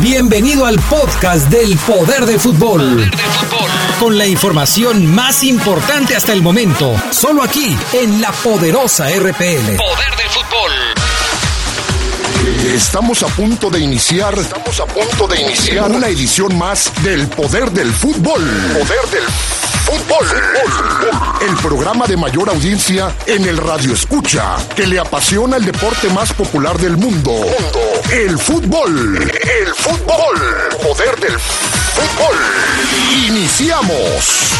Bienvenido 0.00 0.66
al 0.66 0.78
podcast 0.80 1.48
del 1.48 1.76
Poder 1.78 2.26
del 2.26 2.40
Fútbol. 2.40 3.10
Con 4.00 4.18
la 4.18 4.26
información 4.26 5.06
más 5.14 5.42
importante 5.42 6.16
hasta 6.16 6.32
el 6.32 6.42
momento, 6.42 6.94
solo 7.10 7.42
aquí 7.42 7.76
en 7.92 8.20
la 8.20 8.32
poderosa 8.32 9.08
RPL. 9.08 9.76
Poder 9.76 10.16
del 10.16 10.28
fútbol. 10.30 10.72
Estamos 12.74 13.22
a 13.22 13.28
punto 13.28 13.70
de 13.70 13.80
iniciar, 13.80 14.38
estamos 14.38 14.80
a 14.80 14.86
punto 14.86 15.26
de 15.26 15.40
iniciar 15.40 15.90
una 15.90 16.08
edición 16.08 16.56
más 16.58 16.92
del 17.02 17.28
Poder 17.28 17.70
del 17.70 17.92
Fútbol. 17.92 18.42
Poder 18.74 19.10
del 19.10 19.22
Fútbol. 19.22 19.65
El 21.40 21.56
programa 21.56 22.06
de 22.06 22.16
mayor 22.16 22.48
audiencia 22.48 23.14
en 23.26 23.46
el 23.46 23.56
radio 23.56 23.92
escucha, 23.92 24.56
que 24.74 24.86
le 24.86 24.98
apasiona 24.98 25.56
el 25.56 25.64
deporte 25.64 26.08
más 26.08 26.32
popular 26.32 26.76
del 26.78 26.96
mundo. 26.96 27.32
El 28.10 28.38
fútbol. 28.38 29.16
El 29.22 29.74
fútbol. 29.74 30.36
Poder 30.82 31.20
del 31.20 31.38
fútbol. 31.38 32.36
Iniciamos. 33.28 34.56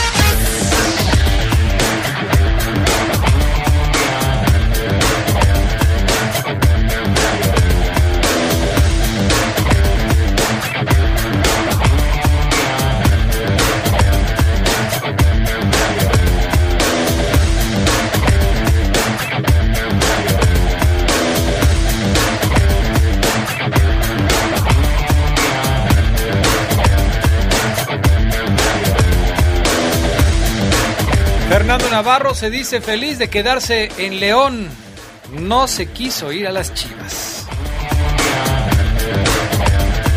Navarro 31.96 32.34
se 32.34 32.50
dice 32.50 32.82
feliz 32.82 33.18
de 33.18 33.30
quedarse 33.30 33.90
en 33.96 34.20
León. 34.20 34.68
No 35.32 35.66
se 35.66 35.86
quiso 35.86 36.30
ir 36.30 36.46
a 36.46 36.52
las 36.52 36.74
Chivas. 36.74 37.46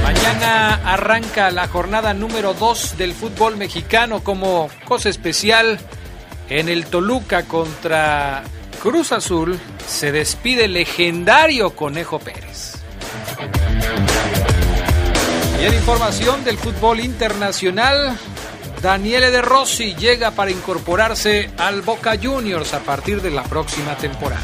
Mañana 0.03 0.81
arranca 0.83 1.49
la 1.51 1.69
jornada 1.69 2.13
número 2.13 2.53
2 2.53 2.97
del 2.97 3.13
fútbol 3.13 3.55
mexicano 3.55 4.21
como 4.25 4.69
cosa 4.83 5.07
especial. 5.07 5.79
En 6.49 6.67
el 6.67 6.85
Toluca 6.85 7.43
contra 7.43 8.43
Cruz 8.83 9.13
Azul 9.13 9.57
se 9.87 10.11
despide 10.11 10.65
el 10.65 10.73
legendario 10.73 11.77
Conejo 11.77 12.19
Pérez. 12.19 12.73
Y 15.61 15.65
en 15.65 15.73
información 15.75 16.43
del 16.43 16.57
fútbol 16.57 16.99
internacional, 16.99 18.19
Daniele 18.81 19.29
De 19.29 19.41
Rossi 19.41 19.93
llega 19.95 20.31
para 20.31 20.51
incorporarse 20.51 21.49
al 21.57 21.81
Boca 21.81 22.17
Juniors 22.21 22.73
a 22.73 22.79
partir 22.79 23.21
de 23.21 23.29
la 23.29 23.43
próxima 23.43 23.95
temporada. 23.95 24.41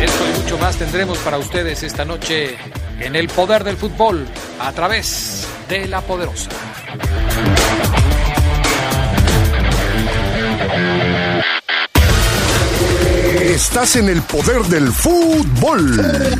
Esto 0.00 0.24
y 0.28 0.42
mucho 0.42 0.58
más 0.58 0.76
tendremos 0.76 1.18
para 1.18 1.38
ustedes 1.38 1.82
esta 1.82 2.04
noche 2.04 2.56
en 3.00 3.16
el 3.16 3.28
poder 3.28 3.64
del 3.64 3.76
fútbol 3.76 4.26
a 4.60 4.70
través 4.72 5.48
de 5.68 5.88
la 5.88 6.02
poderosa. 6.02 6.50
Estás 13.40 13.96
en 13.96 14.08
el 14.08 14.22
poder 14.22 14.62
del 14.64 14.92
fútbol. 14.92 16.36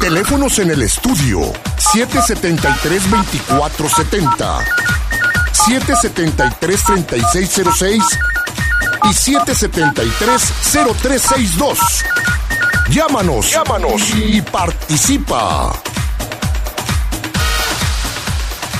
Teléfonos 0.00 0.58
en 0.58 0.70
el 0.70 0.82
estudio 0.82 1.52
773-2470, 1.96 4.60
773-3606 5.54 8.02
y 9.04 9.08
773-0362. 9.08 11.78
Llámanos, 12.90 13.50
llámanos 13.50 14.02
y 14.14 14.42
participa. 14.42 15.72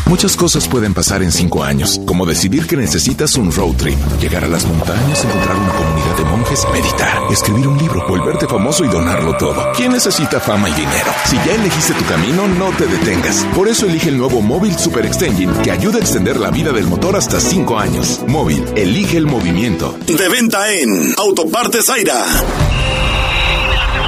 Muchas 0.08 0.36
cosas 0.36 0.68
pueden 0.68 0.94
pasar 0.94 1.20
en 1.24 1.32
cinco 1.32 1.64
años, 1.64 2.00
como 2.06 2.26
decidir 2.26 2.68
que 2.68 2.76
necesitas 2.76 3.36
un 3.36 3.50
road 3.50 3.74
trip, 3.74 3.98
llegar 4.20 4.44
a 4.44 4.46
las 4.46 4.64
montañas, 4.64 5.24
encontrar 5.24 5.56
una 5.56 5.72
comunidad 5.72 6.16
de 6.16 6.24
monjes, 6.24 6.64
meditar, 6.72 7.22
escribir 7.32 7.66
un 7.66 7.76
libro, 7.76 8.06
volverte 8.06 8.46
famoso 8.46 8.84
y 8.84 8.88
donarlo 8.88 9.36
todo. 9.36 9.72
¿Quién 9.76 9.92
necesita 9.92 10.38
fama 10.38 10.68
y 10.68 10.74
dinero? 10.74 11.12
Si 11.24 11.36
ya 11.38 11.54
elegiste 11.54 11.92
tu 11.94 12.04
camino, 12.04 12.46
no 12.46 12.70
te 12.76 12.86
detengas. 12.86 13.44
Por 13.56 13.66
eso 13.66 13.86
elige 13.86 14.10
el 14.10 14.18
nuevo 14.18 14.40
Móvil 14.40 14.78
Super 14.78 15.04
Extension, 15.04 15.52
que 15.62 15.72
ayuda 15.72 15.98
a 15.98 16.02
extender 16.02 16.38
la 16.38 16.50
vida 16.50 16.70
del 16.70 16.86
motor 16.86 17.16
hasta 17.16 17.40
cinco 17.40 17.76
años. 17.76 18.20
Móvil, 18.28 18.64
elige 18.76 19.16
el 19.16 19.26
movimiento. 19.26 19.98
De 20.06 20.28
venta 20.28 20.70
en 20.70 21.14
Autopartes 21.18 21.90
Aira. 21.90 22.24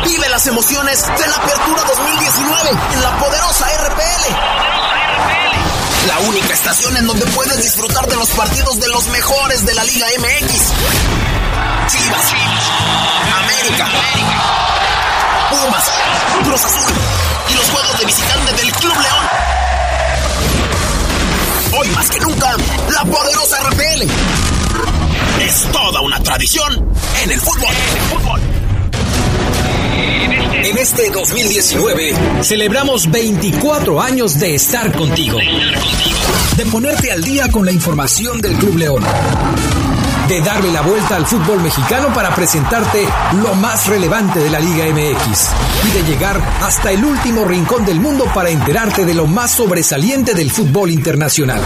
Vive 0.04 0.28
las 0.28 0.46
emociones 0.46 1.02
de 1.02 1.26
la 1.26 1.34
Apertura 1.34 1.82
2019 1.88 2.70
en 2.94 3.02
la 3.02 3.18
poderosa 3.18 3.66
RPL. 3.88 4.77
La 6.08 6.18
única 6.20 6.54
estación 6.54 6.96
en 6.96 7.06
donde 7.06 7.26
puedes 7.26 7.62
disfrutar 7.62 8.06
de 8.08 8.16
los 8.16 8.30
partidos 8.30 8.80
de 8.80 8.88
los 8.88 9.06
mejores 9.08 9.66
de 9.66 9.74
la 9.74 9.84
Liga 9.84 10.06
MX. 10.18 10.72
Chivas, 11.86 12.32
América, 13.42 13.86
Pumas, 15.50 15.92
Cruz 16.44 16.64
Azul 16.64 16.92
y 17.50 17.54
los 17.54 17.70
juegos 17.70 17.98
de 17.98 18.06
visitante 18.06 18.52
del 18.54 18.72
Club 18.72 18.94
León. 18.94 19.28
Hoy 21.78 21.88
más 21.90 22.08
que 22.08 22.20
nunca, 22.20 22.56
la 22.88 23.04
poderosa 23.04 23.58
RPL. 23.68 25.42
Es 25.42 25.70
toda 25.70 26.00
una 26.00 26.18
tradición 26.22 26.90
en 27.22 27.30
el 27.32 27.40
fútbol. 27.40 27.74
En 27.74 27.96
el 27.96 28.02
fútbol. 28.08 28.67
En 30.64 30.76
este 30.76 31.10
2019 31.10 32.12
celebramos 32.42 33.10
24 33.10 34.00
años 34.00 34.38
de 34.38 34.54
estar 34.54 34.94
contigo. 34.96 35.38
De 36.56 36.66
ponerte 36.66 37.10
al 37.12 37.22
día 37.22 37.48
con 37.50 37.64
la 37.64 37.72
información 37.72 38.40
del 38.40 38.56
Club 38.56 38.76
León. 38.76 39.02
De 40.28 40.40
darle 40.42 40.70
la 40.72 40.82
vuelta 40.82 41.16
al 41.16 41.26
fútbol 41.26 41.62
mexicano 41.62 42.08
para 42.14 42.34
presentarte 42.34 43.08
lo 43.42 43.54
más 43.54 43.86
relevante 43.86 44.40
de 44.40 44.50
la 44.50 44.60
Liga 44.60 44.84
MX. 44.86 45.50
Y 45.86 45.90
de 45.90 46.02
llegar 46.04 46.40
hasta 46.60 46.92
el 46.92 47.04
último 47.04 47.44
rincón 47.44 47.84
del 47.84 48.00
mundo 48.00 48.26
para 48.34 48.50
enterarte 48.50 49.04
de 49.04 49.14
lo 49.14 49.26
más 49.26 49.52
sobresaliente 49.52 50.34
del 50.34 50.50
fútbol 50.50 50.90
internacional. 50.90 51.64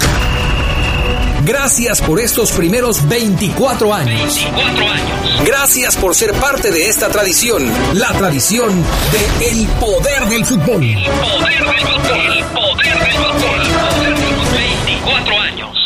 Gracias 1.44 2.00
por 2.00 2.20
estos 2.20 2.52
primeros 2.52 3.08
24 3.08 3.92
años. 3.92 4.34
24 4.36 4.88
años. 4.88 5.44
Gracias 5.44 5.96
por 5.96 6.14
ser 6.14 6.32
parte 6.34 6.70
de 6.70 6.88
esta 6.88 7.08
tradición, 7.08 7.68
la 7.94 8.12
tradición 8.12 8.84
de 9.10 9.48
el 9.48 9.66
poder 9.80 10.26
del 10.26 10.46
fútbol. 10.46 10.80
Poder 10.80 11.64
del 11.64 11.80
fútbol. 11.80 12.20
El 12.20 12.44
poder 12.44 12.98
del 12.98 13.12
fútbol. 13.12 13.40
Poder 13.42 14.14
del 14.14 14.16
fútbol. 14.16 14.58
24 14.86 15.40
años. 15.40 15.78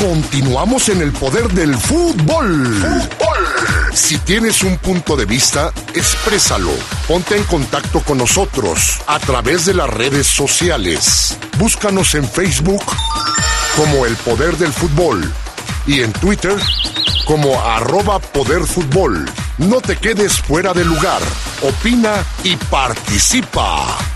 Continuamos 0.00 0.88
en 0.88 1.02
el 1.02 1.12
poder 1.12 1.48
del 1.50 1.76
fútbol. 1.76 3.08
Si 3.94 4.18
tienes 4.18 4.64
un 4.64 4.76
punto 4.78 5.14
de 5.14 5.24
vista, 5.24 5.72
exprésalo. 5.94 6.72
Ponte 7.06 7.36
en 7.36 7.44
contacto 7.44 8.00
con 8.00 8.18
nosotros 8.18 8.98
a 9.06 9.20
través 9.20 9.66
de 9.66 9.74
las 9.74 9.88
redes 9.88 10.26
sociales. 10.26 11.36
Búscanos 11.58 12.16
en 12.16 12.28
Facebook 12.28 12.82
como 13.76 14.06
El 14.06 14.16
Poder 14.16 14.56
del 14.56 14.72
Fútbol 14.72 15.32
y 15.86 16.00
en 16.00 16.12
Twitter 16.12 16.56
como 17.24 17.60
arroba 17.60 18.18
Poder 18.18 18.64
Fútbol. 18.64 19.30
No 19.58 19.80
te 19.80 19.96
quedes 19.96 20.40
fuera 20.40 20.72
de 20.72 20.84
lugar. 20.84 21.20
Opina 21.62 22.24
y 22.42 22.56
participa. 22.56 24.09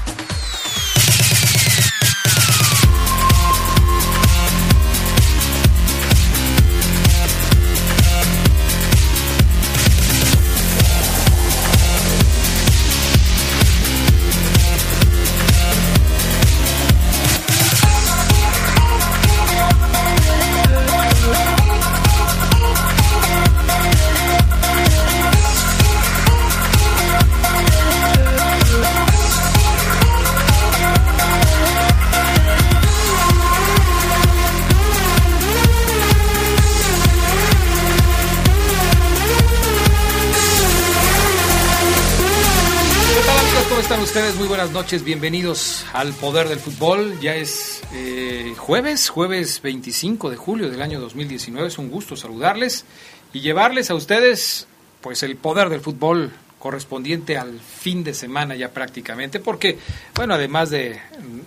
Muy 44.15 44.47
buenas 44.47 44.71
noches, 44.71 45.03
bienvenidos 45.03 45.85
al 45.93 46.13
Poder 46.13 46.49
del 46.49 46.61
Fútbol. 46.61 47.19
Ya 47.19 47.35
es 47.35 47.83
eh, 47.93 48.55
jueves, 48.57 49.09
jueves 49.09 49.61
25 49.61 50.31
de 50.31 50.37
julio 50.37 50.71
del 50.71 50.83
año 50.83 51.01
2019. 51.01 51.67
Es 51.67 51.79
un 51.79 51.91
gusto 51.91 52.15
saludarles 52.15 52.85
y 53.33 53.41
llevarles 53.41 53.91
a 53.91 53.97
ustedes 53.97 54.69
pues 55.01 55.25
el 55.25 55.35
poder 55.35 55.69
del 55.69 55.81
fútbol 55.81 56.31
correspondiente 56.61 57.37
al 57.37 57.59
fin 57.59 58.05
de 58.05 58.15
semana 58.15 58.55
ya 58.55 58.71
prácticamente, 58.71 59.41
porque, 59.41 59.79
bueno, 60.15 60.35
además 60.35 60.71
de 60.71 61.01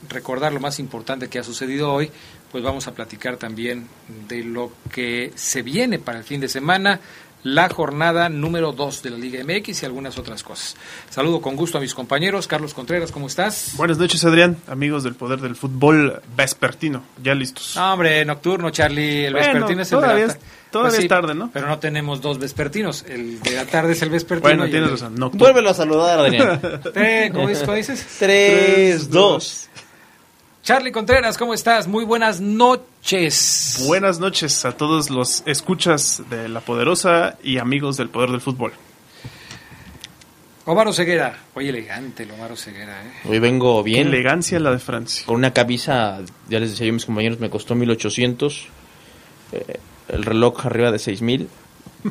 recordar 0.09 0.51
lo 0.51 0.59
más 0.59 0.77
importante 0.79 1.29
que 1.29 1.39
ha 1.39 1.43
sucedido 1.43 1.93
hoy, 1.93 2.11
pues 2.51 2.63
vamos 2.63 2.87
a 2.87 2.93
platicar 2.93 3.37
también 3.37 3.87
de 4.27 4.43
lo 4.43 4.73
que 4.91 5.31
se 5.35 5.61
viene 5.61 5.99
para 5.99 6.19
el 6.19 6.25
fin 6.25 6.41
de 6.41 6.49
semana, 6.49 6.99
la 7.47 7.69
jornada 7.69 8.27
número 8.27 8.73
2 8.73 9.03
de 9.03 9.09
la 9.11 9.17
Liga 9.17 9.41
MX 9.43 9.83
y 9.83 9.85
algunas 9.85 10.17
otras 10.17 10.43
cosas. 10.43 10.75
Saludo 11.09 11.39
con 11.41 11.55
gusto 11.55 11.77
a 11.77 11.81
mis 11.81 11.93
compañeros. 11.93 12.45
Carlos 12.47 12.73
Contreras, 12.73 13.11
¿cómo 13.11 13.27
estás? 13.27 13.71
Buenas 13.77 13.97
noches, 13.97 14.23
Adrián, 14.25 14.57
amigos 14.67 15.03
del 15.03 15.15
Poder 15.15 15.39
del 15.39 15.55
Fútbol 15.55 16.21
vespertino, 16.35 17.03
ya 17.23 17.33
listos. 17.33 17.73
No, 17.77 17.93
hombre, 17.93 18.25
nocturno, 18.25 18.69
Charlie. 18.69 19.25
El 19.27 19.33
Bueno, 19.33 19.47
vespertino 19.53 19.81
es 19.81 19.91
el 19.91 19.97
de 19.97 20.01
todavía 20.03 20.25
la 20.27 20.33
es- 20.33 20.39
ta- 20.39 20.45
Pues 20.45 20.71
todavía 20.71 20.99
es 20.99 21.07
tarde, 21.07 21.33
¿no? 21.35 21.49
Pero 21.53 21.67
no 21.67 21.79
tenemos 21.79 22.21
dos 22.21 22.37
vespertinos. 22.39 23.05
El 23.07 23.39
de 23.39 23.51
la 23.51 23.65
tarde 23.65 23.93
es 23.93 24.01
el 24.01 24.09
vespertino. 24.09 24.49
Bueno, 24.49 24.65
el 24.65 24.69
tienes 24.71 24.89
de- 24.89 24.95
razón, 24.95 25.15
nocturno. 25.15 25.45
Vuélvelo 25.45 25.69
a 25.69 25.73
saludar, 25.73 26.19
Adrián. 26.19 26.59
¿Cómo 27.33 27.47
dices? 27.47 27.63
¿Cómo 27.63 27.77
dices? 27.77 28.05
3, 28.19 29.09
2. 29.09 29.69
Charlie 30.67 30.91
Contreras, 30.91 31.37
¿cómo 31.37 31.53
estás? 31.53 31.87
Muy 31.87 32.03
buenas 32.03 32.41
noches. 32.41 33.85
Buenas 33.87 34.19
noches 34.19 34.65
a 34.65 34.73
todos 34.73 35.09
los 35.09 35.41
escuchas 35.45 36.23
de 36.29 36.49
La 36.49 36.59
Poderosa 36.59 37.37
y 37.41 37.57
amigos 37.57 37.95
del 37.95 38.09
Poder 38.09 38.31
del 38.31 38.41
Fútbol. 38.41 38.73
Omar 40.65 40.93
Ceguera. 40.93 41.39
Oye, 41.53 41.69
elegante 41.69 42.23
el 42.23 42.31
Omar 42.31 42.57
Ceguera, 42.57 43.01
¿eh? 43.01 43.11
Hoy 43.29 43.39
vengo 43.39 43.81
Qué 43.81 43.91
bien. 43.91 44.07
elegancia 44.09 44.59
la 44.59 44.71
de 44.71 44.79
Francia. 44.79 45.25
Con 45.25 45.35
una 45.37 45.53
camisa, 45.53 46.19
ya 46.49 46.59
les 46.59 46.71
decía 46.71 46.87
yo 46.87 46.91
a 46.91 46.95
mis 46.95 47.05
compañeros, 47.05 47.39
me 47.39 47.49
costó 47.49 47.73
1800. 47.73 48.67
eh, 49.53 49.79
el 50.09 50.25
reloj 50.25 50.65
arriba 50.65 50.91
de 50.91 50.99
6000. 50.99 51.47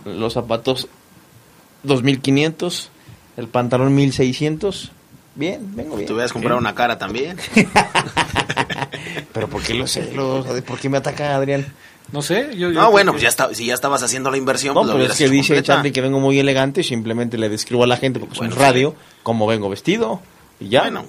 Los 0.06 0.32
zapatos 0.32 0.88
2500. 1.82 2.88
El 3.37 3.49
pantalón 3.49 3.94
1600. 3.94 4.93
Bien, 5.37 5.75
vengo 5.77 5.97
bien. 5.97 6.06
Te 6.06 6.12
hubieras 6.12 6.33
comprado 6.33 6.59
una 6.59 6.75
cara 6.75 6.99
también. 6.99 7.37
Pero 9.33 9.49
¿por 9.49 9.62
qué 9.62 9.75
los 9.75 9.91
celos? 9.93 10.47
¿Por 10.62 10.79
qué 10.79 10.88
me 10.88 10.97
ataca 10.99 11.35
Adrián? 11.37 11.67
No 12.12 12.23
sé. 12.23 12.50
Yo, 12.56 12.71
yo 12.71 12.81
No, 12.81 12.91
bueno, 12.91 13.12
pues 13.12 13.23
ya 13.23 13.29
está, 13.29 13.53
si 13.55 13.67
ya 13.67 13.75
estabas 13.75 14.03
haciendo 14.03 14.31
la 14.31 14.37
inversión, 14.37 14.75
No, 14.75 14.81
pues 14.83 14.88
lo 14.88 14.94
pero 14.94 15.05
es 15.12 15.19
hubieras 15.21 15.31
que 15.31 15.53
dice. 15.55 15.62
Charlie 15.62 15.93
que 15.93 16.00
vengo 16.00 16.21
muy 16.21 16.38
elegante 16.38 16.81
y 16.81 16.85
simplemente 16.85 17.37
le 17.37 17.49
describo 17.49 17.85
a 17.85 17.87
la 17.87 17.97
gente 17.97 18.19
porque 18.21 18.37
Bueno, 18.38 18.53
es 18.53 18.56
un 18.59 18.62
radio 18.62 18.94
cómo 19.23 19.47
vengo 19.47 19.69
vestido. 19.69 20.21
Y 20.61 20.69
ya. 20.69 20.83
Bueno, 20.83 21.05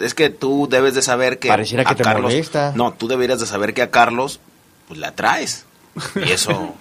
es 0.00 0.14
que 0.14 0.30
tú 0.30 0.68
debes 0.70 0.94
de 0.94 1.02
saber 1.02 1.38
que 1.38 1.48
Pareciera 1.48 1.84
que 1.84 1.92
a 1.92 1.96
te 1.96 2.04
Carlos, 2.04 2.30
molesta. 2.32 2.72
No, 2.76 2.92
tú 2.92 3.08
deberías 3.08 3.40
de 3.40 3.46
saber 3.46 3.74
que 3.74 3.82
a 3.82 3.90
Carlos 3.90 4.40
pues 4.86 5.00
la 5.00 5.12
traes. 5.12 5.64
Y 6.14 6.30
eso 6.30 6.74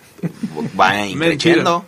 va 0.80 1.04
increciendo. 1.06 1.84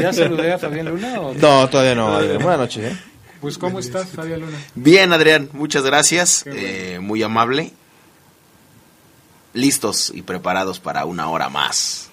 ¿Ya 0.00 0.12
saludé 0.12 0.52
a 0.52 0.58
Fabián 0.58 0.86
Luna? 0.88 1.20
o- 1.20 1.34
No, 1.34 1.68
todavía 1.68 1.94
no, 1.94 2.14
Adrián. 2.14 2.38
Buenas 2.42 2.60
noches, 2.60 2.92
¿eh? 2.92 2.96
Pues, 3.40 3.56
¿cómo 3.58 3.78
estás, 3.78 4.08
Fabián 4.10 4.40
Luna? 4.40 4.58
Bien, 4.74 5.12
Adrián, 5.12 5.48
muchas 5.52 5.84
gracias. 5.84 6.44
eh, 6.46 6.98
muy 7.00 7.22
amable. 7.22 7.72
Listos 9.54 10.12
y 10.14 10.22
preparados 10.22 10.78
para 10.78 11.04
una 11.06 11.28
hora 11.28 11.48
más 11.48 12.10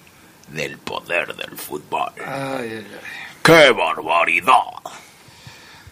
del 0.52 0.78
poder 0.78 1.36
del 1.36 1.56
fútbol. 1.56 2.10
Ay, 2.18 2.24
ay, 2.26 2.86
ay. 2.86 2.86
¡Qué 3.42 3.70
barbaridad! 3.70 4.54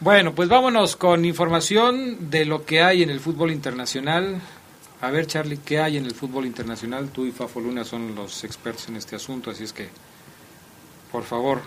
Bueno, 0.00 0.34
pues 0.34 0.48
vámonos 0.48 0.96
con 0.96 1.24
información 1.24 2.30
de 2.30 2.44
lo 2.44 2.64
que 2.64 2.82
hay 2.82 3.02
en 3.02 3.10
el 3.10 3.20
fútbol 3.20 3.50
internacional. 3.52 4.40
A 5.00 5.10
ver, 5.10 5.26
Charlie, 5.26 5.58
¿qué 5.64 5.80
hay 5.80 5.96
en 5.98 6.06
el 6.06 6.14
fútbol 6.14 6.46
internacional? 6.46 7.08
Tú 7.10 7.26
y 7.26 7.30
Fafo 7.32 7.60
Luna 7.60 7.84
son 7.84 8.14
los 8.14 8.42
expertos 8.44 8.88
en 8.88 8.96
este 8.96 9.16
asunto, 9.16 9.50
así 9.50 9.64
es 9.64 9.72
que, 9.72 9.88
por 11.12 11.24
favor, 11.24 11.62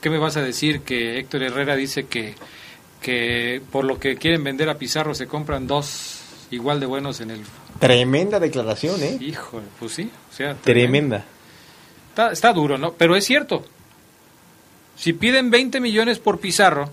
¿qué 0.00 0.10
me 0.10 0.18
vas 0.18 0.36
a 0.36 0.42
decir? 0.42 0.82
Que 0.82 1.18
Héctor 1.18 1.42
Herrera 1.42 1.76
dice 1.76 2.06
que, 2.06 2.34
que 3.00 3.62
por 3.70 3.84
lo 3.84 3.98
que 3.98 4.16
quieren 4.16 4.44
vender 4.44 4.68
a 4.68 4.78
Pizarro 4.78 5.14
se 5.14 5.26
compran 5.26 5.66
dos 5.66 6.20
igual 6.50 6.80
de 6.80 6.86
buenos 6.86 7.20
en 7.20 7.30
el... 7.30 7.40
Tremenda 7.78 8.40
declaración, 8.40 9.02
¿eh? 9.02 9.18
Híjole, 9.20 9.66
pues 9.78 9.92
sí, 9.92 10.10
o 10.30 10.34
sea, 10.34 10.54
Tremenda. 10.54 11.24
Está, 12.10 12.32
está 12.32 12.52
duro, 12.52 12.78
¿no? 12.78 12.92
Pero 12.92 13.14
es 13.14 13.24
cierto. 13.24 13.64
Si 14.96 15.12
piden 15.12 15.50
20 15.50 15.80
millones 15.80 16.18
por 16.18 16.40
Pizarro, 16.40 16.90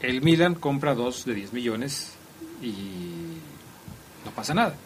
el 0.00 0.22
Milan 0.22 0.54
compra 0.54 0.94
dos 0.94 1.24
de 1.24 1.34
10 1.34 1.52
millones 1.52 2.12
y 2.62 2.70
no 4.24 4.30
pasa 4.34 4.54
nada. 4.54 4.76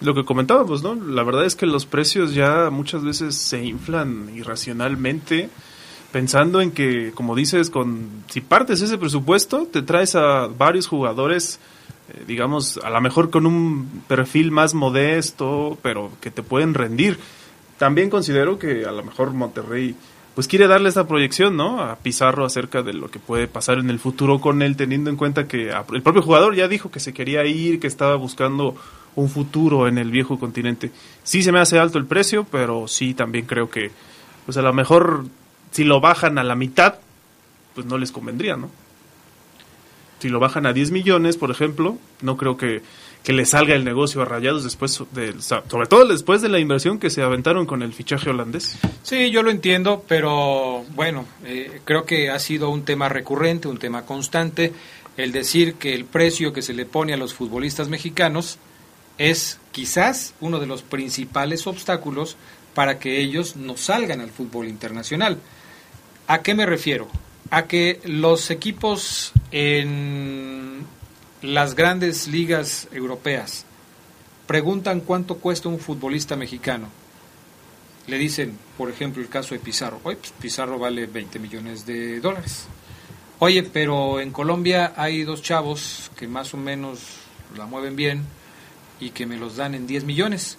Lo 0.00 0.14
que 0.14 0.24
comentábamos, 0.24 0.82
¿no? 0.82 0.94
La 0.94 1.22
verdad 1.22 1.44
es 1.44 1.54
que 1.54 1.66
los 1.66 1.86
precios 1.86 2.34
ya 2.34 2.70
muchas 2.70 3.04
veces 3.04 3.36
se 3.36 3.62
inflan 3.62 4.34
irracionalmente 4.34 5.50
pensando 6.12 6.60
en 6.60 6.72
que, 6.72 7.12
como 7.14 7.34
dices, 7.34 7.70
con 7.70 8.08
si 8.28 8.40
partes 8.40 8.80
ese 8.80 8.98
presupuesto, 8.98 9.66
te 9.66 9.82
traes 9.82 10.14
a 10.14 10.46
varios 10.46 10.86
jugadores, 10.86 11.60
eh, 12.08 12.24
digamos, 12.26 12.78
a 12.78 12.90
lo 12.90 13.00
mejor 13.00 13.30
con 13.30 13.46
un 13.46 14.02
perfil 14.08 14.50
más 14.50 14.74
modesto, 14.74 15.78
pero 15.82 16.10
que 16.20 16.30
te 16.30 16.42
pueden 16.42 16.74
rendir. 16.74 17.18
También 17.78 18.10
considero 18.10 18.58
que 18.58 18.84
a 18.84 18.92
lo 18.92 19.02
mejor 19.02 19.32
Monterrey 19.32 19.94
pues 20.34 20.46
quiere 20.46 20.68
darle 20.68 20.88
esta 20.88 21.08
proyección, 21.08 21.56
¿no? 21.56 21.82
A 21.82 21.96
Pizarro 21.96 22.44
acerca 22.44 22.82
de 22.82 22.92
lo 22.92 23.10
que 23.10 23.18
puede 23.18 23.48
pasar 23.48 23.78
en 23.78 23.90
el 23.90 23.98
futuro 23.98 24.40
con 24.40 24.62
él, 24.62 24.76
teniendo 24.76 25.10
en 25.10 25.16
cuenta 25.16 25.48
que 25.48 25.70
el 25.92 26.02
propio 26.02 26.22
jugador 26.22 26.54
ya 26.54 26.68
dijo 26.68 26.90
que 26.90 27.00
se 27.00 27.12
quería 27.12 27.44
ir, 27.44 27.80
que 27.80 27.88
estaba 27.88 28.14
buscando 28.14 28.76
un 29.16 29.28
futuro 29.28 29.88
en 29.88 29.98
el 29.98 30.10
viejo 30.10 30.38
continente. 30.38 30.92
Sí 31.24 31.42
se 31.42 31.52
me 31.52 31.58
hace 31.58 31.78
alto 31.78 31.98
el 31.98 32.06
precio, 32.06 32.46
pero 32.50 32.86
sí 32.86 33.12
también 33.12 33.44
creo 33.44 33.70
que, 33.70 33.90
pues 34.46 34.56
a 34.56 34.62
lo 34.62 34.72
mejor 34.72 35.24
si 35.70 35.84
lo 35.84 36.00
bajan 36.00 36.38
a 36.38 36.44
la 36.44 36.54
mitad, 36.54 36.96
pues 37.74 37.86
no 37.86 37.98
les 37.98 38.12
convendría, 38.12 38.56
¿no? 38.56 38.70
Si 40.20 40.28
lo 40.28 40.38
bajan 40.38 40.66
a 40.66 40.72
10 40.72 40.90
millones, 40.90 41.36
por 41.36 41.50
ejemplo, 41.50 41.96
no 42.20 42.36
creo 42.36 42.58
que, 42.58 42.82
que 43.22 43.32
le 43.32 43.46
salga 43.46 43.74
el 43.74 43.84
negocio 43.84 44.20
a 44.20 44.26
Rayados 44.26 44.64
después, 44.64 45.02
de, 45.12 45.40
sobre 45.40 45.86
todo 45.86 46.06
después 46.06 46.42
de 46.42 46.50
la 46.50 46.58
inversión 46.58 46.98
que 46.98 47.08
se 47.08 47.22
aventaron 47.22 47.64
con 47.64 47.82
el 47.82 47.94
fichaje 47.94 48.28
holandés. 48.28 48.78
Sí, 49.02 49.30
yo 49.30 49.42
lo 49.42 49.50
entiendo, 49.50 50.04
pero 50.06 50.84
bueno, 50.94 51.26
eh, 51.44 51.80
creo 51.84 52.04
que 52.04 52.30
ha 52.30 52.38
sido 52.38 52.68
un 52.68 52.84
tema 52.84 53.08
recurrente, 53.08 53.68
un 53.68 53.78
tema 53.78 54.04
constante, 54.04 54.72
el 55.16 55.32
decir 55.32 55.74
que 55.74 55.94
el 55.94 56.04
precio 56.04 56.52
que 56.52 56.62
se 56.62 56.74
le 56.74 56.86
pone 56.86 57.14
a 57.14 57.16
los 57.16 57.32
futbolistas 57.32 57.88
mexicanos 57.88 58.58
es 59.18 59.58
quizás 59.72 60.34
uno 60.40 60.58
de 60.58 60.66
los 60.66 60.82
principales 60.82 61.66
obstáculos 61.66 62.36
para 62.74 62.98
que 62.98 63.20
ellos 63.20 63.56
no 63.56 63.76
salgan 63.76 64.20
al 64.20 64.30
fútbol 64.30 64.68
internacional. 64.68 65.38
¿A 66.30 66.42
qué 66.42 66.54
me 66.54 66.64
refiero? 66.64 67.08
A 67.50 67.66
que 67.66 68.00
los 68.04 68.52
equipos 68.52 69.32
en 69.50 70.86
las 71.42 71.74
grandes 71.74 72.28
ligas 72.28 72.86
europeas 72.92 73.66
preguntan 74.46 75.00
cuánto 75.00 75.38
cuesta 75.38 75.68
un 75.68 75.80
futbolista 75.80 76.36
mexicano. 76.36 76.86
Le 78.06 78.16
dicen, 78.16 78.56
por 78.78 78.90
ejemplo, 78.90 79.20
el 79.20 79.28
caso 79.28 79.56
de 79.56 79.58
Pizarro. 79.58 79.98
Oye, 80.04 80.18
pues 80.18 80.32
Pizarro 80.40 80.78
vale 80.78 81.06
20 81.06 81.40
millones 81.40 81.84
de 81.84 82.20
dólares. 82.20 82.66
Oye, 83.40 83.64
pero 83.64 84.20
en 84.20 84.30
Colombia 84.30 84.92
hay 84.96 85.24
dos 85.24 85.42
chavos 85.42 86.12
que 86.16 86.28
más 86.28 86.54
o 86.54 86.58
menos 86.58 87.00
la 87.56 87.66
mueven 87.66 87.96
bien 87.96 88.22
y 89.00 89.10
que 89.10 89.26
me 89.26 89.36
los 89.36 89.56
dan 89.56 89.74
en 89.74 89.84
10 89.84 90.04
millones. 90.04 90.58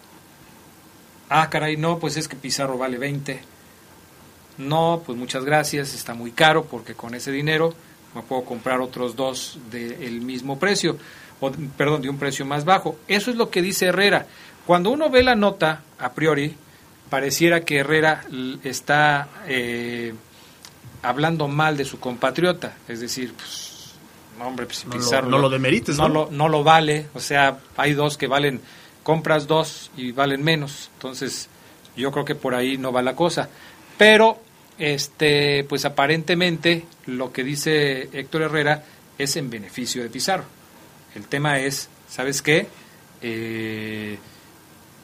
Ah, 1.29 1.49
caray, 1.49 1.77
no, 1.77 1.97
pues 1.97 2.17
es 2.17 2.27
que 2.27 2.35
Pizarro 2.35 2.77
vale 2.77 2.97
20. 2.97 3.50
No, 4.68 5.01
pues 5.06 5.18
muchas 5.18 5.44
gracias, 5.46 5.94
está 5.94 6.13
muy 6.13 6.32
caro 6.32 6.65
porque 6.65 6.94
con 6.94 7.15
ese 7.15 7.32
dinero 7.32 7.74
me 8.15 8.22
puedo 8.22 8.44
comprar 8.44 8.82
otros 8.82 9.15
dos 9.15 9.58
del 9.72 10.22
mismo 10.22 10.60
precio, 10.60 10.98
o, 11.39 11.51
perdón, 11.77 12.01
de 12.01 12.10
un 12.10 12.18
precio 12.18 12.46
más 12.46 12.65
bajo. 12.65 12.98
Eso 13.08 13.32
es 13.32 13.38
lo 13.38 13.50
que 13.50 13.62
dice 13.62 13.88
Herrera. 13.88 14.27
Cuando 14.65 14.89
uno 14.91 15.10
ve 15.10 15.24
la 15.24 15.36
nota, 15.36 15.82
a 15.98 16.12
priori, 16.13 16.56
pareciera 17.10 17.62
que 17.62 17.77
Herrera 17.80 18.24
está 18.63 19.27
eh, 19.48 20.13
hablando 21.01 21.48
mal 21.48 21.77
de 21.77 21.86
su 21.86 22.00
compatriota, 22.00 22.75
es 22.88 23.00
decir, 23.00 23.34
pues, 23.34 23.94
no, 24.38 24.48
hombre, 24.48 24.65
pues, 24.65 24.86
No 24.86 24.94
lo- 24.96 25.30
no 25.32 25.38
lo 25.39 25.50
demerites, 25.50 25.98
no, 25.98 26.08
¿no? 26.08 26.13
Lo, 26.13 26.30
no 26.32 26.50
lo 26.50 26.63
vale, 26.63 27.08
o 27.13 27.20
sea, 27.20 27.58
hay 27.77 27.94
dos 27.94 28.18
que 28.18 28.27
valen, 28.27 28.62
compras 29.03 29.48
dos 29.48 29.89
y 29.98 30.12
valen 30.12 30.44
menos, 30.44 30.89
entonces 30.96 31.50
yo 31.96 32.12
creo 32.12 32.24
que 32.25 32.36
por 32.36 32.53
ahí 32.56 32.77
no 32.77 32.91
va 32.91 33.01
la 33.01 33.15
cosa, 33.15 33.50
pero 33.98 34.39
este, 34.81 35.63
pues 35.65 35.85
aparentemente 35.85 36.85
lo 37.05 37.31
que 37.31 37.43
dice 37.43 38.09
Héctor 38.13 38.41
Herrera 38.41 38.83
es 39.19 39.35
en 39.35 39.51
beneficio 39.51 40.01
de 40.01 40.09
Pizarro. 40.09 40.45
El 41.13 41.27
tema 41.27 41.59
es, 41.59 41.88
¿sabes 42.09 42.41
qué? 42.41 42.65
Eh, 43.21 44.17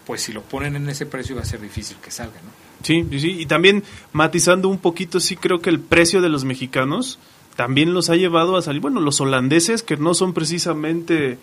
pues 0.07 0.23
si 0.23 0.33
lo 0.33 0.41
ponen 0.41 0.75
en 0.77 0.89
ese 0.89 1.05
precio 1.05 1.35
va 1.35 1.43
a 1.43 1.45
ser 1.45 1.61
difícil 1.61 1.97
que 1.97 2.09
salga, 2.09 2.41
¿no? 2.43 2.49
Sí, 2.81 3.05
sí, 3.11 3.19
sí. 3.19 3.35
Y 3.39 3.45
también 3.45 3.83
matizando 4.13 4.67
un 4.67 4.79
poquito, 4.79 5.19
sí 5.19 5.35
creo 5.35 5.61
que 5.61 5.69
el 5.69 5.79
precio 5.79 6.21
de 6.21 6.29
los 6.29 6.43
mexicanos 6.43 7.19
también 7.55 7.93
los 7.93 8.09
ha 8.09 8.15
llevado 8.15 8.57
a 8.57 8.63
salir, 8.63 8.81
bueno, 8.81 8.99
los 8.99 9.21
holandeses 9.21 9.83
que 9.83 9.95
no 9.97 10.15
son 10.15 10.33
precisamente 10.33 11.37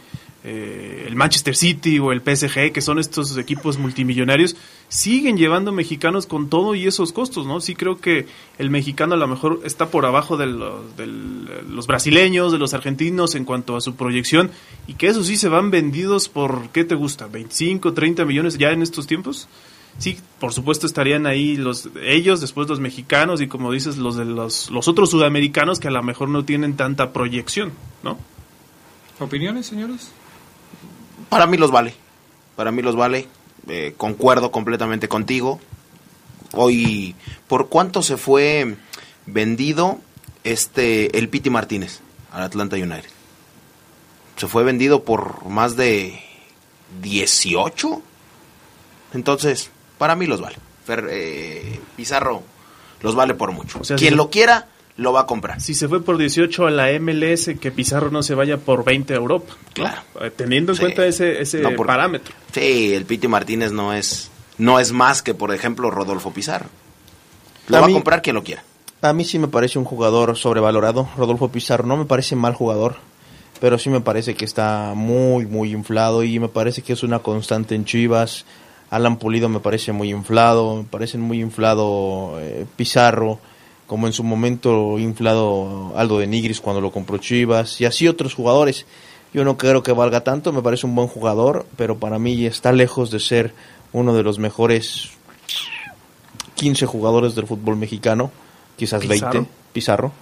eh, 0.46 1.04
el 1.06 1.16
Manchester 1.16 1.56
City 1.56 1.98
o 1.98 2.12
el 2.12 2.20
PSG, 2.20 2.70
que 2.70 2.82
son 2.82 2.98
estos 2.98 3.34
equipos 3.38 3.78
multimillonarios, 3.78 4.56
siguen 4.88 5.38
llevando 5.38 5.72
mexicanos 5.72 6.26
con 6.26 6.50
todo 6.50 6.74
y 6.74 6.86
esos 6.86 7.12
costos, 7.12 7.46
¿no? 7.46 7.62
Sí 7.62 7.74
creo 7.74 7.98
que 7.98 8.26
el 8.58 8.68
mexicano 8.68 9.14
a 9.14 9.16
lo 9.16 9.26
mejor 9.26 9.60
está 9.64 9.86
por 9.86 10.04
abajo 10.04 10.36
de 10.36 10.46
los, 10.46 10.96
de 10.98 11.06
los 11.06 11.86
brasileños, 11.86 12.52
de 12.52 12.58
los 12.58 12.74
argentinos 12.74 13.34
en 13.34 13.46
cuanto 13.46 13.74
a 13.74 13.80
su 13.80 13.94
proyección 13.94 14.50
y 14.86 14.94
que 14.94 15.06
eso 15.06 15.24
sí 15.24 15.38
se 15.38 15.48
van 15.48 15.70
vendidos 15.70 16.28
por, 16.28 16.68
¿qué 16.68 16.84
te 16.84 16.94
gusta? 16.94 17.26
¿25, 17.26 17.94
30 17.94 18.26
millones 18.26 18.58
ya 18.58 18.70
en 18.70 18.82
estos 18.82 19.06
tiempos? 19.06 19.48
Sí, 19.96 20.18
por 20.40 20.52
supuesto 20.52 20.86
estarían 20.86 21.24
ahí 21.24 21.56
los 21.56 21.88
ellos, 22.02 22.42
después 22.42 22.68
los 22.68 22.80
mexicanos 22.80 23.40
y 23.40 23.46
como 23.46 23.72
dices 23.72 23.96
los 23.96 24.16
de 24.16 24.26
los, 24.26 24.70
los 24.70 24.88
otros 24.88 25.08
sudamericanos 25.10 25.80
que 25.80 25.88
a 25.88 25.92
lo 25.92 26.02
mejor 26.02 26.28
no 26.28 26.44
tienen 26.44 26.76
tanta 26.76 27.14
proyección, 27.14 27.72
¿no? 28.02 28.18
¿Opiniones, 29.20 29.66
señores? 29.66 30.10
Para 31.34 31.46
mí 31.46 31.56
los 31.56 31.70
vale. 31.70 31.94
Para 32.56 32.70
mí 32.70 32.80
los 32.82 32.96
vale. 32.96 33.28
Eh, 33.68 33.94
concuerdo 33.96 34.50
completamente 34.52 35.08
contigo. 35.08 35.60
Hoy, 36.52 37.16
¿por 37.48 37.68
cuánto 37.68 38.02
se 38.02 38.16
fue 38.16 38.76
vendido 39.26 39.98
este 40.44 41.18
el 41.18 41.28
Piti 41.28 41.50
Martínez 41.50 42.00
al 42.30 42.42
Atlanta 42.42 42.76
United? 42.76 43.10
Se 44.36 44.46
fue 44.46 44.62
vendido 44.64 45.02
por 45.04 45.44
más 45.46 45.76
de 45.76 46.20
18. 47.02 48.02
Entonces, 49.14 49.70
para 49.98 50.14
mí 50.16 50.26
los 50.26 50.40
vale. 50.40 50.56
Fer- 50.86 51.08
eh, 51.10 51.80
Pizarro 51.96 52.42
los 53.00 53.14
vale 53.14 53.34
por 53.34 53.52
mucho. 53.52 53.80
O 53.80 53.84
sea, 53.84 53.96
Quien 53.96 54.16
lo 54.16 54.30
quiera, 54.30 54.68
lo 54.96 55.12
va 55.12 55.22
a 55.22 55.26
comprar. 55.26 55.60
Si 55.60 55.74
se 55.74 55.88
fue 55.88 56.02
por 56.04 56.16
18 56.18 56.66
a 56.66 56.70
la 56.70 56.88
MLS, 57.00 57.56
que 57.60 57.72
Pizarro 57.72 58.10
no 58.10 58.22
se 58.22 58.34
vaya 58.34 58.58
por 58.58 58.84
20 58.84 59.12
a 59.12 59.16
Europa. 59.16 59.54
Claro. 59.72 60.02
Eh, 60.20 60.30
Teniendo 60.34 60.72
en 60.72 60.76
Sí. 60.76 60.80
cuenta 60.82 61.04
ese, 61.06 61.40
ese 61.40 61.60
No, 61.60 61.72
por- 61.74 61.86
parámetro. 61.86 62.34
Sí, 62.52 62.94
el 62.94 63.04
Piti 63.04 63.26
Martínez 63.26 63.72
no 63.72 63.92
es, 63.92 64.30
no 64.58 64.78
es 64.78 64.92
más 64.92 65.22
que, 65.22 65.34
por 65.34 65.52
ejemplo, 65.52 65.90
Rodolfo 65.90 66.32
Pizarro. 66.32 66.66
Lo 67.68 67.78
A 67.78 67.80
va 67.80 67.86
mí- 67.88 67.92
a 67.92 67.96
comprar 67.96 68.22
quien 68.22 68.36
lo 68.36 68.44
quiera. 68.44 68.62
A 69.02 69.12
mí 69.12 69.24
sí 69.24 69.38
me 69.38 69.48
parece 69.48 69.78
un 69.78 69.84
jugador 69.84 70.36
sobrevalorado. 70.36 71.08
Rodolfo 71.16 71.48
Pizarro 71.50 71.86
no 71.86 71.96
me 71.96 72.04
parece 72.04 72.36
mal 72.36 72.54
jugador, 72.54 72.96
pero 73.60 73.78
sí 73.78 73.90
me 73.90 74.00
parece 74.00 74.34
que 74.34 74.44
está 74.44 74.92
muy, 74.94 75.44
muy 75.46 75.72
inflado 75.72 76.22
y 76.22 76.38
me 76.38 76.48
parece 76.48 76.82
que 76.82 76.92
es 76.92 77.02
una 77.02 77.18
constante 77.18 77.74
en 77.74 77.84
Chivas. 77.84 78.44
Alan 78.90 79.16
Pulido 79.18 79.48
me 79.48 79.60
parece 79.60 79.92
muy 79.92 80.10
inflado, 80.10 80.76
me 80.76 80.84
parecen 80.84 81.20
muy 81.20 81.40
inflado 81.40 82.36
eh, 82.40 82.64
Pizarro, 82.76 83.40
como 83.86 84.06
en 84.06 84.12
su 84.12 84.24
momento 84.24 84.98
inflado 84.98 85.92
Aldo 85.96 86.18
de 86.18 86.26
Nigris 86.26 86.60
cuando 86.60 86.80
lo 86.80 86.90
compró 86.90 87.18
Chivas 87.18 87.80
y 87.80 87.84
así 87.84 88.08
otros 88.08 88.34
jugadores. 88.34 88.86
Yo 89.32 89.44
no 89.44 89.56
creo 89.58 89.82
que 89.82 89.92
valga 89.92 90.22
tanto, 90.22 90.52
me 90.52 90.62
parece 90.62 90.86
un 90.86 90.94
buen 90.94 91.08
jugador, 91.08 91.66
pero 91.76 91.98
para 91.98 92.18
mí 92.18 92.46
está 92.46 92.72
lejos 92.72 93.10
de 93.10 93.18
ser 93.18 93.52
uno 93.92 94.14
de 94.14 94.22
los 94.22 94.38
mejores 94.38 95.10
15 96.54 96.86
jugadores 96.86 97.34
del 97.34 97.46
fútbol 97.46 97.76
mexicano, 97.76 98.30
quizás 98.76 99.02
Pizarro. 99.02 99.32
20, 99.32 99.50
Pizarro, 99.72 100.12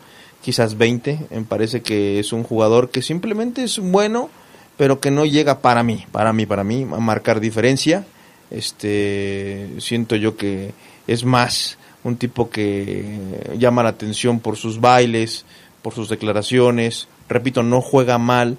quizás 0.43 0.79
20, 0.79 1.27
me 1.31 1.43
parece 1.43 1.83
que 1.83 2.19
es 2.19 2.33
un 2.33 2.43
jugador 2.43 2.91
que 2.91 3.03
simplemente 3.03 3.63
es 3.63 3.79
bueno, 3.79 4.31
pero 4.77 4.99
que 4.99 5.11
no 5.11 5.27
llega 5.27 5.61
para 5.61 5.83
mí, 5.83 6.07
para 6.11 6.33
mí, 6.33 6.47
para 6.47 6.65
mí, 6.65 6.83
a 6.83 6.99
marcar 6.99 7.41
diferencia. 7.41 8.07
Este, 8.51 9.71
siento 9.79 10.17
yo 10.17 10.37
que 10.37 10.73
es 11.07 11.25
más 11.25 11.79
un 12.05 12.17
tipo 12.17 12.51
que 12.51 13.19
llama 13.59 13.83
la 13.83 13.91
atención 13.91 14.41
por 14.41 14.57
sus 14.57 14.81
bailes, 14.81 15.45
por 15.83 15.95
sus 15.95 16.09
declaraciones, 16.09 17.09
repito, 17.29 17.63
no 17.63 17.81
juega 17.81 18.19
mal, 18.19 18.59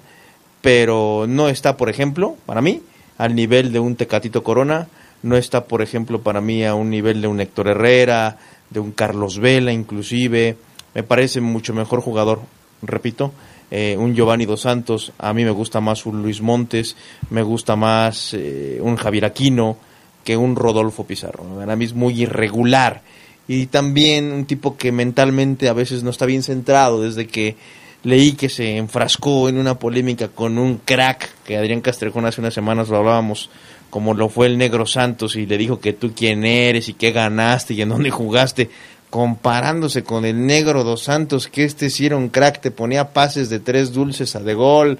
pero 0.60 1.26
no 1.28 1.48
está, 1.48 1.76
por 1.76 1.88
ejemplo, 1.88 2.36
para 2.46 2.60
mí, 2.60 2.82
al 3.18 3.34
nivel 3.34 3.72
de 3.72 3.80
un 3.80 3.96
Tecatito 3.96 4.42
Corona, 4.42 4.88
no 5.22 5.36
está, 5.36 5.64
por 5.64 5.82
ejemplo, 5.82 6.20
para 6.20 6.40
mí 6.40 6.64
a 6.64 6.74
un 6.74 6.90
nivel 6.90 7.22
de 7.22 7.28
un 7.28 7.40
Héctor 7.40 7.68
Herrera, 7.68 8.38
de 8.70 8.80
un 8.80 8.92
Carlos 8.92 9.38
Vela 9.38 9.72
inclusive, 9.72 10.56
me 10.94 11.02
parece 11.02 11.40
mucho 11.40 11.72
mejor 11.74 12.00
jugador, 12.00 12.40
repito, 12.82 13.32
eh, 13.70 13.96
un 13.98 14.14
Giovanni 14.14 14.46
Dos 14.46 14.62
Santos, 14.62 15.12
a 15.18 15.32
mí 15.32 15.44
me 15.44 15.50
gusta 15.50 15.80
más 15.80 16.06
un 16.06 16.22
Luis 16.22 16.40
Montes, 16.40 16.96
me 17.30 17.42
gusta 17.42 17.76
más 17.76 18.34
eh, 18.34 18.78
un 18.82 18.96
Javier 18.96 19.24
Aquino 19.24 19.76
que 20.22 20.36
un 20.36 20.56
Rodolfo 20.56 21.06
Pizarro, 21.06 21.44
para 21.58 21.76
mí 21.76 21.84
es 21.84 21.94
muy 21.94 22.22
irregular 22.22 23.02
y 23.46 23.66
también 23.66 24.32
un 24.32 24.46
tipo 24.46 24.76
que 24.76 24.92
mentalmente 24.92 25.68
a 25.68 25.72
veces 25.72 26.02
no 26.02 26.10
está 26.10 26.26
bien 26.26 26.42
centrado 26.42 27.02
desde 27.02 27.26
que 27.26 27.56
leí 28.02 28.32
que 28.32 28.48
se 28.48 28.76
enfrascó 28.76 29.48
en 29.48 29.58
una 29.58 29.78
polémica 29.78 30.28
con 30.28 30.58
un 30.58 30.78
crack 30.78 31.30
que 31.44 31.56
Adrián 31.56 31.80
Castrejón 31.80 32.26
hace 32.26 32.40
unas 32.40 32.54
semanas 32.54 32.88
lo 32.88 32.98
hablábamos 32.98 33.50
como 33.90 34.14
lo 34.14 34.28
fue 34.28 34.46
el 34.46 34.58
Negro 34.58 34.86
Santos 34.86 35.36
y 35.36 35.46
le 35.46 35.58
dijo 35.58 35.78
que 35.78 35.92
tú 35.92 36.12
quién 36.14 36.44
eres 36.44 36.88
y 36.88 36.94
qué 36.94 37.12
ganaste 37.12 37.74
y 37.74 37.82
en 37.82 37.90
dónde 37.90 38.10
jugaste 38.10 38.70
comparándose 39.10 40.02
con 40.02 40.24
el 40.24 40.46
Negro 40.46 40.82
Dos 40.82 41.04
Santos 41.04 41.48
que 41.48 41.64
este 41.64 41.90
sí 41.90 42.06
era 42.06 42.16
un 42.16 42.28
crack 42.28 42.60
te 42.60 42.70
ponía 42.70 43.12
pases 43.12 43.48
de 43.50 43.60
tres 43.60 43.92
dulces 43.92 44.34
a 44.36 44.40
de 44.40 44.54
gol. 44.54 44.98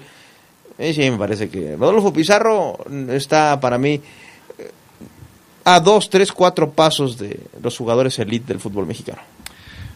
Eh, 0.77 0.93
sí 0.93 1.09
me 1.09 1.17
parece 1.17 1.49
que 1.49 1.75
Rodolfo 1.75 2.13
Pizarro 2.13 2.77
está 3.09 3.59
para 3.59 3.77
mí 3.77 3.99
a 5.65 5.79
dos, 5.79 6.09
tres, 6.09 6.31
cuatro 6.31 6.71
pasos 6.71 7.17
de 7.17 7.41
los 7.61 7.77
jugadores 7.77 8.17
elite 8.19 8.47
del 8.47 8.61
fútbol 8.61 8.85
mexicano. 8.85 9.21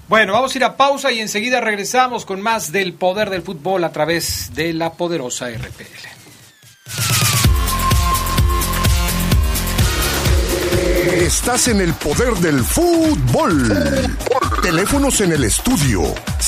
Bueno, 0.07 0.33
vamos 0.33 0.53
a 0.53 0.57
ir 0.57 0.63
a 0.63 0.75
pausa 0.75 1.11
y 1.11 1.19
enseguida 1.19 1.61
regresamos 1.61 2.25
con 2.25 2.41
más 2.41 2.71
del 2.71 2.93
poder 2.93 3.29
del 3.29 3.43
fútbol 3.43 3.83
a 3.83 3.91
través 3.91 4.55
de 4.55 4.73
la 4.73 4.93
poderosa 4.93 5.47
RPL. 5.49 6.09
Estás 11.13 11.67
en 11.67 11.81
el 11.81 11.93
poder 11.93 12.33
del 12.37 12.63
fútbol. 12.63 14.07
Teléfonos 14.63 15.21
en 15.21 15.33
el 15.33 15.43
estudio 15.43 16.01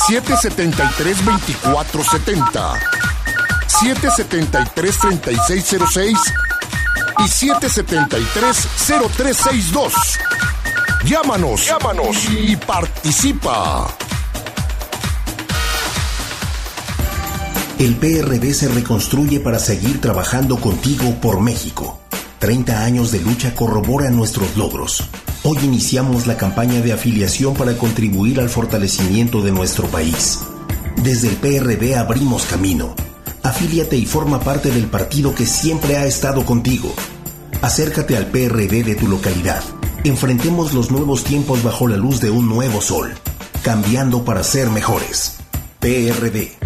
773-2470, 0.08 2.80
773-3606 3.68 6.18
y 7.18 7.22
773-0362. 7.22 9.92
Llámanos, 11.04 11.66
llámanos 11.66 12.16
y 12.30 12.54
participa. 12.56 13.88
El 17.78 17.96
PRD 17.96 18.54
se 18.54 18.68
reconstruye 18.68 19.40
para 19.40 19.58
seguir 19.58 20.00
trabajando 20.00 20.60
contigo 20.60 21.16
por 21.20 21.40
México. 21.40 21.98
30 22.38 22.84
años 22.84 23.10
de 23.10 23.20
lucha 23.20 23.54
corroboran 23.54 24.14
nuestros 24.14 24.56
logros. 24.56 25.02
Hoy 25.42 25.58
iniciamos 25.64 26.28
la 26.28 26.36
campaña 26.36 26.80
de 26.80 26.92
afiliación 26.92 27.54
para 27.54 27.76
contribuir 27.76 28.38
al 28.38 28.48
fortalecimiento 28.48 29.42
de 29.42 29.50
nuestro 29.50 29.88
país. 29.88 30.38
Desde 31.02 31.28
el 31.28 31.36
PRD 31.36 31.96
abrimos 31.96 32.44
camino. 32.44 32.94
Afíliate 33.42 33.96
y 33.96 34.06
forma 34.06 34.38
parte 34.40 34.70
del 34.70 34.86
partido 34.86 35.34
que 35.34 35.46
siempre 35.46 35.96
ha 35.96 36.06
estado 36.06 36.44
contigo. 36.44 36.94
Acércate 37.60 38.16
al 38.16 38.26
PRD 38.26 38.84
de 38.84 38.94
tu 38.94 39.08
localidad. 39.08 39.62
Enfrentemos 40.04 40.72
los 40.72 40.90
nuevos 40.90 41.24
tiempos 41.24 41.62
bajo 41.62 41.88
la 41.88 41.96
luz 41.96 42.20
de 42.20 42.30
un 42.30 42.48
nuevo 42.48 42.80
sol. 42.80 43.12
Cambiando 43.62 44.24
para 44.24 44.44
ser 44.44 44.70
mejores. 44.70 45.38
PRD. 45.80 46.56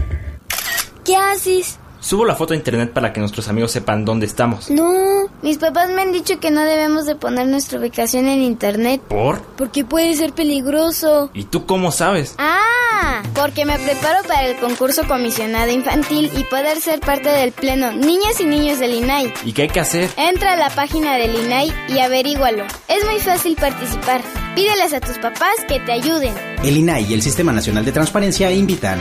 ¿Qué 1.05 1.17
haces? 1.17 1.79
Subo 2.07 2.25
la 2.25 2.37
foto 2.37 2.55
a 2.55 2.57
internet 2.57 2.93
para 2.93 3.13
que 3.13 3.19
nuestros 3.19 3.49
amigos 3.49 3.73
sepan 3.73 4.05
dónde 4.05 4.27
estamos. 4.27 4.71
No, 4.71 5.29
mis 5.43 5.59
papás 5.59 5.91
me 5.91 6.03
han 6.03 6.13
dicho 6.13 6.39
que 6.39 6.53
no 6.53 6.61
debemos 6.61 7.05
de 7.05 7.17
poner 7.17 7.49
nuestra 7.49 7.81
ubicación 7.81 8.29
en 8.29 8.43
internet. 8.43 9.01
¿Por? 9.09 9.43
Porque 9.57 9.85
puede 9.85 10.15
ser 10.15 10.33
peligroso. 10.33 11.31
¿Y 11.35 11.43
tú 11.47 11.67
cómo 11.67 11.91
sabes? 11.91 12.37
Ah, 12.39 13.23
porque 13.35 13.65
me 13.65 13.77
preparo 13.77 14.23
para 14.29 14.47
el 14.47 14.57
concurso 14.59 15.03
comisionado 15.09 15.73
infantil 15.73 16.31
y 16.37 16.45
poder 16.45 16.81
ser 16.81 17.01
parte 17.01 17.29
del 17.29 17.51
pleno 17.51 17.91
Niñas 17.91 18.41
y 18.41 18.45
Niños 18.45 18.79
del 18.79 18.95
INAI. 18.95 19.35
¿Y 19.45 19.53
qué 19.53 19.63
hay 19.63 19.69
que 19.69 19.81
hacer? 19.81 20.09
Entra 20.17 20.53
a 20.53 20.57
la 20.57 20.71
página 20.71 21.17
del 21.17 21.35
INAI 21.35 21.73
y 21.89 21.99
averígualo. 21.99 22.67
Es 22.87 23.05
muy 23.05 23.19
fácil 23.19 23.57
participar. 23.57 24.23
Pídeles 24.55 24.93
a 24.95 25.01
tus 25.01 25.19
papás 25.19 25.57
que 25.67 25.81
te 25.81 25.91
ayuden. 25.91 26.33
El 26.63 26.77
INAI 26.77 27.07
y 27.07 27.15
el 27.15 27.23
Sistema 27.23 27.53
Nacional 27.53 27.85
de 27.85 27.91
Transparencia 27.91 28.53
invitan. 28.53 29.01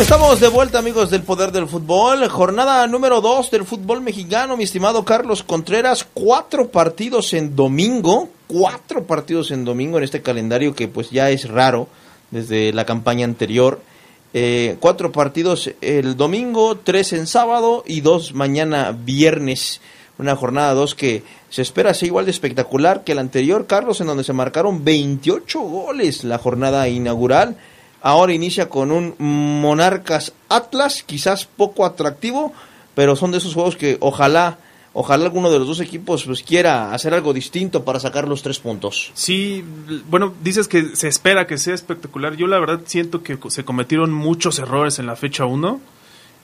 Estamos 0.00 0.38
de 0.38 0.46
vuelta 0.46 0.78
amigos 0.78 1.10
del 1.10 1.24
Poder 1.24 1.50
del 1.50 1.66
Fútbol, 1.66 2.28
jornada 2.28 2.86
número 2.86 3.20
2 3.20 3.50
del 3.50 3.64
fútbol 3.64 4.00
mexicano, 4.00 4.56
mi 4.56 4.62
estimado 4.62 5.04
Carlos 5.04 5.42
Contreras, 5.42 6.06
cuatro 6.14 6.68
partidos 6.68 7.34
en 7.34 7.56
domingo, 7.56 8.28
cuatro 8.46 9.02
partidos 9.02 9.50
en 9.50 9.64
domingo 9.64 9.98
en 9.98 10.04
este 10.04 10.22
calendario 10.22 10.72
que 10.72 10.86
pues 10.86 11.10
ya 11.10 11.30
es 11.30 11.48
raro 11.48 11.88
desde 12.30 12.72
la 12.72 12.86
campaña 12.86 13.24
anterior, 13.24 13.80
eh, 14.34 14.76
cuatro 14.78 15.10
partidos 15.10 15.72
el 15.80 16.16
domingo, 16.16 16.76
tres 16.76 17.12
en 17.12 17.26
sábado 17.26 17.82
y 17.84 18.00
dos 18.00 18.34
mañana 18.34 18.92
viernes, 18.92 19.80
una 20.16 20.36
jornada 20.36 20.74
2 20.74 20.94
que 20.94 21.24
se 21.50 21.62
espera 21.62 21.92
sea 21.92 22.06
igual 22.06 22.24
de 22.24 22.30
espectacular 22.30 23.02
que 23.02 23.16
la 23.16 23.20
anterior, 23.20 23.66
Carlos, 23.66 24.00
en 24.00 24.06
donde 24.06 24.24
se 24.24 24.32
marcaron 24.32 24.84
28 24.84 25.60
goles 25.60 26.22
la 26.22 26.38
jornada 26.38 26.88
inaugural. 26.88 27.56
Ahora 28.00 28.32
inicia 28.32 28.68
con 28.68 28.92
un 28.92 29.14
Monarcas 29.18 30.32
Atlas, 30.48 31.02
quizás 31.02 31.46
poco 31.46 31.84
atractivo, 31.84 32.52
pero 32.94 33.16
son 33.16 33.32
de 33.32 33.38
esos 33.38 33.54
juegos 33.54 33.76
que 33.76 33.96
ojalá, 34.00 34.58
ojalá 34.92 35.24
alguno 35.24 35.50
de 35.50 35.58
los 35.58 35.68
dos 35.68 35.80
equipos 35.80 36.24
pues 36.24 36.42
quiera 36.42 36.92
hacer 36.92 37.12
algo 37.12 37.32
distinto 37.32 37.84
para 37.84 38.00
sacar 38.00 38.28
los 38.28 38.42
tres 38.42 38.60
puntos. 38.60 39.10
Sí, 39.14 39.64
bueno, 40.08 40.34
dices 40.42 40.68
que 40.68 40.96
se 40.96 41.08
espera 41.08 41.46
que 41.46 41.58
sea 41.58 41.74
espectacular. 41.74 42.36
Yo 42.36 42.46
la 42.46 42.58
verdad 42.58 42.80
siento 42.86 43.22
que 43.22 43.38
se 43.48 43.64
cometieron 43.64 44.12
muchos 44.12 44.58
errores 44.58 44.98
en 44.98 45.06
la 45.06 45.16
fecha 45.16 45.44
1 45.44 45.80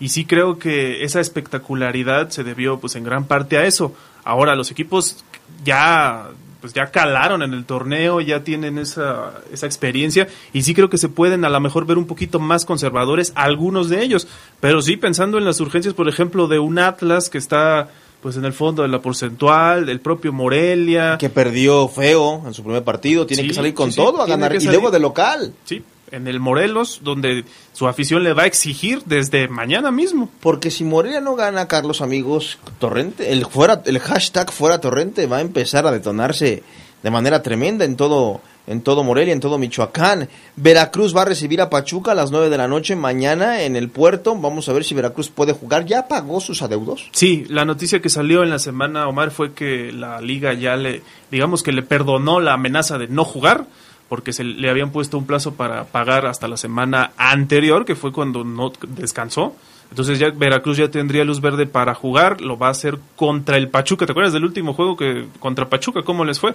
y 0.01 0.09
sí 0.09 0.25
creo 0.25 0.59
que 0.59 1.05
esa 1.05 1.21
espectacularidad 1.21 2.31
se 2.31 2.43
debió 2.43 2.81
pues 2.81 2.97
en 2.97 3.05
gran 3.05 3.27
parte 3.27 3.59
a 3.59 3.65
eso. 3.65 3.95
Ahora 4.25 4.57
los 4.57 4.71
equipos 4.71 5.25
ya 5.65 6.31
pues 6.65 6.73
ya 6.73 6.87
calaron 6.87 7.43
en 7.43 7.53
el 7.53 7.67
torneo, 7.67 8.23
ya 8.23 8.43
tienen 8.43 8.79
esa, 8.79 9.33
esa 9.53 9.67
experiencia 9.67 10.29
y 10.55 10.63
sí 10.63 10.73
creo 10.73 10.89
que 10.89 10.97
se 10.97 11.11
pueden 11.11 11.45
a 11.45 11.51
lo 11.51 11.61
mejor 11.61 11.85
ver 11.85 11.99
un 11.99 12.07
poquito 12.07 12.41
más 12.41 12.65
conservadores 12.65 13.33
algunos 13.35 13.91
de 13.91 14.03
ellos, 14.03 14.27
pero 14.61 14.81
sí 14.81 14.97
pensando 14.97 15.37
en 15.37 15.45
las 15.45 15.61
urgencias, 15.61 15.93
por 15.93 16.09
ejemplo, 16.09 16.49
de 16.49 16.59
un 16.59 16.79
Atlas 16.79 17.29
que 17.29 17.37
está 17.37 17.91
pues 18.23 18.39
en 18.39 18.47
el 18.47 18.55
fondo 18.55 18.81
de 18.81 18.89
la 18.89 19.03
porcentual, 19.03 19.85
del 19.85 20.01
propio 20.01 20.33
Morelia. 20.33 21.19
Que 21.19 21.29
perdió 21.29 21.87
feo 21.87 22.43
en 22.47 22.55
su 22.55 22.63
primer 22.63 22.83
partido, 22.83 23.27
tiene 23.27 23.43
Sí, 23.43 23.49
que 23.51 23.55
salir 23.55 23.75
con 23.75 23.91
sí, 23.93 23.97
sí, 23.97 24.03
todo 24.03 24.23
a 24.23 24.27
ganar 24.27 24.57
y 24.57 24.65
luego 24.65 24.91
de 24.91 25.01
local. 25.01 25.53
Sí, 25.67 25.85
en 26.15 26.29
el 26.29 26.41
Morelos, 26.41 27.01
donde 27.03 27.45
su 27.73 27.87
afición 27.87 28.23
le 28.23 28.33
va 28.33 28.45
a 28.45 28.47
exigir 28.47 29.03
desde 29.05 29.49
mañana 29.49 29.91
mismo. 29.91 30.29
Porque 30.41 30.71
si 30.71 30.85
Morelia 30.85 31.21
no 31.21 31.35
gana, 31.35 31.69
Carlos, 31.69 32.01
amigos, 32.01 32.59
Torrente, 32.79 33.33
el, 33.33 33.47
fuera, 33.47 33.83
el 33.85 33.99
hashtag 33.99 34.51
fuera 34.53 34.81
Torrente 34.81 35.27
va 35.27 35.39
a 35.39 35.43
empezar 35.43 35.87
a 35.87 35.93
detonarse 35.93 36.63
de 37.03 37.11
manera 37.11 37.43
tremenda 37.43 37.85
en 37.85 37.97
todo, 37.97 38.41
en 38.67 38.81
todo 38.81 39.05
Morelia, 39.05 39.35
en 39.35 39.41
todo 39.41 39.59
Michoacán. 39.59 40.29
Veracruz 40.57 41.15
va 41.15 41.23
a 41.23 41.27
recibir 41.27 41.61
a 41.61 41.69
Pachuca 41.69 42.13
a 42.13 42.15
las 42.15 42.31
9 42.31 42.49
de 42.49 42.57
la 42.57 42.67
noche 42.67 42.97
mañana 42.97 43.63
en 43.63 43.77
el 43.77 43.91
puerto. 43.91 44.35
Vamos 44.35 44.69
a 44.69 44.73
ver 44.73 44.85
si 44.85 44.95
Veracruz 44.95 45.29
puede 45.29 45.53
jugar. 45.53 45.85
¿Ya 45.85 46.09
pagó 46.09 46.41
sus 46.41 46.63
adeudos? 46.63 47.11
Sí, 47.13 47.45
la 47.51 47.67
noticia 47.67 48.01
que 48.01 48.09
salió 48.09 48.43
en 48.43 48.51
la 48.51 48.59
semana, 48.59 49.07
Omar, 49.07 49.33
fue 49.33 49.53
que 49.53 49.93
la 49.93 50.21
liga 50.23 50.55
ya 50.55 50.77
le, 50.77 51.03
digamos 51.31 51.63
que 51.63 51.73
le 51.73 51.83
perdonó 51.83 52.41
la 52.41 52.55
amenaza 52.55 52.97
de 52.97 53.09
no 53.09 53.25
jugar, 53.25 53.67
porque 54.15 54.33
se 54.33 54.45
le 54.45 54.71
habían 54.71 54.93
puesto 54.93 55.19
un 55.19 55.27
plazo 55.27 55.55
para 55.55 55.87
pagar 55.87 56.25
hasta 56.25 56.47
la 56.47 56.57
semana 56.57 57.11
anterior, 57.17 57.85
que 57.85 57.97
fue 57.97 58.13
cuando 58.13 58.45
no 58.45 58.73
descansó. 58.91 59.57
Entonces 59.91 60.21
ya 60.21 60.31
Veracruz 60.31 60.77
ya 60.77 60.89
tendría 60.89 61.25
luz 61.25 61.41
verde 61.41 61.67
para 61.67 61.97
jugar, 61.97 62.41
lo 62.41 62.57
va 62.57 62.69
a 62.69 62.71
hacer 62.71 63.01
contra 63.17 63.57
el 63.57 63.71
Pachuca. 63.71 64.07
¿Te 64.07 64.13
acuerdas 64.13 64.33
del 64.33 64.45
último 64.45 64.73
juego 64.73 64.97
que 64.97 65.27
contra 65.41 65.69
Pachuca 65.69 66.03
cómo 66.03 66.25
les 66.25 66.39
fue? 66.39 66.55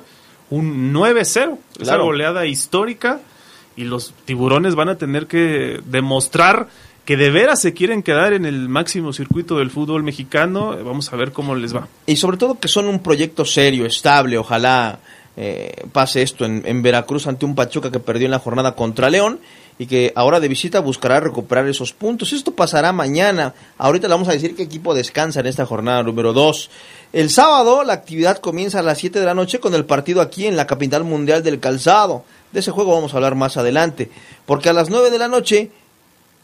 Un 0.49 0.93
9-0, 0.93 1.57
esa 1.75 1.83
Claro. 1.83 2.05
goleada 2.05 2.45
histórica 2.45 3.19
y 3.75 3.83
los 3.83 4.13
tiburones 4.23 4.75
van 4.75 4.87
a 4.87 4.95
tener 4.95 5.27
que 5.27 5.81
demostrar 5.85 6.69
que 7.03 7.17
de 7.17 7.29
veras 7.29 7.61
se 7.61 7.73
quieren 7.73 8.03
quedar 8.03 8.31
en 8.31 8.45
el 8.45 8.69
máximo 8.69 9.11
circuito 9.11 9.57
del 9.57 9.69
fútbol 9.69 10.01
mexicano. 10.03 10.77
Vamos 10.81 11.11
a 11.11 11.17
ver 11.17 11.33
cómo 11.33 11.55
les 11.55 11.75
va. 11.75 11.89
Y 12.05 12.15
sobre 12.15 12.37
todo 12.37 12.57
que 12.57 12.69
son 12.69 12.87
un 12.87 12.99
proyecto 13.03 13.43
serio, 13.43 13.85
estable. 13.85 14.37
Ojalá 14.37 14.99
eh, 15.41 15.85
pase 15.93 16.21
esto 16.21 16.43
en, 16.43 16.81
Veracruz 16.81 17.25
ante 17.25 17.45
un 17.45 17.55
Pachuca 17.55 17.89
que 17.89 18.01
perdió 18.01 18.25
en 18.25 18.31
la 18.31 18.39
jornada 18.39 18.75
contra 18.75 19.09
León 19.09 19.39
y 19.77 19.85
que 19.85 20.11
ahora 20.13 20.41
de 20.41 20.49
visita 20.49 20.81
buscará 20.81 21.21
recuperar 21.21 21.65
esos 21.69 21.93
puntos. 21.93 22.33
Esto 22.33 22.51
pasará 22.51 22.91
mañana. 22.91 23.53
Ahorita 23.77 24.09
le 24.09 24.15
vamos 24.15 24.27
a 24.27 24.33
decir 24.33 24.53
qué 24.53 24.63
equipo 24.63 24.93
descansa 24.93 25.39
en 25.39 25.45
esta 25.45 25.65
jornada 25.65 26.03
número 26.03 26.33
2. 26.33 26.69
El 27.13 27.29
sábado 27.29 27.85
la 27.85 27.93
actividad 27.93 28.39
comienza 28.39 28.79
a 28.79 28.83
las 28.83 28.97
7 28.97 29.17
de 29.17 29.25
la 29.25 29.33
noche 29.33 29.61
con 29.61 29.73
el 29.75 29.85
partido 29.85 30.19
aquí 30.19 30.45
en 30.45 30.57
la 30.57 30.67
capital 30.67 31.05
mundial 31.05 31.41
del 31.41 31.61
calzado. 31.61 32.25
De 32.51 32.59
ese 32.59 32.71
juego 32.71 32.93
vamos 32.93 33.13
a 33.13 33.15
hablar 33.15 33.35
más 33.35 33.55
adelante. 33.55 34.11
Porque 34.45 34.67
a 34.67 34.73
las 34.73 34.89
9 34.89 35.09
de 35.09 35.19
la 35.19 35.29
noche 35.29 35.71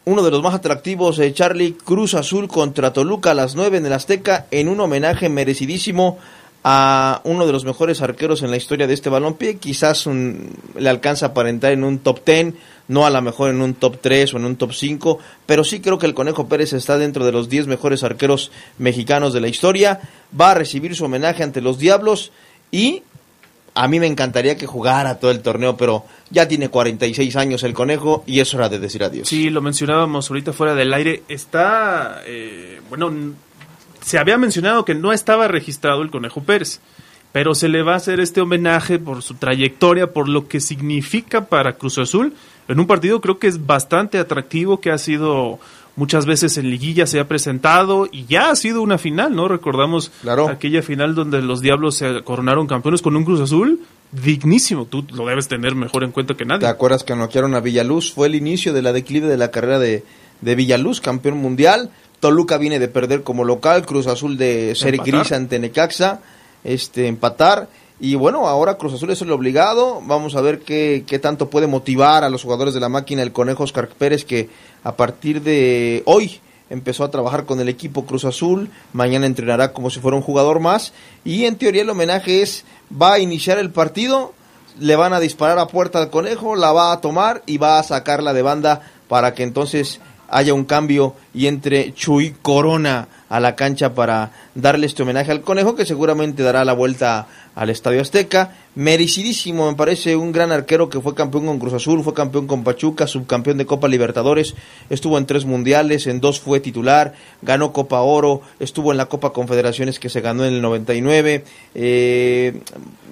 uno 0.06 0.22
de 0.22 0.30
los 0.30 0.40
más 0.40 0.54
atractivos, 0.54 1.18
eh, 1.18 1.34
Charlie 1.34 1.72
Cruz 1.72 2.14
Azul 2.14 2.46
contra 2.46 2.92
Toluca 2.92 3.32
a 3.32 3.34
las 3.34 3.56
9 3.56 3.78
en 3.78 3.86
el 3.86 3.92
Azteca, 3.92 4.46
en 4.52 4.68
un 4.68 4.80
homenaje 4.80 5.28
merecidísimo 5.28 6.18
a 6.68 7.20
uno 7.22 7.46
de 7.46 7.52
los 7.52 7.64
mejores 7.64 8.02
arqueros 8.02 8.42
en 8.42 8.50
la 8.50 8.56
historia 8.56 8.88
de 8.88 8.94
este 8.94 9.08
balompié. 9.08 9.56
Quizás 9.58 10.04
un- 10.04 10.50
le 10.76 10.88
alcanza 10.90 11.32
para 11.32 11.48
entrar 11.48 11.72
en 11.72 11.84
un 11.84 12.00
top 12.00 12.24
10, 12.26 12.54
no 12.88 13.06
a 13.06 13.10
lo 13.10 13.22
mejor 13.22 13.50
en 13.50 13.60
un 13.60 13.74
top 13.74 13.98
3 14.00 14.34
o 14.34 14.38
en 14.38 14.46
un 14.46 14.56
top 14.56 14.72
5, 14.72 15.20
pero 15.46 15.62
sí 15.62 15.78
creo 15.78 15.98
que 16.00 16.06
el 16.06 16.14
Conejo 16.14 16.48
Pérez 16.48 16.72
está 16.72 16.98
dentro 16.98 17.24
de 17.24 17.30
los 17.30 17.48
10 17.48 17.68
mejores 17.68 18.02
arqueros 18.02 18.50
mexicanos 18.78 19.32
de 19.32 19.40
la 19.42 19.46
historia. 19.46 20.00
Va 20.38 20.50
a 20.50 20.54
recibir 20.54 20.96
su 20.96 21.04
homenaje 21.04 21.44
ante 21.44 21.60
los 21.60 21.78
Diablos 21.78 22.32
y 22.72 23.04
a 23.74 23.86
mí 23.86 24.00
me 24.00 24.06
encantaría 24.08 24.56
que 24.56 24.66
jugara 24.66 25.20
todo 25.20 25.30
el 25.30 25.42
torneo, 25.42 25.76
pero 25.76 26.04
ya 26.30 26.48
tiene 26.48 26.68
46 26.68 27.36
años 27.36 27.62
el 27.62 27.74
Conejo 27.74 28.24
y 28.26 28.40
es 28.40 28.52
hora 28.54 28.68
de 28.68 28.80
decir 28.80 29.04
adiós. 29.04 29.28
Sí, 29.28 29.50
lo 29.50 29.62
mencionábamos 29.62 30.30
ahorita 30.30 30.52
fuera 30.52 30.74
del 30.74 30.92
aire. 30.94 31.22
Está, 31.28 32.22
eh, 32.26 32.80
bueno, 32.88 33.12
se 34.06 34.20
había 34.20 34.38
mencionado 34.38 34.84
que 34.84 34.94
no 34.94 35.12
estaba 35.12 35.48
registrado 35.48 36.00
el 36.00 36.12
Conejo 36.12 36.40
Pérez, 36.40 36.78
pero 37.32 37.56
se 37.56 37.68
le 37.68 37.82
va 37.82 37.94
a 37.94 37.96
hacer 37.96 38.20
este 38.20 38.40
homenaje 38.40 39.00
por 39.00 39.20
su 39.20 39.34
trayectoria, 39.34 40.12
por 40.12 40.28
lo 40.28 40.46
que 40.46 40.60
significa 40.60 41.46
para 41.46 41.72
Cruz 41.72 41.98
Azul, 41.98 42.32
en 42.68 42.78
un 42.78 42.86
partido 42.86 43.20
creo 43.20 43.40
que 43.40 43.48
es 43.48 43.66
bastante 43.66 44.18
atractivo, 44.18 44.80
que 44.80 44.92
ha 44.92 44.98
sido 44.98 45.58
muchas 45.96 46.24
veces 46.24 46.56
en 46.56 46.70
liguilla 46.70 47.08
se 47.08 47.18
ha 47.18 47.26
presentado 47.26 48.06
y 48.12 48.26
ya 48.26 48.50
ha 48.50 48.54
sido 48.54 48.80
una 48.80 48.96
final, 48.96 49.34
¿no? 49.34 49.48
Recordamos 49.48 50.12
aquella 50.48 50.82
final 50.82 51.16
donde 51.16 51.42
los 51.42 51.60
Diablos 51.60 51.96
se 51.96 52.22
coronaron 52.22 52.68
campeones 52.68 53.02
con 53.02 53.16
un 53.16 53.24
Cruz 53.24 53.40
Azul 53.40 53.80
dignísimo, 54.12 54.84
tú 54.84 55.04
lo 55.12 55.26
debes 55.26 55.48
tener 55.48 55.74
mejor 55.74 56.04
en 56.04 56.12
cuenta 56.12 56.34
que 56.34 56.44
nadie. 56.44 56.60
¿Te 56.60 56.66
acuerdas 56.68 57.02
que 57.02 57.16
noquearon 57.16 57.56
a 57.56 57.60
Villaluz? 57.60 58.12
Fue 58.12 58.28
el 58.28 58.36
inicio 58.36 58.72
de 58.72 58.82
la 58.82 58.92
declive 58.92 59.26
de 59.26 59.36
la 59.36 59.50
carrera 59.50 59.80
de, 59.80 60.04
de 60.42 60.54
Villaluz, 60.54 61.00
campeón 61.00 61.38
mundial. 61.38 61.90
Toluca 62.20 62.58
viene 62.58 62.78
de 62.78 62.88
perder 62.88 63.22
como 63.22 63.44
local, 63.44 63.84
Cruz 63.84 64.06
Azul 64.06 64.36
de 64.36 64.74
ser 64.74 64.94
Empatar. 64.94 65.14
gris 65.14 65.32
ante 65.32 65.58
Necaxa, 65.58 66.20
este, 66.64 67.06
empatar. 67.06 67.68
Y 67.98 68.14
bueno, 68.14 68.46
ahora 68.46 68.76
Cruz 68.76 68.94
Azul 68.94 69.10
es 69.10 69.22
el 69.22 69.32
obligado. 69.32 70.02
Vamos 70.04 70.34
a 70.36 70.40
ver 70.40 70.60
qué, 70.60 71.04
qué 71.06 71.18
tanto 71.18 71.48
puede 71.48 71.66
motivar 71.66 72.24
a 72.24 72.30
los 72.30 72.42
jugadores 72.42 72.74
de 72.74 72.80
la 72.80 72.88
máquina 72.88 73.22
el 73.22 73.32
Conejo 73.32 73.64
Oscar 73.64 73.88
Pérez, 73.88 74.24
que 74.24 74.50
a 74.84 74.96
partir 74.96 75.42
de 75.42 76.02
hoy 76.04 76.40
empezó 76.68 77.04
a 77.04 77.10
trabajar 77.10 77.46
con 77.46 77.60
el 77.60 77.68
equipo 77.68 78.04
Cruz 78.04 78.24
Azul. 78.24 78.70
Mañana 78.92 79.26
entrenará 79.26 79.72
como 79.72 79.90
si 79.90 80.00
fuera 80.00 80.16
un 80.16 80.22
jugador 80.22 80.60
más. 80.60 80.92
Y 81.24 81.44
en 81.44 81.56
teoría 81.56 81.82
el 81.82 81.90
homenaje 81.90 82.42
es, 82.42 82.64
va 82.90 83.14
a 83.14 83.18
iniciar 83.18 83.58
el 83.58 83.70
partido, 83.70 84.34
le 84.78 84.96
van 84.96 85.12
a 85.12 85.20
disparar 85.20 85.58
a 85.58 85.68
puerta 85.68 85.98
al 85.98 86.10
conejo, 86.10 86.56
la 86.56 86.72
va 86.72 86.92
a 86.92 87.00
tomar 87.00 87.42
y 87.46 87.58
va 87.58 87.78
a 87.78 87.82
sacarla 87.82 88.32
de 88.32 88.42
banda 88.42 88.82
para 89.08 89.34
que 89.34 89.42
entonces 89.42 90.00
haya 90.28 90.54
un 90.54 90.64
cambio 90.64 91.14
y 91.34 91.46
entre 91.46 91.92
Chuy 91.94 92.34
Corona 92.42 93.08
a 93.28 93.40
la 93.40 93.56
cancha 93.56 93.94
para 93.94 94.30
darle 94.54 94.86
este 94.86 95.02
homenaje 95.02 95.32
al 95.32 95.40
conejo 95.40 95.74
que 95.74 95.84
seguramente 95.84 96.42
dará 96.42 96.64
la 96.64 96.72
vuelta 96.72 97.26
al 97.54 97.70
Estadio 97.70 98.00
Azteca. 98.00 98.54
Merecidísimo, 98.76 99.68
me 99.70 99.76
parece 99.76 100.14
un 100.14 100.30
gran 100.30 100.52
arquero 100.52 100.88
que 100.88 101.00
fue 101.00 101.14
campeón 101.14 101.46
con 101.46 101.58
Cruz 101.58 101.72
Azul, 101.72 102.04
fue 102.04 102.14
campeón 102.14 102.46
con 102.46 102.62
Pachuca, 102.62 103.06
subcampeón 103.06 103.56
de 103.56 103.66
Copa 103.66 103.88
Libertadores, 103.88 104.54
estuvo 104.90 105.16
en 105.16 105.26
tres 105.26 105.46
mundiales, 105.46 106.06
en 106.06 106.20
dos 106.20 106.38
fue 106.38 106.60
titular, 106.60 107.14
ganó 107.42 107.72
Copa 107.72 108.00
Oro, 108.00 108.42
estuvo 108.60 108.92
en 108.92 108.98
la 108.98 109.06
Copa 109.06 109.32
Confederaciones 109.32 109.98
que 109.98 110.10
se 110.10 110.20
ganó 110.20 110.44
en 110.44 110.54
el 110.54 110.62
99, 110.62 111.44
eh, 111.74 112.60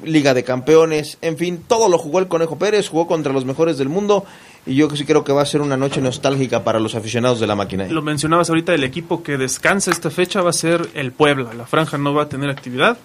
Liga 0.04 0.34
de 0.34 0.44
Campeones, 0.44 1.16
en 1.22 1.38
fin, 1.38 1.64
todo 1.66 1.88
lo 1.88 1.96
jugó 1.96 2.18
el 2.18 2.28
Conejo 2.28 2.58
Pérez, 2.58 2.88
jugó 2.88 3.06
contra 3.06 3.32
los 3.32 3.46
mejores 3.46 3.78
del 3.78 3.88
mundo 3.88 4.26
y 4.66 4.74
yo 4.74 4.88
sí 4.90 5.04
creo 5.04 5.24
que 5.24 5.32
va 5.32 5.42
a 5.42 5.46
ser 5.46 5.60
una 5.60 5.76
noche 5.76 6.00
nostálgica 6.00 6.64
para 6.64 6.80
los 6.80 6.94
aficionados 6.94 7.40
de 7.40 7.46
la 7.46 7.54
máquina. 7.54 7.86
Lo 7.86 8.02
mencionabas 8.02 8.48
ahorita, 8.48 8.74
el 8.74 8.84
equipo 8.84 9.22
que 9.22 9.36
descansa 9.36 9.90
esta 9.90 10.10
fecha 10.10 10.40
va 10.40 10.50
a 10.50 10.54
ser 10.54 10.88
el 10.94 11.12
Puebla. 11.12 11.52
La 11.54 11.66
franja 11.66 11.98
no 11.98 12.14
va 12.14 12.22
a 12.22 12.28
tener 12.28 12.50
actividad. 12.50 12.96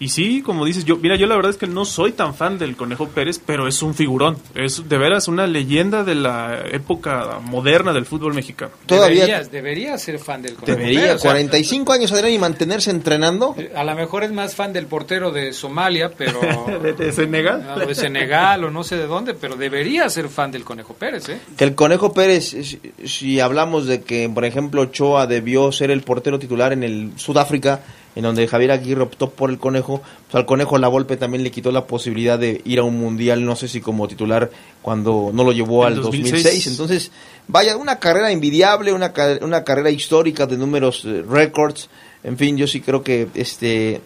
Y 0.00 0.08
sí, 0.08 0.42
como 0.42 0.64
dices, 0.64 0.84
yo, 0.84 0.96
mira, 0.96 1.16
yo 1.16 1.26
la 1.26 1.36
verdad 1.36 1.50
es 1.50 1.56
que 1.56 1.66
no 1.66 1.84
soy 1.84 2.12
tan 2.12 2.34
fan 2.34 2.58
del 2.58 2.76
Conejo 2.76 3.08
Pérez, 3.08 3.40
pero 3.44 3.68
es 3.68 3.82
un 3.82 3.94
figurón. 3.94 4.36
Es 4.54 4.88
de 4.88 4.98
veras 4.98 5.28
una 5.28 5.46
leyenda 5.46 6.04
de 6.04 6.14
la 6.14 6.62
época 6.72 7.38
moderna 7.42 7.92
del 7.92 8.04
fútbol 8.04 8.34
mexicano. 8.34 8.72
Todavía 8.86 9.26
Deberías, 9.26 9.50
deberías 9.50 10.02
ser 10.02 10.18
fan 10.18 10.42
del 10.42 10.54
Conejo 10.54 10.78
debería, 10.78 11.00
Pérez, 11.00 11.14
o 11.16 11.18
sea, 11.18 11.30
45 11.30 11.92
años 11.92 12.12
Adrián 12.12 12.32
y 12.32 12.38
mantenerse 12.38 12.90
entrenando. 12.90 13.54
A 13.74 13.84
lo 13.84 13.94
mejor 13.94 14.24
es 14.24 14.32
más 14.32 14.54
fan 14.54 14.72
del 14.72 14.86
portero 14.86 15.30
de 15.30 15.52
Somalia, 15.52 16.10
pero... 16.16 16.40
¿De, 16.82 16.92
de 16.92 17.12
Senegal? 17.12 17.64
No, 17.64 17.78
de 17.78 17.94
Senegal 17.94 18.64
o 18.64 18.70
no 18.70 18.84
sé 18.84 18.96
de 18.96 19.06
dónde, 19.06 19.34
pero 19.34 19.56
debería 19.56 20.08
ser 20.08 20.28
fan 20.28 20.50
del 20.50 20.64
Conejo 20.64 20.94
Pérez, 20.94 21.28
¿eh? 21.28 21.38
Que 21.56 21.64
el 21.64 21.74
Conejo 21.74 22.12
Pérez, 22.12 22.50
si, 22.50 22.80
si 23.04 23.40
hablamos 23.40 23.86
de 23.86 24.02
que, 24.02 24.28
por 24.28 24.44
ejemplo, 24.44 24.82
Ochoa 24.82 25.26
debió 25.26 25.70
ser 25.72 25.90
el 25.90 26.02
portero 26.02 26.38
titular 26.38 26.72
en 26.72 26.82
el 26.82 27.12
Sudáfrica, 27.16 27.80
en 28.14 28.22
donde 28.22 28.46
Javier 28.46 28.70
Aguirre 28.70 29.02
optó 29.02 29.30
por 29.30 29.50
el 29.50 29.58
Conejo, 29.58 30.00
pues 30.26 30.34
al 30.34 30.46
Conejo 30.46 30.78
La 30.78 30.88
Volpe 30.88 31.16
también 31.16 31.42
le 31.42 31.50
quitó 31.50 31.72
la 31.72 31.86
posibilidad 31.86 32.38
de 32.38 32.60
ir 32.64 32.78
a 32.78 32.84
un 32.84 32.98
mundial, 32.98 33.44
no 33.44 33.56
sé 33.56 33.68
si 33.68 33.80
como 33.80 34.06
titular, 34.08 34.50
cuando 34.82 35.30
no 35.32 35.44
lo 35.44 35.52
llevó 35.52 35.84
al 35.84 35.96
2006. 35.96 36.32
2006. 36.32 36.66
Entonces, 36.68 37.10
vaya, 37.48 37.76
una 37.76 37.98
carrera 37.98 38.30
envidiable, 38.30 38.92
una, 38.92 39.12
una 39.42 39.64
carrera 39.64 39.90
histórica 39.90 40.46
de 40.46 40.56
números, 40.56 41.04
eh, 41.04 41.24
récords. 41.28 41.88
En 42.22 42.38
fin, 42.38 42.56
yo 42.56 42.66
sí 42.66 42.80
creo 42.80 43.02
que 43.02 43.28
este 43.34 44.00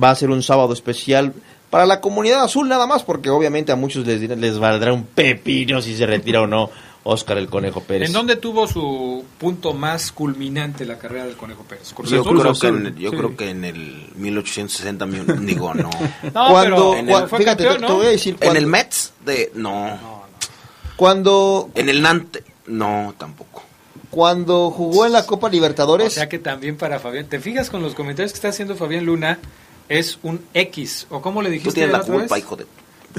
va 0.00 0.10
a 0.10 0.14
ser 0.14 0.30
un 0.30 0.42
sábado 0.42 0.72
especial 0.72 1.32
para 1.70 1.86
la 1.86 2.00
comunidad 2.00 2.44
azul 2.44 2.68
nada 2.68 2.86
más, 2.86 3.02
porque 3.02 3.30
obviamente 3.30 3.72
a 3.72 3.76
muchos 3.76 4.06
les, 4.06 4.20
les 4.20 4.58
valdrá 4.58 4.92
un 4.92 5.04
pepino 5.04 5.82
si 5.82 5.96
se 5.96 6.06
retira 6.06 6.42
o 6.42 6.46
no 6.46 6.70
Oscar 7.06 7.36
el 7.38 7.48
Conejo 7.48 7.82
Pérez. 7.82 8.08
¿En 8.08 8.12
dónde 8.14 8.36
tuvo 8.36 8.66
su 8.66 9.24
punto 9.38 9.74
más 9.74 10.10
culminante 10.10 10.86
la 10.86 10.98
carrera 10.98 11.26
del 11.26 11.36
Conejo 11.36 11.62
Pérez? 11.62 11.92
¿Cruz 11.92 12.10
Yo, 12.10 12.22
Azul? 12.22 12.40
creo 12.40 12.54
que, 12.54 12.66
en, 12.68 12.96
yo 12.96 13.10
Sí. 13.10 13.16
creo 13.16 13.36
que 13.36 13.50
en 13.50 13.64
el 13.64 14.08
1860, 14.16 15.04
mi- 15.06 15.20
digo, 15.46 15.74
no. 15.74 15.90
No, 16.34 16.48
Cuando- 16.50 16.92
pero 16.92 16.96
en 16.96 17.08
el, 17.10 17.14
fíjate, 17.28 17.44
campeón, 17.44 17.74
te, 17.76 17.80
¿no? 17.82 17.86
te 17.88 17.92
voy 17.92 18.06
a 18.06 18.10
decir 18.10 18.32
en 18.34 18.38
cuando, 18.40 18.58
el 18.58 18.66
Mets, 18.66 19.12
de, 19.24 19.52
no. 19.54 20.24
cuando, 20.96 21.70
En 21.74 21.88
el 21.88 22.00
Nantes, 22.02 22.42
no, 22.66 23.14
tampoco. 23.18 23.62
cuando 24.10 24.70
jugó 24.70 25.06
en 25.06 25.12
la 25.12 25.26
Copa 25.26 25.48
O 25.48 25.50
Libertadores, 25.50 26.12
sea 26.14 26.28
que 26.28 26.38
también 26.38 26.76
para 26.76 26.98
Fabián. 27.00 27.26
¿Te 27.26 27.40
fijas 27.40 27.68
con 27.68 27.82
los 27.82 27.94
comentarios 27.94 28.32
que 28.32 28.36
está 28.36 28.48
haciendo 28.48 28.76
Fabián 28.76 29.04
Luna? 29.04 29.38
Es 29.88 30.18
un 30.22 30.40
X. 30.54 31.06
¿O 31.10 31.20
cómo 31.20 31.42
le 31.42 31.48
Tú 31.48 31.52
dijiste 31.54 31.74
tienes 31.74 31.92
la 31.92 32.00
culpa, 32.02 32.34
vez? 32.34 32.38
hijo 32.44 32.56
de... 32.56 32.64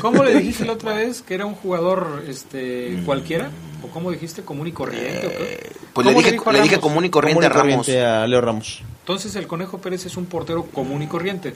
¿Cómo 0.01 0.23
le 0.23 0.35
dijiste 0.39 0.65
la 0.65 0.73
otra 0.73 0.93
vez? 0.93 1.21
¿Que 1.21 1.33
era 1.35 1.45
un 1.45 1.55
jugador 1.55 2.23
este 2.27 3.01
cualquiera? 3.05 3.49
¿O 3.83 3.87
cómo 3.87 4.11
dijiste? 4.11 4.43
¿Común 4.43 4.67
y 4.67 4.71
corriente? 4.71 5.27
qué? 5.29 5.71
Pues 5.93 6.05
le 6.05 6.13
¿Cómo 6.13 6.23
dije, 6.23 6.31
le 6.71 6.79
común 6.79 7.05
y 7.05 7.09
corriente 7.09 7.39
común 7.39 7.43
y 7.43 7.45
a 7.45 7.49
Ramos. 7.49 7.85
corriente 7.85 8.05
a 8.05 8.27
Leo 8.27 8.41
Ramos. 8.41 8.81
Entonces 9.01 9.35
el 9.35 9.47
Conejo 9.47 9.77
Pérez 9.79 10.05
es 10.05 10.17
un 10.17 10.25
portero 10.25 10.63
común 10.65 11.01
y 11.03 11.07
corriente. 11.07 11.55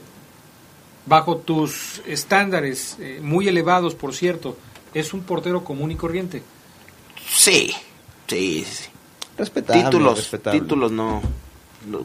Bajo 1.06 1.38
tus 1.38 2.00
estándares, 2.06 2.96
eh, 3.00 3.20
muy 3.22 3.48
elevados 3.48 3.94
por 3.94 4.14
cierto, 4.14 4.56
es 4.94 5.12
un 5.12 5.22
portero 5.22 5.64
común 5.64 5.90
y 5.90 5.96
corriente. 5.96 6.42
Sí, 7.28 7.72
sí, 8.26 8.64
sí. 8.64 8.88
Respetable, 9.36 9.82
títulos, 9.82 10.16
respetable. 10.18 10.60
títulos 10.60 10.92
no. 10.92 11.22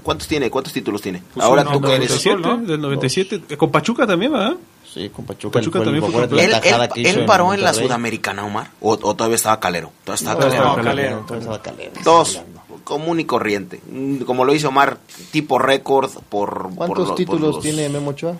¿Cuántos 0.03 0.27
tiene? 0.27 0.49
¿Cuántos 0.49 0.71
títulos 0.71 1.01
tiene? 1.01 1.21
Pues 1.33 1.45
Ahora 1.45 1.63
uno, 1.63 1.71
tú 1.73 1.81
que 1.81 1.95
eres... 1.95 2.09
97, 2.25 2.41
¿no? 2.41 2.57
del 2.65 2.79
97. 2.81 3.41
Eh, 3.49 3.57
Con 3.57 3.71
Pachuca 3.71 4.07
también, 4.07 4.31
¿verdad? 4.31 4.55
Sí, 4.95 5.09
con 5.09 5.25
Pachuca. 5.25 5.59
Pachuca 5.59 5.79
el- 5.79 5.83
también 5.85 6.03
fue 6.09 6.23
¿Él, 6.23 6.29
la 6.51 6.57
él, 6.57 6.89
hizo 6.95 7.19
él 7.19 7.25
paró 7.25 7.53
en 7.53 7.59
la 7.59 7.67
Monterrey. 7.67 7.87
Sudamericana, 7.87 8.45
Omar? 8.45 8.71
¿O, 8.79 8.91
o 8.93 8.97
todavía 9.15 9.35
estaba 9.35 9.59
Calero? 9.59 9.91
Todavía 10.05 10.19
estaba 10.31 10.35
No, 10.35 10.39
Calero. 10.39 10.63
estaba 10.63 10.83
Calero, 10.83 11.25
estaba 11.37 11.61
Calero. 11.61 11.91
Dos, 12.03 12.41
común 12.85 13.19
y 13.19 13.25
corriente. 13.25 13.81
Como 14.25 14.45
lo 14.45 14.53
dice 14.53 14.67
Omar, 14.67 14.97
tipo 15.31 15.59
récord 15.59 16.09
por... 16.29 16.69
por 16.69 16.75
¿Cuántos 16.75 17.07
por 17.09 17.15
títulos 17.17 17.55
los- 17.55 17.61
tiene 17.63 17.89
Memo 17.89 18.11
Ochoa? 18.11 18.35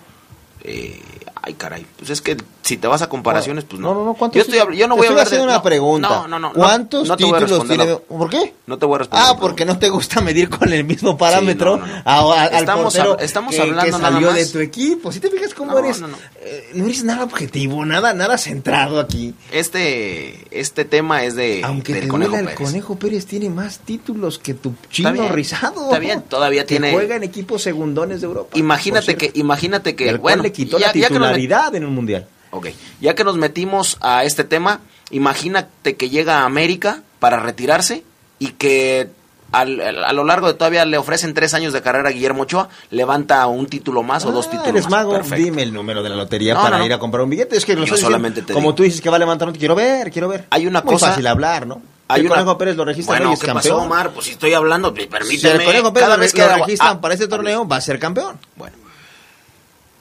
eh, 0.64 0.98
ay, 1.46 1.54
caray. 1.54 1.86
Pues 1.98 2.10
es 2.10 2.20
que 2.20 2.36
si 2.62 2.76
te 2.76 2.88
vas 2.88 3.00
a 3.02 3.08
comparaciones, 3.08 3.64
pues 3.64 3.80
no. 3.80 3.94
No, 3.94 4.00
no, 4.00 4.04
no, 4.06 4.14
¿cuántos 4.14 4.46
yo, 4.46 4.52
estoy, 4.58 4.76
yo 4.76 4.88
no 4.88 4.96
voy 4.96 5.06
a 5.06 5.10
hablar 5.10 5.30
de... 5.30 5.40
una 5.40 5.54
no, 5.54 5.62
pregunta. 5.62 6.08
No, 6.08 6.28
no, 6.28 6.38
no. 6.38 6.52
¿Cuántos 6.52 7.08
no 7.08 7.16
títulos 7.16 7.66
tiene? 7.68 7.86
la- 7.86 7.98
¿Por 7.98 8.28
qué? 8.28 8.54
No 8.66 8.76
te 8.78 8.86
voy 8.86 8.96
a 8.96 8.98
responder. 8.98 9.26
Ah, 9.30 9.36
porque 9.40 9.64
no 9.64 9.78
te 9.78 9.88
gusta 9.88 10.20
medir 10.20 10.48
con 10.50 10.72
el 10.72 10.84
mismo 10.84 11.16
parámetro 11.16 11.76
no, 11.76 11.84
a- 11.84 12.00
a- 12.04 12.42
al 12.46 12.54
Estamos 12.54 12.94
estamos 13.20 13.54
que- 13.54 13.60
hablando 13.62 13.84
que 13.84 13.90
nada 13.92 14.10
salió 14.12 14.26
más. 14.28 14.36
de 14.36 14.46
tu 14.46 14.58
equipo. 14.58 15.12
Si 15.12 15.20
te 15.20 15.30
fijas 15.30 15.54
cómo 15.54 15.78
eres, 15.78 16.00
no, 16.00 16.08
no. 16.08 16.16
eh, 16.40 16.70
no 16.74 16.84
eres 16.86 17.04
nada 17.04 17.22
objetivo, 17.24 17.84
nada, 17.84 18.12
nada 18.12 18.36
centrado 18.38 18.98
aquí. 18.98 19.34
Este, 19.52 20.46
este 20.50 20.84
tema 20.84 21.22
es 21.24 21.36
de 21.36 21.60
Aunque 21.64 21.92
del 21.92 22.02
te 22.04 22.08
Conejo 22.08 22.32
duela, 22.32 22.50
el. 22.50 22.56
Conejo 22.56 22.96
Pérez 22.98 23.26
tiene 23.26 23.50
más 23.50 23.78
títulos 23.80 24.38
que 24.38 24.54
tu 24.54 24.70
Está 24.70 24.88
chino 24.90 25.12
bien, 25.12 25.32
rizado. 25.32 25.84
está 25.84 25.98
bien, 25.98 26.22
todavía 26.22 26.62
que 26.62 26.68
tiene- 26.68 26.92
juega 26.92 27.16
en 27.16 27.22
equipos 27.24 27.62
segundones 27.62 28.20
de 28.20 28.26
Europa. 28.26 28.56
Imagínate 28.58 29.16
que, 29.16 29.30
imagínate 29.34 29.94
que, 29.96 30.16
bueno, 30.16 30.42
le 30.42 30.52
quitó 30.52 30.78
ya- 30.78 30.88
la 30.88 30.92
ya 30.94 31.08
que 31.08 31.18
nos 31.18 31.35
en 31.36 31.84
un 31.84 31.94
mundial. 31.94 32.26
Ok, 32.50 32.68
ya 33.00 33.14
que 33.14 33.24
nos 33.24 33.36
metimos 33.36 33.98
a 34.00 34.24
este 34.24 34.44
tema, 34.44 34.80
imagínate 35.10 35.96
que 35.96 36.08
llega 36.10 36.40
a 36.40 36.44
América 36.46 37.02
para 37.18 37.40
retirarse 37.40 38.02
y 38.38 38.48
que 38.52 39.08
al- 39.52 39.80
a 40.04 40.12
lo 40.12 40.24
largo 40.24 40.48
de 40.48 40.54
todavía 40.54 40.84
le 40.84 40.98
ofrecen 40.98 41.32
tres 41.34 41.54
años 41.54 41.72
de 41.72 41.80
carrera 41.82 42.08
a 42.08 42.12
Guillermo 42.12 42.42
Ochoa, 42.42 42.68
levanta 42.90 43.46
un 43.46 43.66
título 43.66 44.02
más 44.02 44.24
o 44.24 44.32
dos 44.32 44.46
Ah, 44.46 44.50
títulos 44.50 44.68
eres 44.70 44.82
más. 44.84 44.90
mago, 44.92 45.12
Perfecto. 45.12 45.36
dime 45.44 45.62
el 45.62 45.72
número 45.72 46.02
de 46.02 46.08
la 46.10 46.16
lotería 46.16 46.54
No, 46.54 46.62
para 46.62 46.76
no, 46.76 46.78
no. 46.80 46.86
ir 46.86 46.92
a 46.92 46.98
comprar 46.98 47.22
un 47.22 47.30
billete. 47.30 47.56
Es 47.56 47.64
que 47.64 47.74
lo 47.74 47.82
diciendo, 47.82 48.02
solamente 48.06 48.42
te 48.42 48.52
como 48.52 48.68
digo. 48.68 48.74
tú 48.76 48.82
dices 48.82 49.00
que 49.00 49.08
va 49.10 49.16
a 49.16 49.20
levantar, 49.20 49.52
quiero 49.52 49.74
ver, 49.74 50.10
quiero 50.10 50.28
ver. 50.28 50.46
Hay 50.50 50.66
una 50.66 50.82
Muy 50.82 50.94
cosa- 50.94 51.08
fácil 51.10 51.26
hablar, 51.26 51.66
¿no? 51.66 51.80
Hay 52.08 52.20
el 52.20 52.26
una- 52.26 52.36
Conejo 52.36 52.58
Pérez 52.58 52.76
lo 52.76 52.84
registra 52.84 53.16
Bueno, 53.16 53.30
y 53.30 53.34
es 53.34 53.40
¿qué 53.40 53.46
campeón. 53.46 53.74
pasó, 53.76 53.84
Omar? 53.84 54.10
Pues 54.12 54.26
si 54.26 54.32
estoy 54.32 54.52
hablando, 54.54 54.94
si 54.96 55.06
permíteme. 55.06 55.54
el 55.54 55.64
Conejo 55.64 55.92
Pérez 55.92 56.06
cada 56.08 56.16
vez 56.18 56.32
que 56.32 56.42
lo 56.42 56.54
registran 56.56 56.96
ah, 56.96 57.00
para 57.00 57.14
este 57.14 57.28
torneo, 57.28 57.66
va 57.68 57.76
a 57.76 57.80
ser 57.80 57.98
campeón. 57.98 58.38
Bueno, 58.56 58.76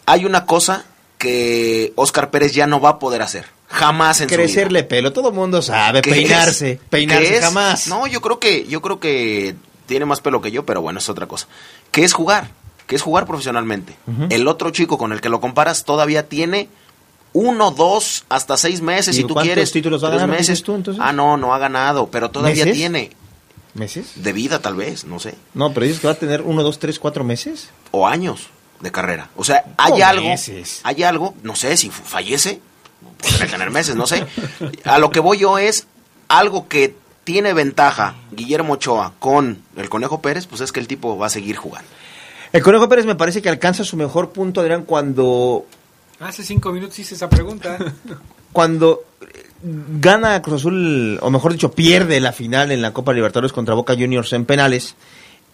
hay 0.06 0.26
una 0.26 0.45
cosa 0.45 0.86
que 1.25 1.91
Oscar 1.95 2.29
Pérez 2.29 2.53
ya 2.53 2.67
no 2.67 2.79
va 2.79 2.89
a 2.91 2.99
poder 2.99 3.21
hacer. 3.21 3.45
Jamás 3.67 4.21
en 4.21 4.29
su 4.29 4.35
vida. 4.35 4.43
Crecerle 4.43 4.83
pelo, 4.83 5.11
todo 5.11 5.31
mundo 5.31 5.61
sabe, 5.61 6.01
¿Qué 6.01 6.11
peinarse, 6.11 6.71
es? 6.73 6.79
peinarse 6.89 7.27
¿Qué 7.29 7.38
es? 7.38 7.43
jamás. 7.43 7.88
No, 7.88 8.05
yo 8.07 8.21
creo 8.21 8.39
que 8.39 8.65
yo 8.67 8.81
creo 8.81 8.99
que 8.99 9.55
tiene 9.88 10.05
más 10.05 10.21
pelo 10.21 10.39
que 10.41 10.51
yo, 10.51 10.65
pero 10.65 10.81
bueno, 10.81 10.99
es 10.99 11.09
otra 11.09 11.27
cosa. 11.27 11.47
¿Qué 11.91 12.03
es 12.03 12.13
jugar? 12.13 12.49
¿Qué 12.88 12.95
es 12.95 13.01
jugar 13.01 13.25
profesionalmente? 13.25 13.95
El 14.29 14.47
otro 14.47 14.69
chico 14.69 14.97
con 14.99 15.11
el 15.11 15.19
que 15.21 15.29
lo 15.29 15.41
comparas 15.41 15.83
todavía 15.83 16.29
tiene 16.29 16.69
uno, 17.33 17.71
dos, 17.71 18.23
hasta 18.29 18.55
seis 18.55 18.81
meses, 18.81 19.15
¿Y 19.15 19.21
si 19.21 19.27
tú 19.27 19.33
cuántos 19.33 19.43
quieres. 19.45 19.71
títulos 19.71 20.01
meses. 20.27 20.61
tú, 20.63 20.75
entonces? 20.75 21.03
Ah, 21.05 21.11
no, 21.11 21.35
no 21.35 21.53
ha 21.53 21.57
ganado, 21.59 22.07
pero 22.11 22.29
todavía 22.29 22.63
¿Meses? 22.65 22.77
tiene 22.79 23.11
¿Meses? 23.73 24.11
de 24.15 24.31
vida 24.31 24.59
tal 24.59 24.75
vez, 24.75 25.03
no 25.05 25.19
sé, 25.19 25.33
No, 25.53 25.73
pero 25.73 25.85
dices 25.88 25.99
que 25.99 26.07
va 26.07 26.13
a 26.13 26.17
tener 26.19 26.41
uno, 26.43 26.63
dos, 26.63 26.77
tres, 26.79 26.97
cuatro 26.99 27.23
meses. 27.25 27.69
o 27.91 28.07
años 28.07 28.47
de 28.86 28.91
carrera. 28.91 29.30
O 29.36 29.43
sea, 29.43 29.65
hay 29.78 29.91
¿Cómo 29.93 30.06
algo, 30.06 30.30
meses? 30.30 30.80
hay 30.84 31.04
algo, 31.04 31.34
no 31.43 31.56
sé 31.56 31.76
si 31.76 31.89
fallece, 31.89 32.62
puede 33.17 33.48
tener 33.52 33.69
meses, 33.71 33.95
no 33.95 34.08
sé. 34.08 34.26
A 34.86 35.00
lo 35.00 35.10
que 35.10 35.19
voy 35.19 35.39
yo 35.39 35.58
es 35.58 35.88
algo 36.30 36.69
que 36.69 36.95
tiene 37.26 37.54
ventaja 37.54 38.15
Guillermo 38.32 38.74
Ochoa 38.74 39.13
con 39.19 39.62
el 39.76 39.89
Conejo 39.89 40.21
Pérez, 40.21 40.45
pues 40.45 40.62
es 40.62 40.71
que 40.71 40.80
el 40.80 40.88
tipo 40.88 41.17
va 41.17 41.26
a 41.26 41.30
seguir 41.30 41.58
jugando. 41.58 41.89
El 42.54 42.62
Conejo 42.62 42.88
Pérez 42.88 43.06
me 43.06 43.15
parece 43.15 43.41
que 43.41 43.50
alcanza 43.50 43.84
su 43.84 43.98
mejor 43.98 44.30
punto, 44.30 44.62
Adrián, 44.62 44.84
cuando 44.84 45.65
Hace 46.19 46.43
cinco 46.43 46.71
minutos 46.71 46.98
hice 47.00 47.15
esa 47.15 47.30
pregunta. 47.30 47.78
cuando 48.54 49.04
gana 50.00 50.41
Cruz 50.41 50.62
Azul, 50.62 51.19
o 51.21 51.30
mejor 51.30 51.52
dicho, 51.52 51.71
pierde 51.71 52.19
la 52.19 52.32
final 52.32 52.71
en 52.71 52.82
la 52.82 52.93
Copa 52.93 53.13
Libertadores 53.13 53.52
contra 53.52 53.76
Boca 53.76 53.95
Juniors 53.95 54.32
en 54.34 54.45
penales, 54.45 54.95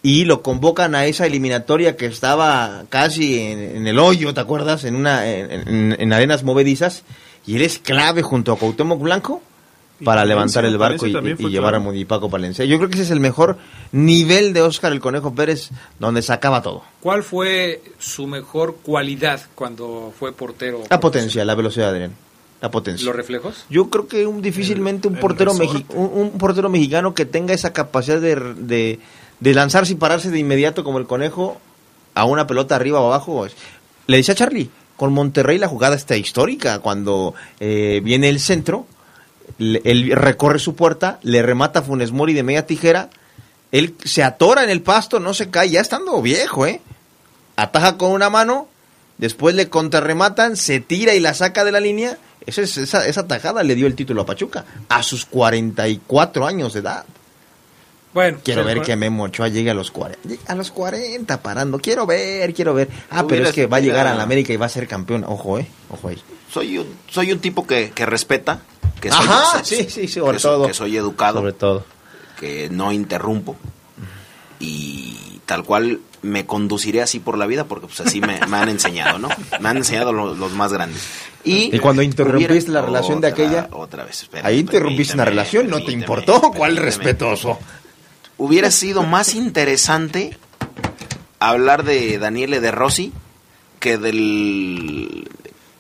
y 0.04 0.26
lo 0.26 0.42
convocan 0.42 0.96
a 0.96 1.06
esa 1.06 1.26
eliminatoria 1.28 1.96
que 1.96 2.08
estaba 2.08 2.84
casi 2.90 3.40
en, 3.40 3.60
en 3.78 3.88
el 3.88 4.00
hoyo, 4.00 4.34
¿te 4.34 4.40
acuerdas? 4.42 4.84
En, 4.84 4.96
una, 4.96 5.28
en, 5.30 5.52
en- 5.68 5.96
en 6.00 6.14
arenas 6.14 6.44
movedizas, 6.44 7.04
y 7.46 7.56
él 7.56 7.62
es 7.62 7.78
clave 7.80 8.22
junto 8.24 8.52
a 8.52 8.58
Cuauhtémoc 8.58 9.00
Blanco 9.02 9.42
para 10.04 10.26
levantar 10.26 10.66
el 10.66 10.80
barco 10.80 11.06
y, 11.06 11.14
llevar 11.50 11.76
a. 11.76 11.80
Mudipaco 11.80 12.28
Palencia. 12.32 12.66
Yo 12.66 12.78
creo 12.78 12.90
que 12.90 12.96
ese 12.96 13.04
es 13.04 13.12
el 13.12 13.20
mejor 13.20 13.58
nivel 13.92 14.52
de 14.54 14.64
Oscar 14.64 14.92
el 14.92 15.00
Conejo 15.00 15.36
Pérez, 15.36 15.70
donde 16.00 16.24
sacaba 16.24 16.64
todo. 16.64 16.82
¿Cuál 17.02 17.22
fue 17.22 17.84
su 18.00 18.26
mejor 18.26 18.78
cualidad 18.82 19.40
cuando 19.54 20.12
fue 20.18 20.32
portero? 20.34 20.82
La 20.90 21.00
potencia, 21.00 21.46
la 21.46 21.54
velocidad, 21.54 21.90
Adrián. 21.90 22.14
la 22.62 22.72
potencia. 22.72 23.06
¿Los 23.06 23.16
reflejos? 23.16 23.66
Yo 23.70 23.92
creo 23.92 24.08
que 24.08 24.26
un, 24.26 24.42
difícilmente 24.42 25.08
un 25.08 25.18
portero 25.18 25.54
mexi- 25.54 25.86
un, 25.90 26.10
un 26.14 26.32
portero 26.40 26.70
mexicano 26.70 27.14
que 27.14 27.26
tenga 27.26 27.54
esa 27.54 27.72
capacidad 27.72 28.20
de, 28.20 28.36
de, 28.56 29.00
de 29.42 29.54
lanzarse 29.54 29.92
y 29.92 29.96
pararse 29.96 30.30
de 30.32 30.40
inmediato 30.40 30.84
como 30.86 30.98
el 31.00 31.06
conejo 31.08 31.60
a 32.16 32.24
una 32.26 32.48
pelota 32.48 32.76
arriba 32.78 33.02
o 33.02 33.08
abajo. 33.08 33.46
Le 34.08 34.18
decía 34.18 34.34
a 34.34 34.38
Charlie, 34.38 34.70
con 34.96 35.12
Monterrey 35.14 35.58
la 35.58 35.68
jugada 35.68 35.96
está 35.96 36.16
histórica, 36.16 36.80
cuando 36.80 37.34
eh, 37.60 38.00
viene 38.04 38.30
el 38.30 38.40
centro, 38.40 38.86
le- 39.58 39.82
él 39.84 40.12
recorre 40.14 40.60
su 40.60 40.76
puerta, 40.76 41.20
le 41.24 41.42
remata 41.42 41.80
a 41.80 41.82
Funes 41.82 42.12
Mori 42.12 42.34
de 42.34 42.44
media 42.44 42.66
tijera, 42.66 43.10
él 43.72 43.96
se 44.04 44.22
atora 44.24 44.64
en 44.64 44.70
el 44.70 44.82
pasto, 44.82 45.20
no 45.20 45.34
se 45.34 45.50
cae, 45.50 45.70
ya 45.70 45.82
estando 45.82 46.22
viejo, 46.22 46.66
¿eh? 46.66 46.82
Ataja 47.56 47.98
con 47.98 48.12
una 48.12 48.30
mano, 48.30 48.68
después 49.18 49.56
le 49.56 49.70
contrarrematan, 49.70 50.56
se 50.58 50.80
tira 50.82 51.14
y 51.16 51.20
la 51.20 51.34
saca 51.34 51.64
de 51.64 51.72
la 51.72 51.80
línea. 51.80 52.18
Esa, 52.46 52.62
es- 52.62 52.78
esa, 52.78 53.08
esa 53.08 53.28
tajada 53.28 53.64
le 53.64 53.76
dio 53.76 53.88
el 53.88 53.96
título 53.96 54.22
a 54.24 54.26
Pachuca 54.26 54.66
a 54.90 55.04
sus 55.04 55.26
44 55.26 56.46
años 56.46 56.74
de 56.74 56.80
edad. 56.82 57.06
Bueno, 58.14 58.40
Quiero 58.44 58.66
ver 58.66 58.82
que 58.82 58.96
Memo 58.98 59.24
Ochoa 59.24 59.48
llegue 59.48 59.70
a 59.72 59.74
los 59.74 59.90
40. 59.92 60.52
A 60.52 60.56
los 60.56 60.70
40 60.72 61.42
parando. 61.42 61.80
Quiero 61.80 62.06
ver, 62.06 62.54
quiero 62.54 62.74
ver. 62.74 62.90
Ah, 63.10 63.26
pero 63.28 63.48
es 63.48 63.54
que 63.54 63.68
va 63.68 63.78
a 63.78 63.80
llegar 63.80 64.06
a 64.08 64.14
la 64.16 64.24
América 64.24 64.52
y 64.52 64.58
va 64.58 64.66
a 64.66 64.70
ser 64.70 64.88
campeón. 64.88 65.24
Ojo, 65.26 65.60
eh. 65.60 65.68
Ojo 65.90 66.10
ahí. 66.10 66.22
Soy 66.52 66.78
un, 66.78 66.88
soy 67.10 67.32
un 67.32 67.40
tipo 67.40 67.66
que, 67.66 67.92
que 67.92 68.06
respeta, 68.06 68.60
que 69.00 69.10
soy, 69.10 69.26
Ajá, 69.26 69.60
que- 69.60 69.66
sí, 69.66 69.88
sí, 69.90 70.08
sobre 70.10 70.34
que 70.34 70.40
soy- 70.42 70.52
todo. 70.52 70.68
que 70.68 70.74
soy 70.74 70.98
educado, 70.98 71.40
Sobre 71.40 71.54
todo. 71.54 71.86
que 72.38 72.68
no 72.70 72.92
interrumpo 72.92 73.56
y 74.60 75.40
tal 75.46 75.64
cual 75.64 76.00
me 76.22 76.46
conduciré 76.46 77.02
así 77.02 77.20
por 77.20 77.38
la 77.38 77.48
vida 77.48 77.64
porque 77.66 77.88
pues 77.88 78.00
así 78.02 78.22
me, 78.22 78.40
me 78.48 78.58
han 78.58 78.70
enseñado, 78.70 79.18
¿no? 79.18 79.30
Me 79.60 79.70
han 79.70 79.78
enseñado 79.78 80.14
lo- 80.14 80.36
los 80.36 80.52
más 80.52 80.72
grandes. 80.72 81.02
Y, 81.44 81.76
Y 81.76 81.80
cuando 81.80 82.04
interrumpiste 82.04 82.54
hubiera- 82.54 82.72
la 82.82 82.86
relación 82.86 83.20
de 83.22 83.28
aquella, 83.28 83.68
Otra 83.72 84.04
vez, 84.04 84.22
espérame, 84.24 84.46
ahí 84.48 84.60
interrumpiste 84.60 85.16
una 85.16 85.26
relación, 85.26 85.68
no 85.70 85.84
te 85.84 85.92
importó. 85.92 86.40
¿Cuál 86.42 86.76
permíteme. 86.76 86.82
respetuoso? 86.86 87.58
Hubiera 88.44 88.72
sido 88.72 89.04
más 89.04 89.36
interesante 89.36 90.36
hablar 91.40 91.84
de 91.84 92.18
Daniele 92.18 92.60
De 92.60 92.72
Rossi 92.72 93.14
que 93.80 94.00
del 94.00 95.30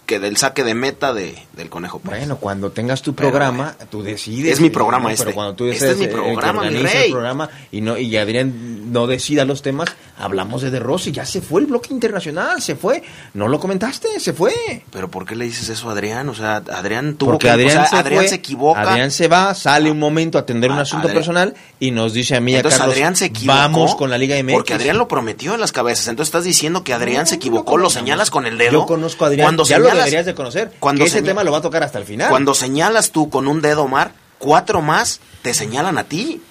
que 0.05 0.19
del 0.19 0.37
saque 0.37 0.63
de 0.63 0.75
meta 0.75 1.11
de, 1.11 1.41
del 1.53 1.69
Conejo 1.69 1.97
Pérez. 1.97 2.19
Bueno, 2.19 2.37
cuando 2.37 2.71
tengas 2.71 3.01
tu 3.01 3.15
programa, 3.15 3.75
tú 3.89 4.03
decides. 4.03 4.53
Es 4.53 4.61
mi 4.61 4.69
programa 4.69 5.05
¿no? 5.05 5.09
este. 5.09 5.25
Pero 5.25 5.35
cuando 5.35 5.55
tú 5.55 5.65
Este 5.65 5.79
seas 5.79 5.91
es 5.93 5.97
mi 5.97 6.03
el 6.03 6.09
que 6.11 6.15
programa, 6.17 6.61
mi 6.61 6.67
organiza 6.67 6.93
rey. 6.93 7.05
el 7.05 7.11
programa 7.11 7.49
y, 7.71 7.81
no, 7.81 7.97
y 7.97 8.15
Adrián 8.17 8.91
no 8.91 9.07
decida 9.07 9.43
los 9.45 9.63
temas, 9.63 9.89
hablamos 10.21 10.61
de 10.61 10.71
De 10.71 10.79
Rossi. 10.79 11.11
Ya 11.11 11.25
se 11.25 11.41
fue 11.41 11.61
el 11.61 11.67
bloque 11.67 11.93
internacional, 11.93 12.61
se 12.61 12.75
fue. 12.75 13.03
No 13.33 13.47
lo 13.47 13.59
comentaste, 13.59 14.19
se 14.19 14.33
fue. 14.33 14.83
Pero 14.91 15.09
¿por 15.09 15.25
qué 15.25 15.35
le 15.35 15.45
dices 15.45 15.67
eso 15.69 15.89
a 15.89 15.93
Adrián? 15.93 16.29
O 16.29 16.33
sea, 16.35 16.57
Adrián 16.57 17.15
tuvo 17.15 17.31
Porque 17.31 17.47
que 17.47 17.51
Adrián, 17.51 17.69
o 17.69 17.81
sea, 17.81 17.85
se, 17.87 17.95
Adrián 17.97 18.21
fue, 18.21 18.27
se 18.29 18.35
equivoca. 18.35 18.81
Adrián 18.81 19.11
se 19.11 19.27
va, 19.27 19.53
sale 19.55 19.89
un 19.91 19.99
momento 19.99 20.37
a 20.37 20.41
atender 20.41 20.71
un 20.71 20.77
A- 20.77 20.81
asunto 20.81 21.07
Adrián- 21.07 21.15
personal 21.17 21.53
y 21.79 21.91
nos 21.91 22.13
dice 22.13 22.35
a 22.35 22.39
mí, 22.41 22.53
a 22.53 22.57
Entonces 22.57 22.77
Carlos, 22.79 22.93
Adrián 22.95 23.15
se 23.15 23.25
equivocó. 23.25 23.57
vamos 23.57 23.95
con 23.95 24.09
la 24.09 24.17
Liga 24.17 24.35
MX. 24.41 24.53
Porque 24.53 24.73
Adrián 24.73 24.97
lo 24.97 25.07
prometió 25.07 25.53
en 25.53 25.59
las 25.59 25.71
cabezas. 25.71 26.07
Entonces 26.07 26.29
estás 26.29 26.43
diciendo 26.43 26.83
que 26.83 26.93
Adrián 26.93 27.27
se 27.27 27.35
equivocó, 27.35 27.77
lo 27.77 27.89
señalas 27.89 28.29
con 28.29 28.45
el 28.45 28.57
dedo. 28.57 28.71
Yo 28.71 28.85
conozco 28.85 29.25
a 29.25 29.27
Adrián, 29.27 29.45
Cuando 29.47 29.63
ya 29.65 29.77
lo 29.79 29.85
señalas- 29.85 30.05
deberías 30.05 30.25
de 30.25 30.35
conocer. 30.35 30.71
cuando 30.79 31.03
ese 31.05 31.21
tema 31.21 31.43
lo 31.43 31.51
va 31.51 31.57
a 31.57 31.61
tocar 31.61 31.83
hasta 31.83 31.97
el 31.99 32.05
final. 32.05 32.29
Cuando 32.29 32.53
señalas 32.53 33.11
tú 33.11 33.29
con 33.29 33.47
un 33.47 33.61
dedo, 33.61 33.83
Omar, 33.83 34.13
cuatro 34.37 34.81
más 34.81 35.19
te 35.41 35.53
señalan 35.53 35.97
a 35.97 36.03
ti. 36.05 36.41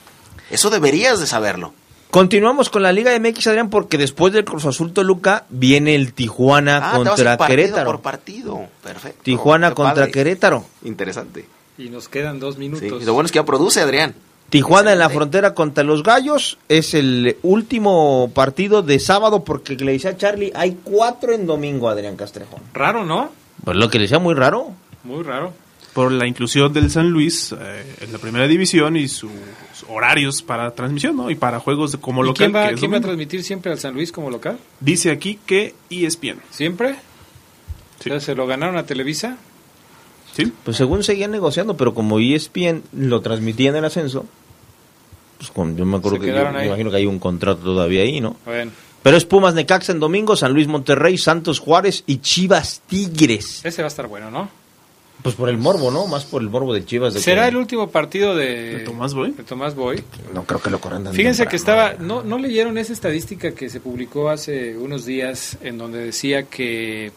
Eso 0.50 0.70
deberías 0.70 1.20
de 1.20 1.26
saberlo. 1.26 1.72
Continuamos 2.10 2.70
con 2.70 2.82
la 2.82 2.92
Liga 2.92 3.16
MX, 3.18 3.46
Adrián, 3.48 3.70
porque 3.70 3.96
después 3.96 4.32
del 4.32 4.44
Cruz 4.44 4.66
Azul 4.66 4.92
Toluca 4.92 5.44
viene 5.48 5.94
el 5.94 6.12
Tijuana 6.12 6.78
Ah, 6.78 6.80
te 6.80 6.84
vas 6.84 6.96
a 6.96 7.00
ir 7.00 7.06
contra 7.06 7.36
partido 7.36 7.56
Querétaro. 7.56 7.90
por 7.92 8.00
partido. 8.00 8.60
Perfecto. 8.82 9.20
Tijuana 9.22 9.68
Qué 9.68 9.74
contra 9.76 9.94
padre. 9.94 10.10
Querétaro. 10.10 10.64
Interesante. 10.84 11.46
Y 11.78 11.88
nos 11.88 12.08
quedan 12.08 12.40
dos 12.40 12.54
Sí, 12.54 12.60
minutos. 12.60 13.04
Lo 13.04 13.14
bueno 13.14 13.26
es 13.26 13.32
que 13.32 13.38
ya 13.38 13.44
produce 13.44 13.80
Adrián. 13.80 14.14
Tijuana 14.50 14.92
en 14.92 14.98
la 14.98 15.08
frontera 15.08 15.54
contra 15.54 15.84
los 15.84 16.02
Gallos 16.02 16.58
es 16.68 16.94
el 16.94 17.36
último 17.42 18.32
partido 18.34 18.82
de 18.82 18.98
sábado 18.98 19.44
porque 19.44 19.76
le 19.76 19.92
decía 19.92 20.10
a 20.10 20.16
Charlie, 20.16 20.50
hay 20.56 20.78
cuatro 20.82 21.32
en 21.32 21.46
domingo, 21.46 21.88
Adrián 21.88 22.16
Castrejón. 22.16 22.60
Raro, 22.74 23.04
¿no? 23.06 23.30
Pues 23.64 23.76
lo 23.76 23.88
que 23.88 23.98
le 23.98 24.02
decía 24.06 24.18
muy 24.18 24.34
raro. 24.34 24.72
Muy 25.04 25.22
raro. 25.22 25.52
Por 25.92 26.10
la 26.10 26.26
inclusión 26.26 26.72
del 26.72 26.90
San 26.90 27.10
Luis 27.10 27.52
eh, 27.52 27.96
en 28.00 28.12
la 28.12 28.18
primera 28.18 28.48
división 28.48 28.96
y 28.96 29.06
sus 29.80 29.88
horarios 29.90 30.42
para 30.42 30.70
transmisión, 30.74 31.16
¿no? 31.16 31.30
Y 31.30 31.34
para 31.34 31.58
juegos 31.60 31.92
de- 31.92 31.98
como 31.98 32.22
¿Y 32.22 32.28
local. 32.28 32.36
quién 32.50 32.54
va, 32.54 32.68
que 32.68 32.74
es 32.74 32.80
quién 32.80 32.92
va 32.92 32.96
a 32.98 33.00
transmitir 33.00 33.42
siempre 33.42 33.72
al 33.72 33.78
San 33.78 33.94
Luis 33.94 34.12
como 34.12 34.30
local? 34.30 34.58
Dice 34.80 35.10
aquí 35.10 35.38
que 35.46 35.74
ESPN. 35.90 36.40
¿Siempre? 36.50 36.96
O 37.98 38.02
sea, 38.02 38.20
¿Se 38.20 38.34
lo 38.34 38.46
ganaron 38.46 38.76
a 38.76 38.84
Televisa? 38.86 39.36
Sí. 40.34 40.52
Pues 40.64 40.76
según 40.76 41.02
seguían 41.02 41.32
negociando, 41.32 41.76
pero 41.76 41.92
como 41.92 42.18
ESPN 42.18 42.82
lo 42.92 43.20
transmitía 43.20 43.70
en 43.70 43.76
el 43.76 43.84
ascenso, 43.84 44.26
pues 45.38 45.50
con- 45.50 45.76
yo 45.76 45.84
me 45.84 45.96
acuerdo 45.98 46.18
Se 46.18 46.26
que 46.26 46.36
yo, 46.36 46.50
me 46.52 46.66
imagino 46.66 46.90
que 46.90 46.96
hay 46.98 47.06
un 47.06 47.18
contrato 47.18 47.60
todavía 47.62 48.02
ahí, 48.02 48.20
¿no? 48.20 48.36
Bueno, 48.44 48.70
Pero 49.02 49.16
es 49.16 49.24
Pumas 49.24 49.54
Necaxa 49.54 49.92
en 49.92 49.98
domingo, 50.00 50.36
San 50.36 50.52
Luis 50.52 50.66
Monterrey, 50.68 51.16
Santos 51.16 51.58
Juárez 51.58 52.04
y 52.06 52.18
Chivas 52.18 52.82
Tigres. 52.86 53.62
ese 53.64 53.80
va 53.82 53.86
a 53.86 53.88
estar 53.88 54.06
bueno, 54.06 54.30
¿no? 54.30 54.50
Pues 55.22 55.34
por 55.34 55.48
el 55.50 55.58
morbo, 55.58 55.90
¿no? 55.90 56.06
Más 56.06 56.24
por 56.24 56.40
el 56.40 56.48
morbo 56.48 56.72
de 56.72 56.84
Chivas. 56.84 57.12
De 57.14 57.20
¿Será 57.20 57.42
que- 57.42 57.48
el 57.50 57.56
último 57.56 57.90
partido 57.90 58.34
de, 58.34 58.78
¿De 58.78 58.84
Tomás 58.84 59.12
Boy? 59.14 59.32
de 59.32 59.42
Tomás 59.44 59.74
Boy? 59.74 60.02
No 60.32 60.44
creo 60.44 60.60
que 60.62 60.70
lo 60.70 60.80
corran 60.80 61.04
tan 61.04 61.12
Fíjense 61.14 61.46
que 61.46 61.56
estaba, 61.56 61.94
¿no, 61.98 62.22
¿no 62.22 62.38
leyeron 62.38 62.78
esa 62.78 62.92
estadística 62.92 63.52
que 63.52 63.68
se 63.68 63.80
publicó 63.80 64.30
hace 64.30 64.76
unos 64.78 65.04
días 65.04 65.58
en 65.62 65.76
donde 65.78 65.98
decía 65.98 66.44
que 66.44 67.12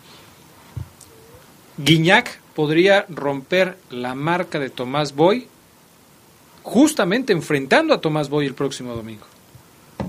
Guiñac 1.77 2.39
podría 2.55 3.05
romper 3.09 3.77
la 3.89 4.15
marca 4.15 4.59
de 4.59 4.69
Tomás 4.69 5.15
Boy 5.15 5.47
justamente 6.61 7.33
enfrentando 7.33 7.93
a 7.93 8.01
Tomás 8.01 8.29
Boy 8.29 8.45
el 8.45 8.53
próximo 8.53 8.95
domingo? 8.95 9.25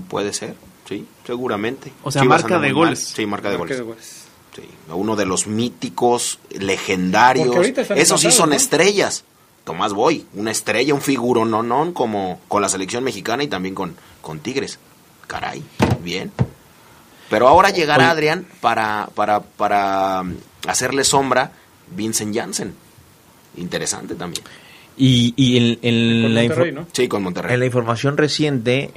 Puede 0.09 0.33
ser, 0.33 0.53
sí, 0.87 1.05
seguramente. 1.25 1.91
O 2.03 2.11
sea, 2.11 2.21
Chivas 2.21 2.41
marca 2.43 2.55
de 2.59 2.67
mal. 2.67 2.73
goles. 2.73 2.99
Sí, 2.99 3.25
marca 3.25 3.49
de 3.49 3.57
Marca 3.57 3.73
goles. 3.73 3.77
de 3.77 3.83
goles. 3.83 4.14
Sí, 4.55 4.63
uno 4.89 5.15
de 5.15 5.25
los 5.25 5.47
míticos, 5.47 6.39
legendarios. 6.51 7.67
Esos 7.95 8.21
sí 8.21 8.31
son 8.31 8.49
¿no? 8.51 8.55
estrellas. 8.55 9.23
Tomás 9.65 9.93
Boy, 9.93 10.25
una 10.35 10.51
estrella, 10.51 10.93
un 10.93 11.01
figuro, 11.01 11.43
no, 11.43 11.61
no, 11.63 11.93
como 11.93 12.39
con 12.47 12.61
la 12.61 12.69
selección 12.69 13.03
mexicana 13.03 13.43
y 13.43 13.47
también 13.47 13.75
con, 13.75 13.95
con 14.21 14.39
Tigres. 14.39 14.79
Caray, 15.27 15.63
bien. 16.03 16.31
Pero 17.29 17.47
ahora 17.47 17.71
llegará. 17.71 18.11
Adrián 18.11 18.45
para, 18.61 19.09
para, 19.15 19.39
para 19.41 20.21
um, 20.21 20.35
hacerle 20.67 21.03
sombra 21.03 21.51
Vincent 21.95 22.33
Janssen. 22.35 22.75
Interesante 23.57 24.13
también. 24.15 24.43
Y, 24.97 25.33
y 25.35 25.57
en, 25.57 25.79
en 25.81 26.21
Con 26.21 26.35
la 26.35 26.41
Monterrey, 26.41 26.69
info- 26.71 26.79
¿no? 26.81 26.87
Sí, 26.93 27.07
con 27.07 27.23
Monterrey. 27.23 27.53
en 27.55 27.59
la 27.59 27.65
información 27.65 28.15
reciente 28.17 28.91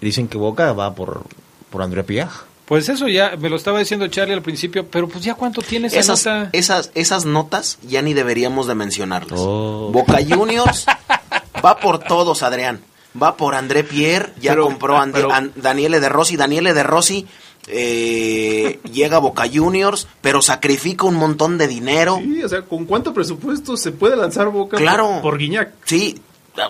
dicen 0.00 0.28
que 0.28 0.38
Boca 0.38 0.72
va 0.72 0.94
por, 0.94 1.24
por 1.68 1.82
André 1.82 2.04
Pierre. 2.04 2.30
Pues 2.70 2.88
eso 2.88 3.08
ya 3.08 3.36
me 3.36 3.50
lo 3.50 3.56
estaba 3.56 3.80
diciendo 3.80 4.06
Charlie 4.06 4.32
al 4.34 4.42
principio, 4.42 4.86
pero 4.86 5.08
pues 5.08 5.24
ya 5.24 5.34
cuánto 5.34 5.60
tiene 5.60 5.88
esa 5.88 5.98
esas, 5.98 6.24
nota. 6.24 6.48
esas, 6.52 6.90
esas 6.94 7.24
notas 7.24 7.78
ya 7.82 8.00
ni 8.00 8.14
deberíamos 8.14 8.66
de 8.68 8.76
mencionarlas. 8.76 9.40
Oh. 9.42 9.90
Boca 9.92 10.18
Juniors 10.26 10.86
va 11.64 11.78
por 11.78 11.98
todos, 11.98 12.44
Adrián. 12.44 12.80
Va 13.20 13.36
por 13.36 13.56
André 13.56 13.82
Pierre, 13.82 14.32
ya 14.40 14.52
Pero- 14.52 14.66
compró 14.66 14.96
a 14.98 15.02
Ande- 15.04 15.14
pero- 15.14 15.32
An- 15.32 15.52
Daniele 15.56 15.98
De 15.98 16.08
Rossi. 16.08 16.36
Daniele 16.36 16.72
De 16.72 16.84
Rossi 16.84 17.26
eh, 17.66 18.78
llega 18.92 19.16
a 19.16 19.20
Boca 19.20 19.44
Juniors, 19.52 20.06
pero 20.20 20.40
sacrifica 20.42 21.06
un 21.06 21.16
montón 21.16 21.58
de 21.58 21.66
dinero. 21.66 22.20
Sí, 22.22 22.42
o 22.42 22.48
sea, 22.48 22.62
¿con 22.62 22.84
cuánto 22.84 23.12
presupuesto 23.12 23.76
se 23.76 23.90
puede 23.92 24.14
lanzar 24.16 24.48
Boca 24.50 24.76
Claro. 24.76 25.08
por, 25.14 25.22
por 25.22 25.38
Guiñac? 25.38 25.72
Sí, 25.84 26.20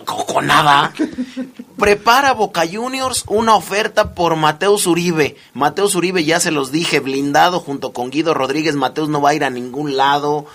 con, 0.05 0.47
nada. 0.47 0.93
Prepara 1.77 2.33
Boca 2.33 2.63
Juniors 2.71 3.23
una 3.27 3.55
oferta 3.55 4.13
por 4.13 4.35
Mateus 4.35 4.85
Uribe. 4.87 5.35
Mateus 5.53 5.95
Uribe, 5.95 6.23
ya 6.23 6.39
se 6.39 6.51
los 6.51 6.71
dije, 6.71 6.99
blindado 6.99 7.59
junto 7.59 7.93
con 7.93 8.09
Guido 8.09 8.33
Rodríguez. 8.33 8.75
Mateus 8.75 9.09
no 9.09 9.21
va 9.21 9.31
a 9.31 9.35
ir 9.35 9.43
a 9.43 9.49
ningún 9.49 9.97
lado. 9.97 10.45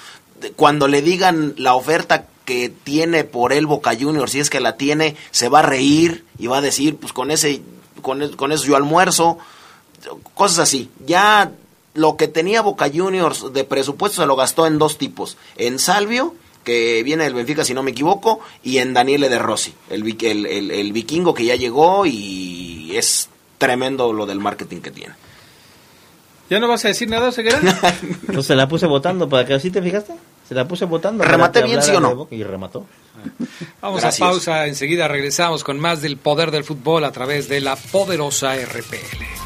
Cuando 0.56 0.88
le 0.88 1.02
digan 1.02 1.54
la 1.56 1.74
oferta 1.74 2.26
que 2.44 2.68
tiene 2.68 3.24
por 3.24 3.52
él 3.52 3.66
Boca 3.66 3.96
Juniors, 3.98 4.32
si 4.32 4.40
es 4.40 4.50
que 4.50 4.60
la 4.60 4.76
tiene, 4.76 5.16
se 5.30 5.48
va 5.48 5.60
a 5.60 5.62
reír 5.62 6.24
y 6.38 6.46
va 6.46 6.58
a 6.58 6.62
decir, 6.62 6.96
pues 6.96 7.12
con 7.12 7.30
ese, 7.30 7.62
con, 8.02 8.28
con 8.36 8.52
eso 8.52 8.64
yo 8.64 8.76
almuerzo. 8.76 9.38
Cosas 10.34 10.60
así. 10.60 10.90
Ya 11.04 11.52
lo 11.94 12.16
que 12.16 12.28
tenía 12.28 12.62
Boca 12.62 12.90
Juniors 12.94 13.52
de 13.52 13.64
presupuesto 13.64 14.22
se 14.22 14.26
lo 14.26 14.36
gastó 14.36 14.66
en 14.66 14.78
dos 14.78 14.98
tipos. 14.98 15.36
En 15.56 15.78
Salvio, 15.78 16.34
que 16.66 17.02
viene 17.04 17.22
del 17.24 17.32
Benfica 17.34 17.64
si 17.64 17.72
no 17.72 17.82
me 17.84 17.92
equivoco, 17.92 18.40
y 18.64 18.78
en 18.78 18.92
Daniele 18.92 19.28
De 19.30 19.38
Rossi, 19.38 19.72
el, 19.88 20.02
el, 20.22 20.44
el- 20.46 20.70
el 20.72 20.92
vikingo 20.92 21.32
que 21.32 21.44
ya 21.46 21.54
llegó 21.54 22.04
y 22.04 22.90
es 22.96 23.28
tremendo 23.56 24.12
lo 24.12 24.26
del 24.26 24.40
marketing 24.40 24.80
que 24.80 24.90
tiene. 24.90 25.14
¿Ya 26.50 26.58
no 26.60 26.68
vas 26.68 26.84
a 26.84 26.88
decir 26.88 27.08
nada, 27.08 27.32
Ceguera? 27.32 27.60
No 28.28 28.42
se 28.42 28.54
la 28.54 28.68
puse 28.68 28.86
votando 28.86 29.28
para 29.28 29.46
que 29.46 29.54
así 29.54 29.70
te 29.70 29.80
fijaste. 29.80 30.12
Se 30.48 30.54
la 30.54 30.66
puse 30.68 30.84
votando. 30.84 31.24
¿Rematé 31.24 31.62
bien, 31.62 31.82
sí 31.82 31.90
o 31.92 32.00
no? 32.00 32.28
Y 32.30 32.42
remató. 32.44 32.84
Vamos 33.80 34.00
Gracias. 34.00 34.20
a 34.26 34.30
pausa, 34.30 34.66
enseguida 34.66 35.08
regresamos 35.08 35.64
con 35.64 35.78
más 35.80 36.02
del 36.02 36.16
poder 36.18 36.50
del 36.50 36.62
fútbol 36.64 37.04
a 37.04 37.10
través 37.12 37.48
de 37.48 37.60
la 37.60 37.74
poderosa 37.76 38.54
RPL. 38.54 39.45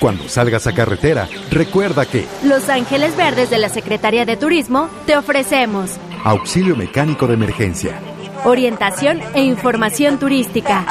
cuando 0.00 0.28
salgas 0.28 0.66
a 0.66 0.72
carretera, 0.72 1.28
recuerda 1.50 2.06
que 2.06 2.26
Los 2.42 2.68
Ángeles 2.68 3.16
Verdes 3.16 3.50
de 3.50 3.58
la 3.58 3.68
Secretaría 3.68 4.24
de 4.24 4.36
Turismo 4.36 4.88
te 5.06 5.16
ofrecemos 5.16 5.90
auxilio 6.24 6.74
mecánico 6.76 7.26
de 7.26 7.34
emergencia, 7.34 8.00
orientación 8.44 9.20
e 9.34 9.42
información 9.42 10.18
turística, 10.18 10.84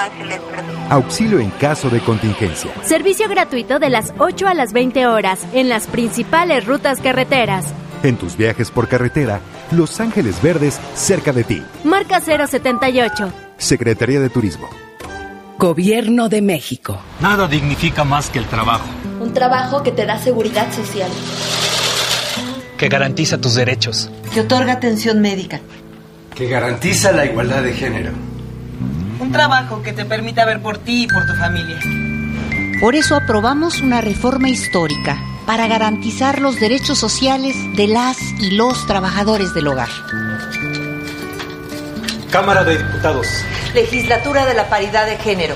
auxilio 0.90 1.40
en 1.40 1.50
caso 1.52 1.90
de 1.90 2.00
contingencia, 2.00 2.72
servicio 2.84 3.28
gratuito 3.28 3.80
de 3.80 3.90
las 3.90 4.14
8 4.18 4.48
a 4.48 4.54
las 4.54 4.74
20 4.74 5.08
horas 5.08 5.40
en 5.54 5.70
las 5.70 5.88
principales 5.88 6.66
rutas 6.66 7.00
carreteras. 7.02 7.66
en 8.04 8.16
tus 8.16 8.38
viajes 8.38 8.72
por 8.72 8.88
carretera, 8.88 9.42
Los 9.72 10.00
Ángeles 10.00 10.42
Verdes 10.42 10.80
cerca 10.96 11.34
de 11.34 11.44
ti. 11.44 11.62
Marca 11.84 12.22
078. 12.22 13.32
Secretaría 13.58 14.20
de 14.22 14.30
Turismo. 14.30 14.70
Gobierno 15.58 16.30
de 16.30 16.42
México. 16.42 16.98
Nada 17.20 17.46
dignifica 17.50 18.06
más 18.06 18.30
que 18.30 18.40
el 18.40 18.46
trabajo, 18.46 18.88
Un 19.20 19.34
trabajo 19.34 19.84
que 19.84 19.92
te 19.92 20.06
da 20.06 20.18
seguridad 20.20 20.72
social. 20.74 21.10
que 22.78 22.88
garantiza 22.88 23.38
tus 23.38 23.56
derechos. 23.56 24.10
que 24.34 24.42
otorga 24.42 24.74
atención 24.74 25.20
médica. 25.22 25.60
que 26.36 26.48
garantiza 26.48 27.12
la 27.12 27.26
igualdad 27.26 27.64
de 27.64 27.74
género. 27.74 28.12
Un 29.20 29.32
trabajo 29.34 29.82
que 29.84 29.92
te 29.92 30.06
permita 30.06 30.46
ver 30.46 30.62
por 30.62 30.78
ti 30.78 31.04
y 31.04 31.08
por 31.08 31.26
tu 31.26 31.34
familia. 31.36 31.78
Por 32.80 32.96
eso 32.96 33.16
aprobamos 33.16 33.82
una 33.82 34.00
reforma 34.00 34.48
histórica 34.48 35.18
para 35.46 35.68
garantizar 35.68 36.40
los 36.40 36.58
derechos 36.60 36.98
sociales 36.98 37.56
de 37.76 37.88
las 37.88 38.18
y 38.40 38.52
los 38.52 38.88
trabajadores 38.88 39.54
del 39.54 39.68
hogar. 39.68 39.90
Cámara 42.32 42.64
de 42.64 42.78
Diputados. 42.78 43.28
Legislatura 43.74 44.46
de 44.46 44.54
la 44.54 44.70
Paridad 44.70 45.06
de 45.08 45.18
Género. 45.18 45.56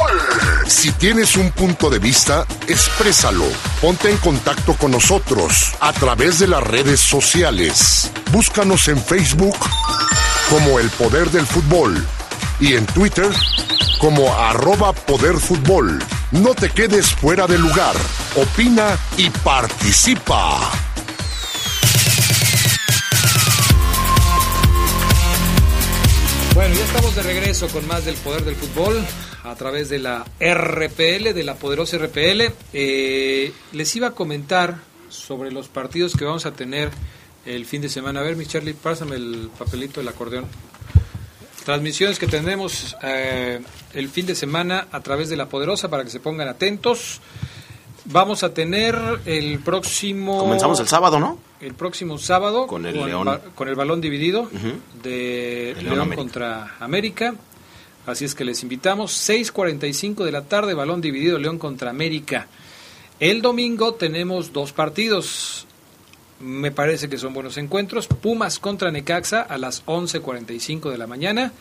Si 0.71 0.89
tienes 0.93 1.35
un 1.35 1.51
punto 1.51 1.89
de 1.89 1.99
vista, 1.99 2.47
exprésalo. 2.65 3.43
Ponte 3.81 4.09
en 4.09 4.17
contacto 4.17 4.73
con 4.73 4.91
nosotros 4.91 5.73
a 5.81 5.91
través 5.91 6.39
de 6.39 6.47
las 6.47 6.63
redes 6.63 7.01
sociales. 7.01 8.09
Búscanos 8.31 8.87
en 8.87 8.97
Facebook 8.97 9.57
como 10.49 10.79
El 10.79 10.89
Poder 10.91 11.29
del 11.29 11.45
Fútbol 11.45 12.03
y 12.61 12.75
en 12.75 12.85
Twitter 12.85 13.29
como 13.99 14.33
arroba 14.33 14.93
Poder 14.93 15.37
Fútbol. 15.37 16.01
No 16.31 16.55
te 16.55 16.69
quedes 16.69 17.11
fuera 17.11 17.47
de 17.47 17.59
lugar. 17.59 17.95
Opina 18.37 18.97
y 19.17 19.29
participa. 19.29 20.71
Bueno, 26.55 26.73
ya 26.73 26.85
estamos 26.85 27.13
de 27.13 27.23
regreso 27.23 27.67
con 27.67 27.85
más 27.87 28.05
del 28.05 28.15
poder 28.15 28.45
del 28.45 28.55
fútbol 28.55 29.05
a 29.43 29.55
través 29.55 29.89
de 29.89 29.99
la 29.99 30.25
RPL, 30.39 31.33
de 31.33 31.43
la 31.43 31.55
poderosa 31.55 31.97
RPL. 31.97 32.53
Eh, 32.73 33.51
les 33.71 33.95
iba 33.95 34.07
a 34.07 34.11
comentar 34.11 34.77
sobre 35.09 35.51
los 35.51 35.67
partidos 35.67 36.15
que 36.15 36.25
vamos 36.25 36.45
a 36.45 36.51
tener 36.53 36.89
el 37.45 37.65
fin 37.65 37.81
de 37.81 37.89
semana. 37.89 38.19
A 38.19 38.23
ver, 38.23 38.35
mi 38.35 38.45
Charlie, 38.45 38.73
pásame 38.73 39.15
el 39.15 39.49
papelito 39.57 39.99
del 39.99 40.09
acordeón. 40.09 40.45
Transmisiones 41.65 42.17
que 42.17 42.25
tendremos 42.27 42.95
eh, 43.03 43.61
el 43.93 44.09
fin 44.09 44.25
de 44.25 44.33
semana 44.35 44.87
a 44.91 45.01
través 45.01 45.29
de 45.29 45.37
la 45.37 45.47
poderosa 45.47 45.89
para 45.89 46.03
que 46.03 46.09
se 46.09 46.19
pongan 46.19 46.47
atentos. 46.47 47.21
Vamos 48.05 48.43
a 48.43 48.51
tener 48.53 48.97
el 49.25 49.59
próximo. 49.59 50.39
Comenzamos 50.39 50.79
el 50.79 50.87
sábado, 50.87 51.19
¿no? 51.19 51.37
El 51.61 51.75
próximo 51.75 52.17
sábado 52.17 52.65
Con 52.65 52.87
el 52.87 52.95
León. 52.95 53.39
con 53.53 53.67
el 53.69 53.75
balón 53.75 54.01
dividido 54.01 54.49
de 55.03 55.71
El 55.71 55.83
León, 55.83 55.85
León 55.85 55.99
América. 55.99 56.15
contra 56.23 56.75
América. 56.79 57.35
Así 58.05 58.25
es 58.25 58.35
que 58.35 58.45
les 58.45 58.63
invitamos. 58.63 59.11
6:45 59.11 60.25
de 60.25 60.31
la 60.31 60.43
tarde, 60.43 60.73
balón 60.73 61.01
dividido 61.01 61.37
León 61.37 61.59
contra 61.59 61.89
América. 61.89 62.47
El 63.19 63.41
domingo 63.41 63.93
tenemos 63.93 64.51
dos 64.53 64.73
partidos. 64.73 65.67
Me 66.39 66.71
parece 66.71 67.07
que 67.07 67.19
son 67.19 67.33
buenos 67.33 67.57
encuentros. 67.57 68.07
Pumas 68.07 68.57
contra 68.57 68.91
Necaxa 68.91 69.41
a 69.41 69.57
las 69.57 69.83
11:45 69.85 70.89
de 70.89 70.97
la 70.97 71.05
mañana 71.05 71.53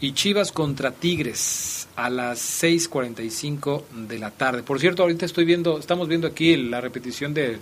y 0.00 0.12
Chivas 0.12 0.50
contra 0.50 0.90
Tigres 0.90 1.88
a 1.94 2.10
las 2.10 2.40
6:45 2.40 3.84
de 4.08 4.18
la 4.18 4.32
tarde. 4.32 4.62
Por 4.64 4.80
cierto, 4.80 5.02
ahorita 5.02 5.24
estoy 5.24 5.44
viendo, 5.44 5.78
estamos 5.78 6.08
viendo 6.08 6.26
aquí 6.26 6.56
la 6.56 6.80
repetición 6.80 7.32
de 7.32 7.58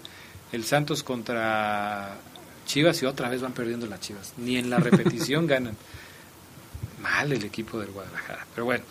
el 0.52 0.64
Santos 0.64 1.02
contra 1.02 2.16
Chivas 2.66 3.02
y 3.02 3.06
otra 3.06 3.28
vez 3.28 3.42
van 3.42 3.52
perdiendo 3.52 3.86
las 3.86 4.00
Chivas. 4.00 4.32
Ni 4.38 4.56
en 4.56 4.70
la 4.70 4.78
repetición 4.78 5.46
ganan. 5.46 5.76
Mal 7.02 7.32
el 7.32 7.44
equipo 7.44 7.78
del 7.78 7.90
Guadalajara. 7.90 8.46
Pero 8.54 8.64
bueno, 8.64 8.84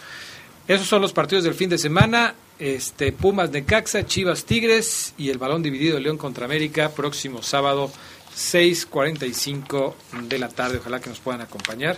esos 0.67 0.88
son 0.88 1.02
los 1.02 1.13
partidos 1.13 1.43
del 1.43 1.54
fin 1.54 1.69
de 1.69 1.78
semana. 1.78 2.36
Este 2.60 3.12
Pumas 3.12 3.50
Necaxa, 3.50 4.06
Chivas 4.06 4.45
Tigres 4.45 5.13
y 5.17 5.30
el 5.30 5.38
balón 5.39 5.63
dividido 5.63 5.95
de 5.95 6.02
León 6.02 6.17
contra 6.17 6.45
América 6.45 6.89
próximo 6.89 7.41
sábado 7.41 7.91
6:45 8.36 9.95
de 10.28 10.38
la 10.39 10.50
tarde. 10.50 10.78
Ojalá 10.80 11.00
que 11.00 11.10
nos 11.10 11.19
puedan 11.19 11.41
acompañar. 11.41 11.97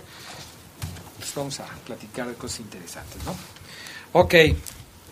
Pues 1.18 1.34
vamos 1.36 1.60
a 1.60 1.66
platicar 1.86 2.28
de 2.28 2.34
cosas 2.36 2.62
interesantes, 2.62 3.24
¿no? 3.26 3.36
Ok. 4.14 4.36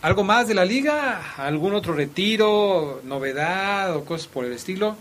¿Algo 0.01 0.23
más 0.23 0.47
de 0.47 0.55
la 0.55 0.65
liga? 0.65 1.35
¿Algún 1.37 1.75
otro 1.75 1.93
retiro, 1.93 3.01
novedad 3.03 3.95
o 3.95 4.03
cosas 4.03 4.27
por 4.27 4.45
el 4.45 4.53
estilo? 4.53 4.95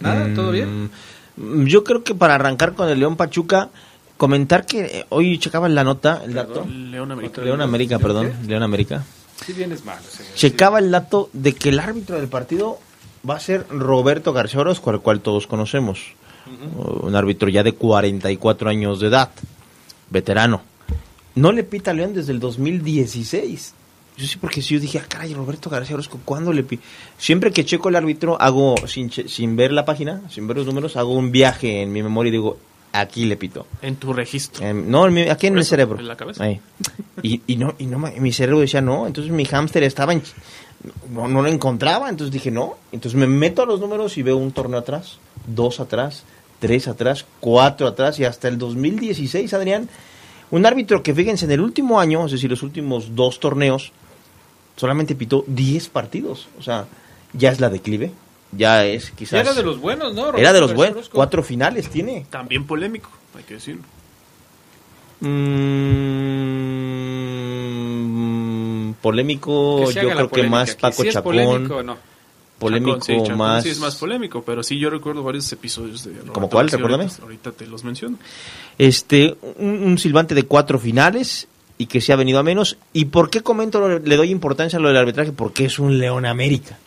¿Nada? 0.00 0.32
¿Todo 0.34 0.50
bien? 0.52 0.90
Mm, 1.36 1.66
Yo 1.66 1.84
creo 1.84 2.02
que 2.02 2.14
para 2.14 2.34
arrancar 2.36 2.74
con 2.74 2.88
el 2.88 2.98
León 2.98 3.16
Pachuca, 3.16 3.68
comentar 4.22 4.64
que 4.64 4.84
eh, 4.84 5.06
hoy 5.08 5.36
checaba 5.38 5.68
la 5.68 5.82
nota, 5.82 6.22
el 6.24 6.32
dato. 6.32 6.64
León 6.64 7.10
América. 7.10 7.42
León 7.42 7.60
América, 7.60 7.98
perdón. 7.98 8.32
León 8.46 8.62
América. 8.62 9.02
Mal. 9.84 9.98
o 9.98 10.16
sea, 10.16 10.24
Checaba 10.36 10.78
el 10.78 10.92
dato 10.92 11.28
de 11.32 11.52
que 11.56 11.70
el 11.70 11.80
árbitro 11.80 12.14
del 12.14 12.28
partido 12.28 12.78
va 13.28 13.34
a 13.34 13.40
ser 13.40 13.66
Roberto 13.68 14.32
García 14.32 14.60
Orozco, 14.60 14.90
al 14.90 15.00
cual 15.00 15.20
todos 15.22 15.48
conocemos. 15.48 15.98
Un 17.02 17.16
árbitro 17.16 17.48
ya 17.48 17.64
de 17.64 17.72
44 17.72 18.70
años 18.70 19.00
de 19.00 19.08
edad, 19.08 19.30
veterano. 20.08 20.62
No 21.34 21.50
le 21.50 21.64
pita 21.64 21.90
a 21.90 21.94
León 21.94 22.14
desde 22.14 22.30
el 22.30 22.38
2016. 22.38 23.74
Yo 24.18 24.26
sí, 24.28 24.36
porque 24.40 24.62
si 24.62 24.74
yo 24.74 24.80
dije, 24.80 24.98
ah, 25.00 25.06
caray, 25.08 25.34
Roberto 25.34 25.68
García 25.68 25.94
Orozco, 25.94 26.20
¿cuándo 26.24 26.52
le 26.52 26.62
pi-?" 26.62 26.78
Siempre 27.18 27.50
que 27.50 27.64
checo 27.64 27.88
el 27.88 27.96
árbitro, 27.96 28.40
hago, 28.40 28.76
sin, 28.86 29.10
che- 29.10 29.26
sin 29.28 29.56
ver 29.56 29.72
la 29.72 29.84
página, 29.84 30.20
sin 30.30 30.46
ver 30.46 30.58
los 30.58 30.66
números, 30.66 30.96
hago 30.96 31.12
un 31.14 31.32
viaje 31.32 31.82
en 31.82 31.90
mi 31.92 32.02
memoria 32.04 32.28
y 32.28 32.32
digo, 32.32 32.58
aquí 32.92 33.24
le 33.24 33.36
pito. 33.36 33.66
En 33.82 33.96
tu 33.96 34.12
registro. 34.12 34.64
Em, 34.66 34.88
no, 34.90 35.06
en 35.06 35.14
mi- 35.14 35.28
aquí 35.28 35.46
en 35.46 35.58
eso, 35.58 35.70
cerebro. 35.70 35.98
en 35.98 36.08
la 36.08 36.16
cabeza. 36.16 36.44
Ahí. 36.44 36.60
Y, 37.22 37.40
y 37.46 37.56
no, 37.56 37.74
y 37.78 37.86
no, 37.86 37.98
mi 37.98 38.32
cerebro 38.32 38.60
decía 38.60 38.80
no, 38.80 39.06
entonces 39.06 39.32
mi 39.32 39.44
hámster 39.44 39.82
estaba 39.84 40.12
en... 40.12 40.22
No, 41.10 41.28
no 41.28 41.42
lo 41.42 41.48
encontraba, 41.48 42.08
entonces 42.08 42.32
dije 42.32 42.50
no. 42.50 42.76
Entonces 42.90 43.18
me 43.18 43.26
meto 43.26 43.62
a 43.62 43.66
los 43.66 43.78
números 43.80 44.16
y 44.18 44.22
veo 44.22 44.36
un 44.36 44.50
torneo 44.52 44.80
atrás, 44.80 45.18
dos 45.46 45.78
atrás, 45.80 46.24
tres 46.58 46.88
atrás, 46.88 47.24
cuatro 47.40 47.86
atrás 47.86 48.18
y 48.18 48.24
hasta 48.24 48.48
el 48.48 48.58
2016, 48.58 49.52
Adrián, 49.54 49.88
un 50.50 50.66
árbitro 50.66 51.02
que 51.02 51.14
fíjense, 51.14 51.44
en 51.44 51.52
el 51.52 51.60
último 51.60 52.00
año, 52.00 52.26
es 52.26 52.32
decir, 52.32 52.50
los 52.50 52.62
últimos 52.62 53.14
dos 53.14 53.38
torneos, 53.40 53.92
solamente 54.76 55.14
pitó 55.14 55.44
10 55.46 55.88
partidos. 55.88 56.48
O 56.58 56.62
sea, 56.62 56.86
ya 57.32 57.50
es 57.52 57.60
la 57.60 57.70
declive, 57.70 58.10
ya 58.52 58.84
es 58.84 59.10
quizás... 59.10 59.40
Era 59.40 59.54
de 59.54 59.62
los 59.62 59.80
buenos, 59.80 60.14
¿no? 60.14 60.34
Era 60.36 60.52
de 60.52 60.60
los 60.60 60.70
Roberto 60.72 60.94
buenos, 60.94 61.08
cuatro 61.08 61.42
finales 61.42 61.88
tiene. 61.88 62.26
También 62.30 62.66
polémico, 62.66 63.10
hay 63.36 63.42
que 63.44 63.54
decirlo. 63.54 63.82
Mm, 65.20 65.72
polémico, 69.00 69.90
yo 69.90 70.10
creo 70.10 70.28
que 70.28 70.42
más. 70.44 70.74
Paco 70.74 71.02
¿Sí 71.02 71.08
es 71.08 71.14
Chacón. 71.14 71.36
polémico 71.36 71.76
o 71.76 71.82
no? 71.82 71.96
Polémico 72.58 72.98
Chacón, 72.98 73.02
sí, 73.02 73.22
Chacón 73.22 73.38
más. 73.38 73.62
sí 73.62 73.70
es 73.70 73.78
más 73.78 73.96
polémico, 73.96 74.42
pero 74.42 74.62
sí 74.62 74.78
yo 74.78 74.90
recuerdo 74.90 75.22
varios 75.22 75.50
episodios 75.52 76.04
de 76.04 76.10
Roberto 76.12 76.32
¿Como 76.32 76.50
cuál? 76.50 76.68
Recuérdame. 76.68 77.04
Ahorita, 77.04 77.22
ahorita 77.22 77.52
te 77.52 77.66
los 77.66 77.84
menciono. 77.84 78.18
Este, 78.78 79.36
un, 79.58 79.82
un 79.84 79.98
silbante 79.98 80.34
de 80.34 80.42
cuatro 80.42 80.78
finales 80.78 81.48
y 81.78 81.86
que 81.86 82.00
se 82.00 82.12
ha 82.12 82.16
venido 82.16 82.38
a 82.38 82.42
menos. 82.42 82.76
¿Y 82.92 83.06
por 83.06 83.30
qué 83.30 83.42
comento, 83.42 83.98
le 83.98 84.16
doy 84.16 84.30
importancia 84.30 84.78
a 84.78 84.82
lo 84.82 84.88
del 84.88 84.96
arbitraje? 84.96 85.32
Porque 85.32 85.64
es 85.64 85.78
un 85.78 85.98
León 85.98 86.26
América. 86.26 86.78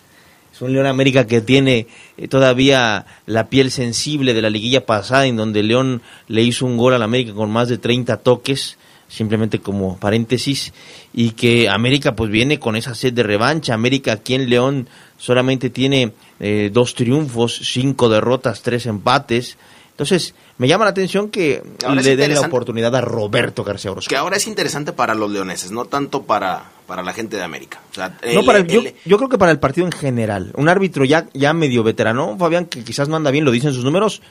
Es 0.56 0.62
un 0.62 0.72
León 0.72 0.86
América 0.86 1.28
que 1.28 1.42
tiene 1.42 1.86
eh, 2.16 2.30
todavía 2.30 3.06
la 3.26 3.50
piel 3.50 3.72
sensible 3.72 4.34
de 4.34 4.42
la 4.42 4.50
liguilla 4.50 4.86
pasada, 4.86 5.26
en 5.26 5.36
donde 5.36 5.64
León 5.64 6.02
le 6.30 6.44
hizo 6.44 6.66
un 6.66 6.78
gol 6.78 6.94
al 6.94 7.04
América 7.04 7.34
con 7.34 7.52
más 7.52 7.68
de 7.68 7.78
30 7.78 8.16
toques, 8.20 8.78
simplemente 9.10 9.60
como 9.60 9.98
paréntesis, 9.98 10.72
y 11.14 11.32
que 11.32 11.68
América 11.68 12.16
pues 12.16 12.32
viene 12.32 12.58
con 12.58 12.78
esa 12.78 12.96
sed 12.96 13.12
de 13.12 13.24
revancha. 13.24 13.74
América 13.74 14.14
aquí 14.14 14.36
en 14.36 14.50
León 14.50 14.88
solamente 15.18 15.70
tiene 15.70 16.14
eh, 16.40 16.70
dos 16.72 16.96
triunfos, 16.96 17.60
cinco 17.62 18.08
derrotas, 18.08 18.62
tres 18.62 18.86
empates. 18.86 19.58
Entonces, 19.96 20.36
me 20.58 20.68
llama 20.68 20.84
la 20.84 20.92
atención 20.92 21.30
que 21.30 21.64
Ahora 21.86 22.02
le 22.02 22.16
den 22.18 22.34
la 22.34 22.42
oportunidad 22.42 22.94
a 22.96 23.00
Roberto 23.02 23.64
García 23.64 23.92
Orozco. 23.92 24.10
Que 24.10 24.18
ahora 24.18 24.36
es 24.36 24.46
interesante 24.46 24.92
para 24.92 25.16
los 25.16 25.32
leoneses, 25.32 25.72
no 25.72 25.86
tanto 25.86 26.24
para, 26.24 26.66
para 26.86 27.02
la 27.02 27.14
gente 27.14 27.38
de 27.38 27.44
América. 27.44 27.80
O 27.92 27.94
sea, 27.94 28.18
No, 28.34 28.44
para 28.44 28.60
el- 28.60 28.68
yo, 28.68 28.82
el- 28.82 28.94
yo 29.06 29.16
creo 29.18 29.30
que 29.30 29.38
para 29.38 29.52
el 29.54 29.60
partido 29.60 29.88
en 29.88 29.94
general. 29.94 30.52
Un 30.56 30.68
árbitro 30.68 31.06
ya, 31.06 31.28
ya 31.34 31.54
medio 31.54 31.82
veterano, 31.82 32.36
Fabián, 32.38 32.66
que 32.66 32.84
quizás 32.84 33.08
no 33.08 33.16
anda 33.16 33.32
bien, 33.32 33.46
lo 33.46 33.52
dicen 33.52 33.72
sus 33.72 33.86
números. 33.86 34.22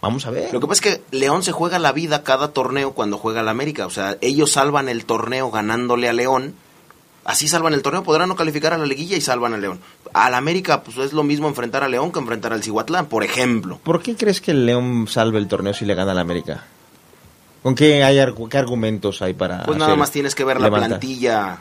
Vamos 0.00 0.24
a 0.26 0.30
ver. 0.30 0.52
Lo 0.52 0.60
que 0.60 0.66
pasa 0.68 0.88
es 0.88 0.96
que 0.96 1.02
León 1.16 1.42
se 1.42 1.50
juega 1.52 1.80
la 1.80 1.90
vida 1.92 2.22
cada 2.22 2.52
torneo 2.52 2.92
cuando 2.92 3.18
juega 3.18 3.42
la 3.42 3.50
América. 3.50 3.86
O 3.86 3.90
sea, 3.90 4.18
ellos 4.20 4.52
salvan 4.52 4.88
el 4.88 5.04
torneo 5.04 5.50
ganándole 5.50 6.08
a 6.08 6.12
León. 6.12 6.54
Así 7.24 7.46
salvan 7.46 7.72
el 7.72 7.82
torneo, 7.82 8.02
podrán 8.02 8.28
no 8.28 8.34
calificar 8.34 8.72
a 8.72 8.78
la 8.78 8.86
liguilla 8.86 9.16
y 9.16 9.20
salvan 9.20 9.54
a 9.54 9.58
León. 9.58 9.80
Al 10.12 10.34
América, 10.34 10.82
pues 10.82 10.96
es 10.98 11.12
lo 11.12 11.22
mismo 11.22 11.46
enfrentar 11.46 11.84
a 11.84 11.88
León 11.88 12.10
que 12.10 12.18
enfrentar 12.18 12.52
al 12.52 12.62
Cihuatlán, 12.62 13.06
por 13.06 13.22
ejemplo. 13.22 13.78
¿Por 13.82 14.02
qué 14.02 14.16
crees 14.16 14.40
que 14.40 14.50
el 14.50 14.66
León 14.66 15.06
salve 15.08 15.38
el 15.38 15.46
torneo 15.46 15.72
si 15.72 15.84
le 15.84 15.94
gana 15.94 16.12
al 16.12 16.18
América? 16.18 16.64
¿Con 17.62 17.76
qué, 17.76 18.02
hay, 18.02 18.18
qué 18.50 18.58
argumentos 18.58 19.22
hay 19.22 19.34
para.? 19.34 19.62
Pues 19.62 19.78
nada 19.78 19.94
más 19.94 20.10
tienes 20.10 20.34
que 20.34 20.44
ver 20.44 20.60
la 20.60 20.68
plantilla 20.70 21.58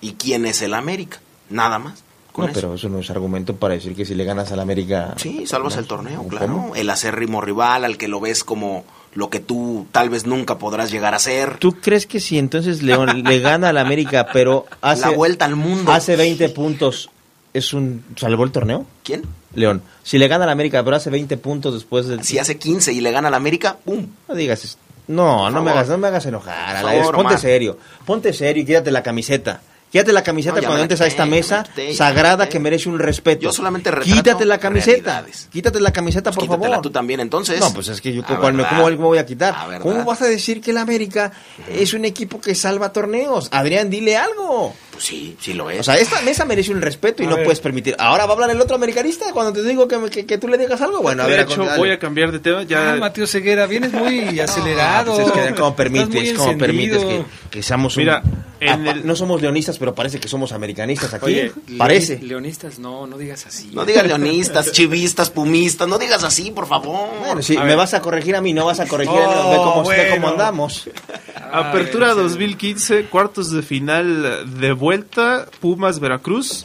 y 0.00 0.12
quién 0.12 0.46
es 0.46 0.62
el 0.62 0.72
América. 0.72 1.20
Nada 1.50 1.78
más. 1.78 2.02
No, 2.36 2.44
eso. 2.44 2.52
pero 2.54 2.74
eso 2.74 2.88
no 2.88 2.98
es 2.98 3.10
argumento 3.10 3.56
para 3.56 3.74
decir 3.74 3.94
que 3.94 4.04
si 4.04 4.14
le 4.14 4.24
ganas 4.24 4.52
al 4.52 4.60
América. 4.60 5.14
Sí, 5.16 5.46
salvas 5.46 5.74
¿no? 5.74 5.80
el 5.80 5.86
torneo, 5.86 6.18
¿Cómo? 6.18 6.28
claro. 6.28 6.72
El 6.74 6.90
acérrimo 6.90 7.40
rival, 7.40 7.84
al 7.84 7.96
que 7.96 8.08
lo 8.08 8.20
ves 8.20 8.44
como 8.44 8.84
lo 9.16 9.28
que 9.30 9.40
tú 9.40 9.86
tal 9.90 10.10
vez 10.10 10.26
nunca 10.26 10.58
podrás 10.58 10.90
llegar 10.92 11.14
a 11.14 11.18
ser. 11.18 11.56
¿Tú 11.58 11.72
crees 11.80 12.06
que 12.06 12.20
si 12.20 12.38
entonces 12.38 12.82
León 12.82 13.24
le 13.24 13.40
gana 13.40 13.70
al 13.70 13.78
América, 13.78 14.28
pero 14.32 14.66
hace. 14.82 15.00
La 15.02 15.10
vuelta 15.10 15.44
al 15.46 15.56
mundo. 15.56 15.90
Hace 15.90 16.14
20 16.16 16.48
puntos, 16.50 17.10
¿es 17.52 17.72
un. 17.72 18.04
¿Salvó 18.16 18.44
el 18.44 18.52
torneo? 18.52 18.86
¿Quién? 19.02 19.22
León. 19.54 19.82
Si 20.04 20.18
le 20.18 20.28
gana 20.28 20.44
al 20.44 20.50
América, 20.50 20.84
pero 20.84 20.96
hace 20.96 21.10
20 21.10 21.36
puntos 21.38 21.74
después 21.74 22.06
del. 22.06 22.22
Si 22.22 22.38
hace 22.38 22.58
15 22.58 22.92
y 22.92 23.00
le 23.00 23.10
gana 23.10 23.28
al 23.28 23.34
América, 23.34 23.78
¡pum! 23.84 24.06
No 24.28 24.34
digas. 24.34 24.64
es- 24.64 24.78
No, 25.08 25.50
no 25.50 25.62
me 25.62 25.70
hagas, 25.70 25.88
no 25.88 25.98
me 25.98 26.08
hagas 26.08 26.26
enojar. 26.26 26.82
Favor, 26.82 27.14
ponte 27.14 27.38
serio. 27.38 27.78
Ponte 28.04 28.32
serio 28.32 28.62
y 28.62 28.66
quítate 28.66 28.90
la 28.90 29.02
camiseta. 29.02 29.62
Quítate 29.90 30.12
la 30.12 30.22
camiseta 30.22 30.56
No, 30.56 30.62
cuando 30.66 30.82
entres 30.82 31.00
a 31.00 31.06
esta 31.06 31.24
mesa 31.26 31.64
sagrada 31.94 32.48
que 32.48 32.58
merece 32.58 32.88
un 32.88 32.98
respeto. 32.98 33.42
Yo 33.42 33.52
solamente 33.52 33.90
Quítate 34.02 34.44
la 34.44 34.58
camiseta. 34.58 35.12
realidades. 35.12 35.48
Quítate 35.50 35.80
la 35.80 35.92
camiseta, 35.92 36.32
por 36.32 36.46
favor. 36.46 36.80
tú 36.82 36.90
también, 36.90 37.20
entonces. 37.20 37.60
No, 37.60 37.72
pues 37.72 37.88
es 37.88 38.00
que 38.00 38.12
yo, 38.12 38.22
Ah, 38.26 38.36
¿cuál 38.40 38.52
me- 38.54 38.62
¿verdad? 38.64 38.76
¿cómo 38.78 38.90
me 38.90 38.96
voy 38.96 39.18
a 39.18 39.24
quitar? 39.26 39.54
Ah. 39.56 39.78
¿Cómo 39.80 40.04
vas 40.04 40.20
a 40.22 40.26
decir 40.26 40.60
que 40.60 40.72
el 40.72 40.78
América 40.78 41.32
es 41.68 41.94
un 41.94 42.04
equipo 42.04 42.40
que 42.40 42.54
salva 42.54 42.92
torneos? 42.92 43.48
Adrián, 43.52 43.88
dile 43.88 44.16
algo. 44.16 44.74
Pues 44.96 45.04
sí, 45.04 45.36
sí 45.38 45.52
lo 45.52 45.68
es. 45.68 45.80
O 45.80 45.82
sea, 45.82 45.96
esta 45.96 46.22
mesa 46.22 46.46
merece 46.46 46.72
un 46.72 46.80
respeto 46.80 47.22
y 47.22 47.26
A 47.26 47.28
no 47.28 47.36
ver. 47.36 47.44
puedes 47.44 47.60
permitir. 47.60 47.94
Ahora 47.98 48.24
va 48.24 48.30
a 48.30 48.34
hablar 48.34 48.50
el 48.50 48.58
otro 48.60 48.76
americanista 48.76 49.26
cuando 49.34 49.52
te 49.52 49.62
digo 49.62 49.86
que, 49.86 49.98
me- 49.98 50.08
que- 50.08 50.24
que 50.24 50.38
tú 50.38 50.48
le 50.48 50.56
digas 50.56 50.80
algo. 50.80 51.02
Bueno, 51.02 51.22
a 51.24 51.26
de 51.26 51.32
ver, 51.36 51.40
hecho, 51.46 51.62
dale. 51.64 51.76
voy 51.78 51.90
a 51.90 51.98
cambiar 51.98 52.32
de 52.32 52.38
tema. 52.38 52.62
Ya, 52.62 52.92
Ah, 52.94 52.96
Mateo 52.96 53.26
Ceguera, 53.26 53.66
vienes 53.66 53.92
muy 53.92 54.40
acelerado. 54.40 55.14
Pues 55.14 55.26
es 55.26 55.32
que, 55.32 55.40
¿Cómo 55.54 55.68
Estás 55.68 55.72
permites, 55.76 56.32
cómo 56.38 56.56
permites 56.56 57.04
que, 57.04 57.24
que 57.50 57.62
seamos 57.62 57.94
un- 57.96 58.02
Mira, 58.04 58.22
en 58.58 58.80
Apa- 58.88 58.90
el- 58.92 59.06
No 59.06 59.14
somos 59.14 59.42
leonistas, 59.42 59.76
pero 59.78 59.94
parece 59.94 60.18
que 60.18 60.28
somos 60.28 60.52
americanistas 60.52 61.12
aquí. 61.12 61.26
Oye, 61.26 61.52
parece. 61.76 62.18
leoni- 62.20 62.26
Leonistas, 62.28 62.78
no, 62.78 63.06
no 63.06 63.18
digas 63.18 63.44
así. 63.46 63.68
No 63.74 63.84
digas 63.84 64.06
leonistas, 64.06 64.72
chivistas, 64.72 65.28
pumistas, 65.30 65.86
no 65.88 65.98
digas 65.98 66.24
así, 66.24 66.50
por 66.52 66.66
favor. 66.66 67.08
Bueno, 67.20 67.42
sí, 67.42 67.54
A 67.56 67.60
me 67.60 67.66
ver. 67.68 67.76
vas 67.76 67.92
a 67.92 68.00
corregir 68.00 68.34
a 68.34 68.40
mí, 68.40 68.54
no 68.54 68.64
vas 68.64 68.80
a 68.80 68.86
corregir 68.86 69.14
a 69.18 69.26
mí. 69.28 69.34
Oh, 69.36 69.50
Ve 69.50 69.56
cómo, 69.58 69.88
ve 69.88 70.08
cómo 70.14 70.28
andamos. 70.28 70.88
Apertura 71.52 72.14
2015, 72.14 73.04
cuartos 73.04 73.50
de 73.52 73.62
final 73.62 74.58
de 74.60 74.72
vuelta, 74.86 75.48
Pumas 75.58 75.98
Veracruz. 75.98 76.64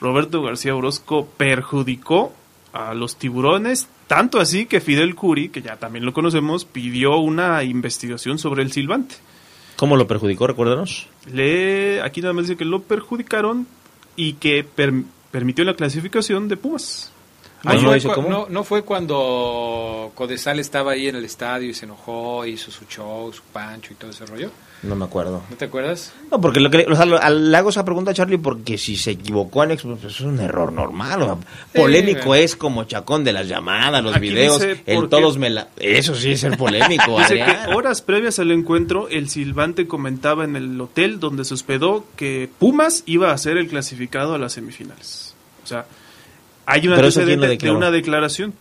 Roberto 0.00 0.42
García 0.42 0.74
Orozco 0.74 1.28
perjudicó 1.36 2.32
a 2.72 2.92
los 2.92 3.14
tiburones, 3.14 3.86
tanto 4.08 4.40
así 4.40 4.66
que 4.66 4.80
Fidel 4.80 5.14
Curi, 5.14 5.48
que 5.48 5.62
ya 5.62 5.76
también 5.76 6.04
lo 6.04 6.12
conocemos, 6.12 6.64
pidió 6.64 7.18
una 7.18 7.62
investigación 7.62 8.40
sobre 8.40 8.64
el 8.64 8.72
silbante. 8.72 9.14
¿Cómo 9.76 9.96
lo 9.96 10.08
perjudicó? 10.08 10.48
Recuérdanos. 10.48 11.06
Le, 11.32 12.02
aquí 12.02 12.20
nada 12.20 12.32
más 12.34 12.46
dice 12.48 12.56
que 12.56 12.64
lo 12.64 12.82
perjudicaron 12.82 13.68
y 14.16 14.32
que 14.34 14.64
per- 14.64 15.04
permitió 15.30 15.64
la 15.64 15.74
clasificación 15.74 16.48
de 16.48 16.56
Pumas. 16.56 17.11
No, 17.64 17.80
fue, 17.80 17.94
dice 17.94 18.08
cua- 18.08 18.14
cómo. 18.14 18.28
no- 18.28 18.46
no 18.48 18.64
fue 18.64 18.82
cuando 18.82 20.10
Codesal 20.14 20.58
estaba 20.58 20.92
ahí 20.92 21.06
en 21.08 21.16
el 21.16 21.24
estadio 21.24 21.68
y 21.70 21.74
se 21.74 21.84
enojó, 21.84 22.44
hizo 22.46 22.70
su 22.70 22.84
show, 22.86 23.32
su 23.32 23.42
pancho 23.52 23.92
y 23.92 23.96
todo 23.96 24.10
ese 24.10 24.26
rollo. 24.26 24.50
No 24.82 24.96
me 24.96 25.04
acuerdo. 25.04 25.42
¿No 25.48 25.56
te 25.56 25.66
acuerdas? 25.66 26.12
No, 26.28 26.40
porque 26.40 26.58
lo 26.58 26.68
que, 26.68 26.84
o 26.90 26.96
sea, 26.96 27.04
lo- 27.06 27.22
al- 27.22 27.52
le 27.52 27.56
hago 27.56 27.70
esa 27.70 27.84
pregunta 27.84 28.10
a 28.10 28.14
Charlie 28.14 28.38
porque 28.38 28.78
si 28.78 28.96
se 28.96 29.12
equivocó 29.12 29.62
Alex, 29.62 29.84
pues 29.84 30.02
es 30.04 30.20
un 30.22 30.40
error 30.40 30.72
normal. 30.72 31.22
o 31.22 31.24
sea, 31.24 31.36
polémico 31.82 32.34
es 32.34 32.56
como 32.56 32.82
chacón 32.84 33.22
de 33.22 33.32
las 33.32 33.46
llamadas, 33.46 34.02
los 34.02 34.16
Aquí 34.16 34.28
videos, 34.30 34.60
el 34.86 35.08
todos 35.08 35.38
me 35.38 35.50
la... 35.50 35.68
Eso 35.76 36.16
sí 36.16 36.32
es 36.32 36.40
ser 36.40 36.56
polémico, 36.56 37.16
Dice 37.18 37.36
que 37.36 37.74
horas 37.74 38.02
previas 38.02 38.40
al 38.40 38.50
encuentro, 38.50 39.08
el 39.08 39.28
silbante 39.28 39.86
comentaba 39.86 40.42
en 40.44 40.56
el 40.56 40.80
hotel 40.80 41.20
donde 41.20 41.44
se 41.44 41.54
hospedó 41.54 42.04
que 42.16 42.50
Pumas 42.58 43.04
iba 43.06 43.30
a 43.30 43.38
ser 43.38 43.58
el 43.58 43.68
clasificado 43.68 44.34
a 44.34 44.38
las 44.38 44.54
semifinales. 44.54 45.34
O 45.62 45.66
sea, 45.68 45.86
hay 46.66 46.86
un 46.88 46.94
Pero 46.94 47.08
eso, 47.08 47.20
¿quién 47.20 47.40
lo 47.40 47.44
antecedente 47.46 47.66
de 47.66 47.72
una 47.72 47.90
declaración. 47.90 48.54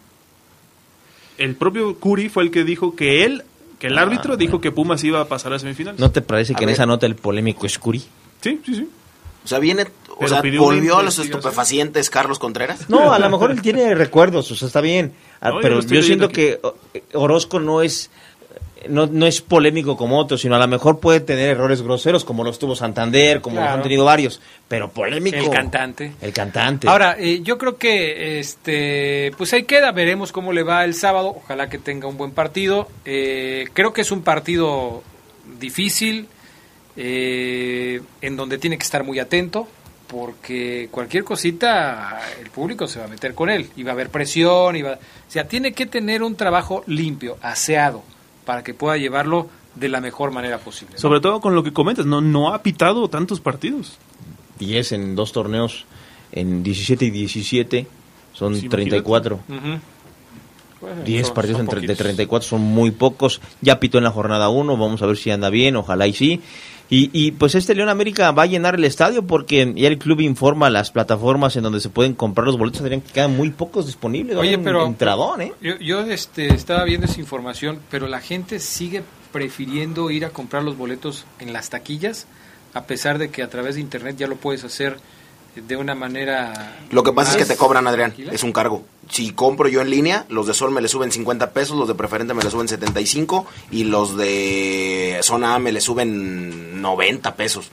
El 1.37 1.55
propio 1.55 1.95
Curi 1.97 2.29
fue 2.29 2.43
el 2.43 2.51
que 2.51 2.63
dijo 2.63 2.95
que 2.95 3.23
él, 3.25 3.43
que 3.79 3.87
el 3.87 3.97
Ah, 3.97 4.01
árbitro 4.03 4.37
dijo 4.37 4.61
que 4.61 4.71
Pumas 4.71 5.03
iba 5.03 5.21
a 5.21 5.25
pasar 5.25 5.53
a 5.53 5.59
semifinales. 5.59 5.99
¿No 5.99 6.11
te 6.11 6.21
parece 6.21 6.53
A 6.53 6.55
que 6.55 6.63
en 6.65 6.69
esa 6.69 6.85
nota 6.85 7.05
el 7.05 7.15
polémico 7.15 7.65
es 7.65 7.79
Curi? 7.79 7.99
Sí, 8.41 8.61
sí, 8.65 8.75
sí. 8.75 8.89
O 9.43 9.47
sea, 9.47 9.57
viene, 9.57 9.87
o 10.09 10.17
Pero 10.19 10.29
sea, 10.29 10.41
volvió 10.59 10.97
a 10.97 11.03
los 11.03 11.17
estupefacientes 11.17 12.11
Carlos 12.11 12.37
Contreras. 12.37 12.89
No, 12.89 13.11
a 13.11 13.17
lo 13.17 13.29
mejor 13.29 13.49
él 13.51 13.61
tiene 13.61 13.95
recuerdos, 13.95 14.51
o 14.51 14.55
sea, 14.55 14.67
está 14.67 14.81
bien. 14.81 15.13
Ah, 15.39 15.49
No, 15.49 15.59
pero 15.61 15.81
yo, 15.81 16.03
siento 16.03 16.29
que 16.29 16.59
Orozco 17.13 17.59
no 17.59 17.81
es 17.81 18.11
no, 18.89 19.07
no 19.07 19.25
es 19.25 19.41
polémico 19.41 19.97
como 19.97 20.17
otros, 20.17 20.41
sino 20.41 20.55
a 20.55 20.59
lo 20.59 20.67
mejor 20.67 20.99
puede 20.99 21.19
tener 21.19 21.49
errores 21.49 21.81
groseros 21.81 22.25
como 22.25 22.43
los 22.43 22.59
tuvo 22.59 22.75
Santander, 22.75 23.41
como 23.41 23.59
los 23.59 23.69
han 23.69 23.81
tenido 23.81 24.05
varios, 24.05 24.41
pero 24.67 24.89
polémico. 24.89 25.37
El 25.37 25.49
cantante. 25.49 26.13
El 26.21 26.33
cantante. 26.33 26.87
Ahora, 26.87 27.15
eh, 27.19 27.41
yo 27.41 27.57
creo 27.57 27.77
que 27.77 28.39
este, 28.39 29.31
pues 29.37 29.53
ahí 29.53 29.63
queda, 29.63 29.91
veremos 29.91 30.31
cómo 30.31 30.53
le 30.53 30.63
va 30.63 30.83
el 30.83 30.93
sábado, 30.93 31.35
ojalá 31.37 31.69
que 31.69 31.77
tenga 31.77 32.07
un 32.07 32.17
buen 32.17 32.31
partido. 32.31 32.87
Eh, 33.05 33.65
creo 33.73 33.93
que 33.93 34.01
es 34.01 34.11
un 34.11 34.23
partido 34.23 35.03
difícil, 35.59 36.27
eh, 36.95 38.01
en 38.21 38.35
donde 38.35 38.57
tiene 38.57 38.77
que 38.77 38.83
estar 38.83 39.03
muy 39.03 39.19
atento, 39.19 39.67
porque 40.07 40.89
cualquier 40.91 41.23
cosita 41.23 42.19
el 42.41 42.49
público 42.49 42.87
se 42.87 42.99
va 42.99 43.05
a 43.05 43.07
meter 43.07 43.33
con 43.33 43.49
él, 43.49 43.69
y 43.75 43.83
va 43.83 43.91
a 43.91 43.93
haber 43.93 44.09
presión, 44.09 44.75
y 44.75 44.81
va, 44.81 44.93
o 44.93 45.31
sea, 45.31 45.47
tiene 45.47 45.71
que 45.71 45.85
tener 45.85 46.21
un 46.21 46.35
trabajo 46.35 46.83
limpio, 46.87 47.37
aseado, 47.41 48.03
para 48.51 48.65
que 48.65 48.73
pueda 48.73 48.97
llevarlo 48.97 49.47
de 49.75 49.87
la 49.87 50.01
mejor 50.01 50.31
manera 50.31 50.57
posible. 50.57 50.95
¿no? 50.95 50.99
Sobre 50.99 51.21
todo 51.21 51.39
con 51.39 51.55
lo 51.55 51.63
que 51.63 51.71
comentas, 51.71 52.05
no, 52.05 52.19
no 52.19 52.53
ha 52.53 52.61
pitado 52.61 53.07
tantos 53.07 53.39
partidos. 53.39 53.97
10 54.59 54.91
en 54.91 55.15
dos 55.15 55.31
torneos, 55.31 55.85
en 56.33 56.61
17 56.61 57.05
y 57.05 57.11
17, 57.11 57.87
son 58.33 58.57
Sí, 58.57 58.67
34. 58.67 59.35
Ujú. 59.47 59.79
Bueno, 60.81 61.01
10 61.05 61.27
son- 61.27 61.33
partidos 61.33 61.57
son 61.59 61.65
entre, 61.67 61.79
de 61.79 61.87
poquitos. 61.87 61.97
34 62.03 62.49
son 62.49 62.59
muy 62.61 62.91
pocos. 62.91 63.39
Ya 63.61 63.79
pitó 63.79 63.99
en 63.99 64.03
la 64.03 64.11
jornada 64.11 64.49
1, 64.49 64.75
vamos 64.75 65.01
a 65.01 65.05
ver 65.05 65.15
si 65.15 65.31
anda 65.31 65.49
bien, 65.49 65.77
ojalá 65.77 66.05
y 66.07 66.11
sí. 66.13 66.41
Y, 66.93 67.09
y 67.13 67.31
pues 67.31 67.55
este 67.55 67.73
León 67.73 67.87
América 67.87 68.31
va 68.31 68.43
a 68.43 68.47
llenar 68.47 68.75
el 68.75 68.83
estadio 68.83 69.25
porque 69.25 69.73
ya 69.77 69.87
el 69.87 69.97
club 69.97 70.19
informa 70.19 70.69
las 70.69 70.91
plataformas 70.91 71.55
en 71.55 71.63
donde 71.63 71.79
se 71.79 71.87
pueden 71.87 72.13
comprar 72.15 72.45
los 72.45 72.57
boletos, 72.57 72.81
Adrián, 72.81 72.99
que 72.99 73.13
quedan 73.13 73.37
muy 73.37 73.49
pocos 73.49 73.85
disponibles. 73.85 74.35
Oye, 74.35 74.49
haber 74.49 74.59
un 74.59 74.65
pero 74.65 74.85
entradón, 74.85 75.41
¿eh? 75.41 75.53
yo, 75.61 75.77
yo, 75.79 76.01
este, 76.01 76.53
estaba 76.53 76.83
viendo 76.83 77.07
esa 77.07 77.21
información, 77.21 77.79
pero 77.89 78.07
la 78.07 78.19
gente 78.19 78.59
sigue 78.59 79.03
prefiriendo 79.31 80.11
ir 80.11 80.25
a 80.25 80.31
comprar 80.31 80.63
los 80.63 80.75
boletos 80.75 81.23
en 81.39 81.53
las 81.53 81.69
taquillas, 81.69 82.27
a 82.73 82.83
pesar 82.83 83.19
de 83.19 83.29
que 83.29 83.41
a 83.41 83.49
través 83.49 83.75
de 83.75 83.81
internet 83.81 84.17
ya 84.17 84.27
lo 84.27 84.35
puedes 84.35 84.65
hacer 84.65 84.97
de 85.55 85.75
una 85.75 85.95
manera. 85.95 86.77
Lo 86.91 87.03
que 87.03 87.11
pasa 87.11 87.31
es 87.31 87.37
que 87.37 87.45
te 87.45 87.57
cobran, 87.57 87.87
Adrián. 87.87 88.11
tranquila. 88.11 88.33
Es 88.33 88.43
un 88.43 88.53
cargo. 88.53 88.83
Si 89.09 89.31
compro 89.31 89.67
yo 89.67 89.81
en 89.81 89.89
línea, 89.89 90.25
los 90.29 90.47
de 90.47 90.53
Sol 90.53 90.71
me 90.71 90.81
le 90.81 90.87
suben 90.87 91.11
50 91.11 91.51
pesos, 91.51 91.77
los 91.77 91.87
de 91.87 91.95
Preferente 91.95 92.33
me 92.33 92.43
le 92.43 92.49
suben 92.49 92.67
75 92.67 93.45
y 93.69 93.83
los 93.83 94.15
de 94.15 95.19
Zona 95.23 95.55
A 95.55 95.59
me 95.59 95.71
le 95.71 95.81
suben 95.81 96.81
90 96.81 97.35
pesos. 97.35 97.71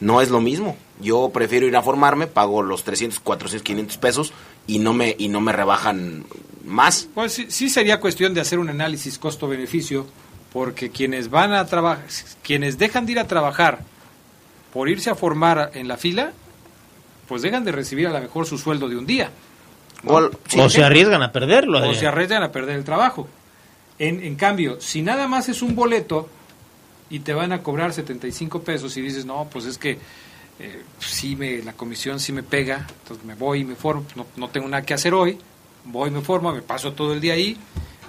No 0.00 0.20
es 0.20 0.30
lo 0.30 0.40
mismo. 0.40 0.76
Yo 1.00 1.30
prefiero 1.32 1.66
ir 1.66 1.76
a 1.76 1.82
formarme, 1.82 2.26
pago 2.26 2.62
los 2.62 2.82
300, 2.82 3.20
400, 3.20 3.64
500 3.64 3.98
pesos 3.98 4.32
y 4.66 4.80
no 4.80 4.92
me 4.92 5.14
y 5.16 5.28
no 5.28 5.40
me 5.40 5.52
rebajan 5.52 6.24
más. 6.64 7.08
Pues 7.14 7.32
sí, 7.32 7.46
sí 7.48 7.68
sería 7.68 8.00
cuestión 8.00 8.34
de 8.34 8.40
hacer 8.40 8.58
un 8.58 8.68
análisis 8.68 9.18
costo-beneficio, 9.18 10.06
porque 10.52 10.90
quienes 10.90 11.30
van 11.30 11.52
a 11.52 11.66
trabajar, 11.66 12.04
quienes 12.42 12.78
dejan 12.78 13.06
de 13.06 13.12
ir 13.12 13.18
a 13.20 13.28
trabajar 13.28 13.80
por 14.72 14.88
irse 14.88 15.10
a 15.10 15.14
formar 15.14 15.70
en 15.74 15.86
la 15.86 15.96
fila, 15.96 16.32
pues 17.28 17.42
dejan 17.42 17.64
de 17.64 17.72
recibir 17.72 18.06
a 18.06 18.10
lo 18.10 18.20
mejor 18.20 18.46
su 18.46 18.58
sueldo 18.58 18.88
de 18.88 18.96
un 18.96 19.06
día. 19.06 19.30
O, 20.06 20.30
o 20.58 20.68
se 20.68 20.84
arriesgan 20.84 21.22
a 21.22 21.32
perderlo. 21.32 21.78
O 21.78 21.80
Adrián. 21.80 21.96
se 22.00 22.06
arriesgan 22.06 22.42
a 22.42 22.52
perder 22.52 22.76
el 22.76 22.84
trabajo. 22.84 23.28
En, 23.98 24.22
en 24.22 24.36
cambio, 24.36 24.80
si 24.80 25.02
nada 25.02 25.28
más 25.28 25.48
es 25.48 25.62
un 25.62 25.74
boleto 25.74 26.28
y 27.10 27.20
te 27.20 27.32
van 27.32 27.52
a 27.52 27.62
cobrar 27.62 27.92
75 27.92 28.62
pesos 28.62 28.96
y 28.96 29.00
dices, 29.00 29.24
no, 29.24 29.48
pues 29.50 29.64
es 29.66 29.78
que 29.78 29.98
eh, 30.58 30.82
sí 30.98 31.36
me, 31.36 31.62
la 31.62 31.72
comisión 31.72 32.20
sí 32.20 32.32
me 32.32 32.42
pega, 32.42 32.86
entonces 33.02 33.24
me 33.24 33.34
voy 33.34 33.60
y 33.60 33.64
me 33.64 33.74
formo, 33.74 34.04
no, 34.14 34.26
no 34.36 34.48
tengo 34.48 34.68
nada 34.68 34.84
que 34.84 34.94
hacer 34.94 35.12
hoy, 35.12 35.38
voy, 35.84 36.10
me 36.10 36.20
formo, 36.20 36.52
me 36.52 36.62
paso 36.62 36.92
todo 36.92 37.12
el 37.12 37.20
día 37.20 37.34
ahí, 37.34 37.56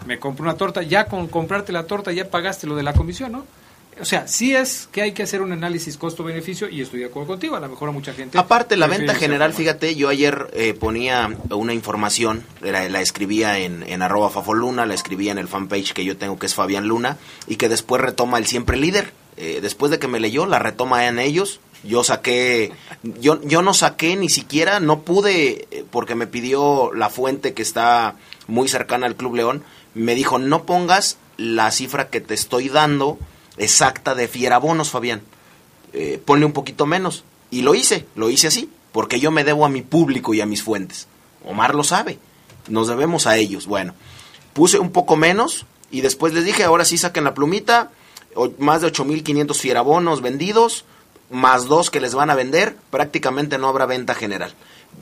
me 0.06 0.20
compro 0.20 0.44
una 0.44 0.56
torta, 0.56 0.84
ya 0.84 1.06
con 1.06 1.28
comprarte 1.28 1.72
la 1.72 1.88
torta 1.88 2.12
ya 2.12 2.30
pagaste 2.30 2.68
lo 2.68 2.76
de 2.76 2.84
la 2.84 2.94
comisión, 2.94 3.32
¿no? 3.32 3.46
O 4.00 4.06
sea, 4.06 4.28
sí 4.28 4.54
es 4.54 4.90
que 4.92 5.02
hay 5.02 5.14
que 5.14 5.24
hacer 5.24 5.42
un 5.42 5.52
análisis 5.52 5.98
costo-beneficio 5.98 6.68
y 6.70 6.82
estoy 6.82 7.00
de 7.00 7.06
acuerdo 7.06 7.28
contigo, 7.30 7.56
a 7.56 7.60
lo 7.60 7.70
mejor 7.70 7.90
a 7.90 7.92
mucha 7.92 8.14
gente... 8.14 8.38
Aparte, 8.38 8.76
la 8.76 8.88
venta 8.88 9.16
general, 9.16 9.54
fíjate, 9.54 9.96
yo 9.96 10.10
ayer 10.10 10.50
eh, 10.54 10.74
ponía 10.74 11.36
una 11.50 11.74
información, 11.74 12.44
la, 12.62 12.90
la 12.90 13.02
escribía 13.02 13.60
en, 13.60 13.84
en 13.84 14.02
arroba 14.02 14.30
fafoluna, 14.30 14.86
la 14.86 14.94
escribía 14.94 15.32
en 15.32 15.38
el 15.38 15.48
fanpage 15.48 15.94
que 15.94 16.04
yo 16.04 16.18
tengo 16.18 16.38
que 16.38 16.46
es 16.46 16.56
Fabián 16.56 16.88
Luna, 16.88 17.18
y 17.48 17.56
que 17.56 17.70
después 17.70 18.02
retoma 18.02 18.38
el 18.38 18.46
siempre 18.46 18.78
líder. 18.78 19.14
Eh, 19.38 19.60
después 19.62 19.92
de 19.92 20.00
que 20.00 20.08
me 20.08 20.20
leyó, 20.20 20.46
la 20.46 20.60
retoma 20.60 21.08
en 21.08 21.20
ellos. 21.20 21.60
Yo 21.84 22.04
saqué, 22.04 22.72
yo, 23.04 23.42
yo 23.44 23.62
no 23.62 23.74
saqué 23.74 24.16
ni 24.16 24.30
siquiera, 24.30 24.80
no 24.80 25.02
pude, 25.02 25.68
eh, 25.72 25.86
porque 25.92 26.16
me 26.16 26.26
pidió 26.26 26.92
la 26.94 27.10
fuente 27.10 27.54
que 27.54 27.62
está 27.62 28.16
muy 28.48 28.68
cercana 28.68 29.06
al 29.06 29.16
Club 29.16 29.36
León, 29.36 29.64
me 29.94 30.16
dijo, 30.16 30.40
no 30.40 30.66
pongas 30.66 31.18
la 31.38 31.70
cifra 31.72 32.10
que 32.10 32.22
te 32.22 32.34
estoy 32.34 32.70
dando 32.70 33.20
exacta 33.58 34.16
de 34.16 34.28
fierabonos, 34.28 34.90
Fabián 34.90 35.22
eh, 35.98 36.22
ponle 36.24 36.46
un 36.46 36.52
poquito 36.52 36.86
menos. 36.86 37.24
Y 37.50 37.62
lo 37.62 37.74
hice, 37.74 38.06
lo 38.16 38.30
hice 38.30 38.48
así, 38.48 38.70
porque 38.92 39.20
yo 39.20 39.32
me 39.32 39.46
debo 39.46 39.66
a 39.66 39.70
mi 39.70 39.82
público 39.82 40.34
y 40.34 40.42
a 40.42 40.46
mis 40.46 40.62
fuentes. 40.62 41.08
Omar 41.46 41.74
lo 41.74 41.84
sabe, 41.84 42.20
nos 42.68 42.90
debemos 42.90 43.28
a 43.28 43.38
ellos. 43.38 43.66
Bueno, 43.66 43.94
puse 44.54 44.78
un 44.78 44.92
poco 44.92 45.16
menos 45.16 45.66
y 45.92 46.02
después 46.02 46.34
les 46.34 46.44
dije, 46.44 46.66
ahora 46.66 46.84
sí 46.84 46.98
saquen 46.98 47.24
la 47.24 47.34
plumita, 47.34 47.92
más 48.58 48.82
de 48.82 48.92
8.500 48.92 49.56
fierabonos 49.56 50.22
vendidos, 50.22 50.84
más 51.30 51.66
dos 51.66 51.90
que 51.90 52.02
les 52.02 52.14
van 52.14 52.30
a 52.30 52.36
vender, 52.36 52.76
prácticamente 52.90 53.58
no 53.58 53.70
habrá 53.70 53.86
venta 53.86 54.16
general. 54.16 54.54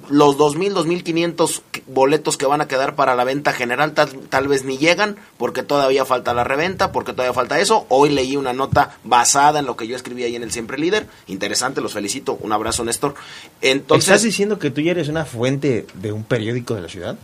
Los 0.09 0.37
2.000, 0.37 0.73
2.500 0.73 1.61
que- 1.71 1.81
boletos 1.87 2.35
que 2.37 2.45
van 2.45 2.59
a 2.59 2.67
quedar 2.67 2.93
para 2.95 3.15
la 3.15 3.23
venta 3.23 3.53
general 3.53 3.93
tal, 3.93 4.09
tal 4.29 4.47
vez 4.49 4.65
ni 4.65 4.77
llegan 4.77 5.15
porque 5.37 5.63
todavía 5.63 6.03
falta 6.03 6.33
la 6.33 6.43
reventa, 6.43 6.91
porque 6.91 7.13
todavía 7.13 7.33
falta 7.33 7.59
eso. 7.59 7.85
Hoy 7.89 8.09
leí 8.09 8.35
una 8.35 8.51
nota 8.51 8.97
basada 9.05 9.59
en 9.59 9.65
lo 9.65 9.77
que 9.77 9.87
yo 9.87 9.95
escribí 9.95 10.23
ahí 10.23 10.35
en 10.35 10.43
el 10.43 10.51
Siempre 10.51 10.77
Líder. 10.77 11.07
Interesante, 11.27 11.79
los 11.79 11.93
felicito. 11.93 12.37
Un 12.41 12.51
abrazo, 12.51 12.83
Néstor. 12.83 13.15
Entonces, 13.61 14.09
¿Estás 14.09 14.23
diciendo 14.23 14.59
que 14.59 14.71
tú 14.71 14.81
ya 14.81 14.91
eres 14.91 15.07
una 15.07 15.23
fuente 15.23 15.87
de 15.93 16.11
un 16.11 16.23
periódico 16.25 16.75
de 16.75 16.81
la 16.81 16.89
ciudad? 16.89 17.17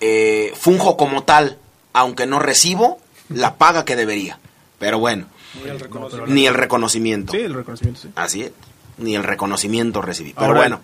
eh, 0.00 0.52
funjo 0.56 0.96
como 0.96 1.24
tal, 1.24 1.58
aunque 1.92 2.26
no 2.26 2.38
recibo 2.38 2.98
la 3.28 3.56
paga 3.56 3.84
que 3.84 3.96
debería. 3.96 4.38
Pero 4.78 4.98
bueno, 4.98 5.26
ni 6.28 6.46
el 6.46 6.54
reconocimiento. 6.54 7.32
Sí, 7.32 7.38
el 7.40 7.52
reconocimiento, 7.54 8.00
sí. 8.00 8.08
Así 8.14 8.42
es, 8.42 8.52
ni 9.00 9.16
el 9.16 9.24
reconocimiento 9.24 10.02
recibí. 10.02 10.32
Pero 10.34 10.46
Ahora- 10.46 10.60
bueno, 10.60 10.80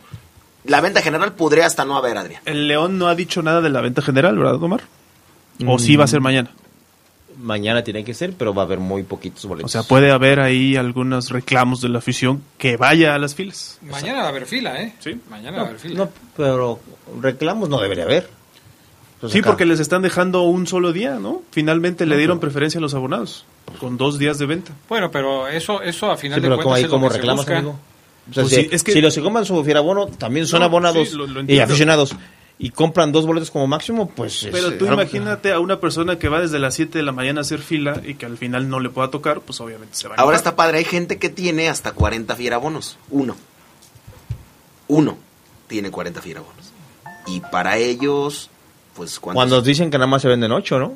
la 0.65 0.81
venta 0.81 1.01
general 1.03 1.33
podría 1.35 1.67
hasta 1.67 1.85
no 1.85 1.97
haber, 1.97 2.17
Adrián. 2.19 2.43
El 2.45 2.69
León 2.69 2.99
no 2.99 3.09
ha 3.09 3.15
dicho 3.15 3.43
nada 3.43 3.61
de 3.61 3.71
la 3.71 3.81
venta 3.81 4.03
general, 4.03 4.37
¿verdad, 4.37 4.63
Omar? 4.63 4.83
¿O 5.67 5.77
Mm. 5.77 5.79
sí 5.79 5.97
va 5.97 6.05
a 6.05 6.09
ser 6.09 6.21
mañana? 6.21 6.51
Mañana 7.39 7.85
tiene 7.85 8.03
que 8.03 8.15
ser, 8.15 8.33
pero 8.33 8.55
va 8.55 8.63
a 8.63 8.65
haber 8.65 8.79
muy 8.81 9.03
poquitos 9.03 9.45
boletos. 9.45 9.71
O 9.71 9.73
sea, 9.73 9.87
puede 9.87 10.11
haber 10.11 10.41
ahí 10.41 10.75
algunos 10.77 11.31
reclamos 11.31 11.83
de 11.83 11.91
la 11.91 11.99
afición 11.99 12.43
que 12.57 12.79
vaya 12.79 13.15
a 13.15 13.19
las 13.19 13.35
filas. 13.35 13.79
Mañana 13.83 14.21
va 14.21 14.27
a 14.27 14.29
haber 14.31 14.47
fila, 14.47 14.81
¿eh? 14.83 14.95
Sí. 15.01 15.21
Mañana 15.29 15.59
va 15.59 15.65
a 15.65 15.67
haber 15.67 15.79
fila. 15.79 15.97
No, 16.05 16.11
pero 16.35 16.81
reclamos 17.21 17.69
no 17.69 17.79
debería 17.79 18.05
haber. 18.05 18.31
Pues 19.21 19.33
sí, 19.33 19.41
acá- 19.41 19.51
porque 19.51 19.67
les 19.67 19.81
están 19.81 20.01
dejando 20.01 20.43
un 20.43 20.67
solo 20.67 20.93
día, 20.93 21.19
¿no? 21.19 21.43
Finalmente 21.51 22.07
le 22.07 22.17
dieron 22.17 22.41
preferencia 22.41 22.79
a 22.79 22.81
los 22.83 22.95
abonados, 22.95 23.45
con 23.81 23.99
dos 23.99 24.19
días 24.19 24.39
de 24.39 24.47
venta. 24.47 24.73
Bueno, 24.89 25.11
pero 25.11 25.47
eso, 25.47 25.83
eso 25.83 26.11
a 26.11 26.17
final 26.17 26.37
Sí, 26.39 26.43
de 26.43 26.49
pero 26.49 26.57
cuentas 26.57 26.65
como 26.65 26.75
ahí 26.75 26.83
es 26.85 26.89
lo 26.89 26.91
como 26.97 27.09
reclamas, 27.11 27.49
amigo. 27.49 27.79
O 28.31 28.35
sea, 28.35 28.43
Pues 28.43 28.55
si, 28.55 28.63
sí, 28.63 28.69
es 28.73 28.83
que- 28.83 28.93
si 28.93 29.01
los 29.01 29.15
que 29.15 29.23
compran 29.23 29.45
su 29.45 29.63
fierabono 29.65 30.07
también 30.07 30.47
son 30.47 30.61
No, 30.61 30.67
abonados 30.67 31.09
sí, 31.11 31.15
lo- 31.17 31.27
lo 31.27 31.43
y 31.45 31.59
aficionados 31.61 32.15
y 32.59 32.71
compran 32.71 33.13
dos 33.13 33.27
boletos 33.27 33.51
como 33.51 33.67
máximo, 33.67 34.09
pues... 34.09 34.49
Pero 34.51 34.69
es, 34.69 34.79
tú 34.79 34.87
imagínate 34.87 35.53
a 35.53 35.61
una 35.61 35.79
persona 35.79 36.19
que 36.19 36.29
va 36.29 36.41
desde 36.41 36.59
las 36.59 36.75
7 36.75 36.99
de 36.99 37.05
la 37.05 37.13
mañana 37.13 37.41
a 37.41 37.43
hacer 37.43 37.61
fila 37.61 38.01
y 38.05 38.15
que 38.15 38.25
al 38.27 38.39
final 38.39 38.69
no 38.71 38.81
le 38.81 38.89
pueda 38.89 39.11
tocar, 39.11 39.43
pues 39.43 39.61
obviamente 39.61 39.95
se 39.97 40.09
va 40.09 40.15
a 40.15 40.19
Ahora 40.19 40.37
está 40.39 40.57
padre, 40.57 40.79
hay 40.79 40.85
gente 40.85 41.19
que 41.19 41.29
tiene 41.29 41.69
hasta 41.69 41.93
40 41.93 42.35
fierabonos. 42.35 42.97
Uno. 43.11 43.37
Uno 44.89 45.19
tiene 45.69 45.91
40 45.91 46.21
fierabonos. 46.23 46.73
Y 47.27 47.41
para 47.41 47.77
ellos, 47.77 48.51
pues 48.95 49.19
¿cuántos? 49.19 49.39
Cuando 49.41 49.61
dicen 49.63 49.91
que 49.91 49.99
nada 49.99 50.07
más 50.07 50.23
se 50.23 50.29
venden 50.29 50.53
ocho, 50.53 50.79
¿no? 50.79 50.95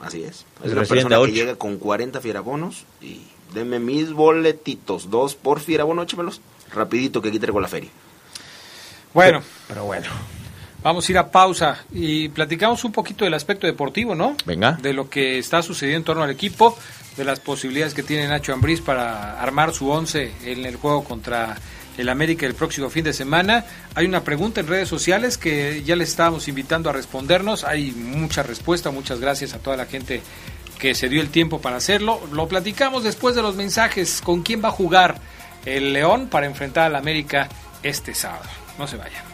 Así 0.00 0.22
es. 0.22 0.44
El 0.62 0.70
Es 0.70 0.72
una 0.76 0.84
persona 0.84 1.16
que 1.26 1.32
llega 1.32 1.56
con 1.56 1.78
40 1.78 2.20
fierabonos 2.20 2.84
y 3.00 3.20
deme 3.54 3.78
mis 3.78 4.12
boletitos, 4.12 5.10
dos 5.10 5.34
por 5.34 5.60
fierabono, 5.60 6.02
échemelos. 6.02 6.40
Rapidito 6.74 7.20
que 7.20 7.28
aquí 7.28 7.38
traigo 7.38 7.60
la 7.60 7.68
feria. 7.68 7.90
Bueno, 9.14 9.42
pero 9.68 9.84
bueno. 9.84 10.08
Vamos 10.82 11.08
a 11.08 11.12
ir 11.12 11.18
a 11.18 11.30
pausa 11.30 11.84
y 11.92 12.28
platicamos 12.30 12.84
un 12.84 12.90
poquito 12.90 13.24
del 13.24 13.34
aspecto 13.34 13.68
deportivo, 13.68 14.16
¿no? 14.16 14.36
Venga. 14.44 14.72
De 14.72 14.92
lo 14.92 15.08
que 15.08 15.38
está 15.38 15.62
sucediendo 15.62 15.98
en 15.98 16.04
torno 16.04 16.22
al 16.24 16.30
equipo, 16.30 16.76
de 17.16 17.24
las 17.24 17.38
posibilidades 17.38 17.94
que 17.94 18.02
tiene 18.02 18.26
Nacho 18.26 18.52
Ambriz 18.52 18.80
para 18.80 19.40
armar 19.40 19.72
su 19.72 19.88
once 19.88 20.32
en 20.44 20.66
el 20.66 20.76
juego 20.76 21.04
contra 21.04 21.56
el 21.98 22.08
América 22.08 22.46
el 22.46 22.54
próximo 22.54 22.90
fin 22.90 23.04
de 23.04 23.12
semana. 23.12 23.64
Hay 23.94 24.06
una 24.06 24.24
pregunta 24.24 24.60
en 24.60 24.66
redes 24.66 24.88
sociales 24.88 25.38
que 25.38 25.82
ya 25.84 25.94
les 25.94 26.08
estábamos 26.08 26.48
invitando 26.48 26.90
a 26.90 26.92
respondernos. 26.92 27.62
Hay 27.62 27.92
mucha 27.92 28.42
respuesta, 28.42 28.90
muchas 28.90 29.20
gracias 29.20 29.54
a 29.54 29.58
toda 29.58 29.76
la 29.76 29.86
gente 29.86 30.20
que 30.78 30.94
se 30.96 31.08
dio 31.08 31.20
el 31.20 31.28
tiempo 31.28 31.60
para 31.60 31.76
hacerlo. 31.76 32.20
Lo 32.32 32.48
platicamos 32.48 33.04
después 33.04 33.36
de 33.36 33.42
los 33.42 33.54
mensajes 33.54 34.20
con 34.20 34.42
quién 34.42 34.64
va 34.64 34.68
a 34.68 34.72
jugar 34.72 35.20
el 35.64 35.92
León 35.92 36.28
para 36.28 36.46
enfrentar 36.46 36.86
al 36.86 36.96
América 36.96 37.48
este 37.82 38.14
sábado. 38.14 38.48
No 38.78 38.86
se 38.86 38.96
vayan. 38.96 39.32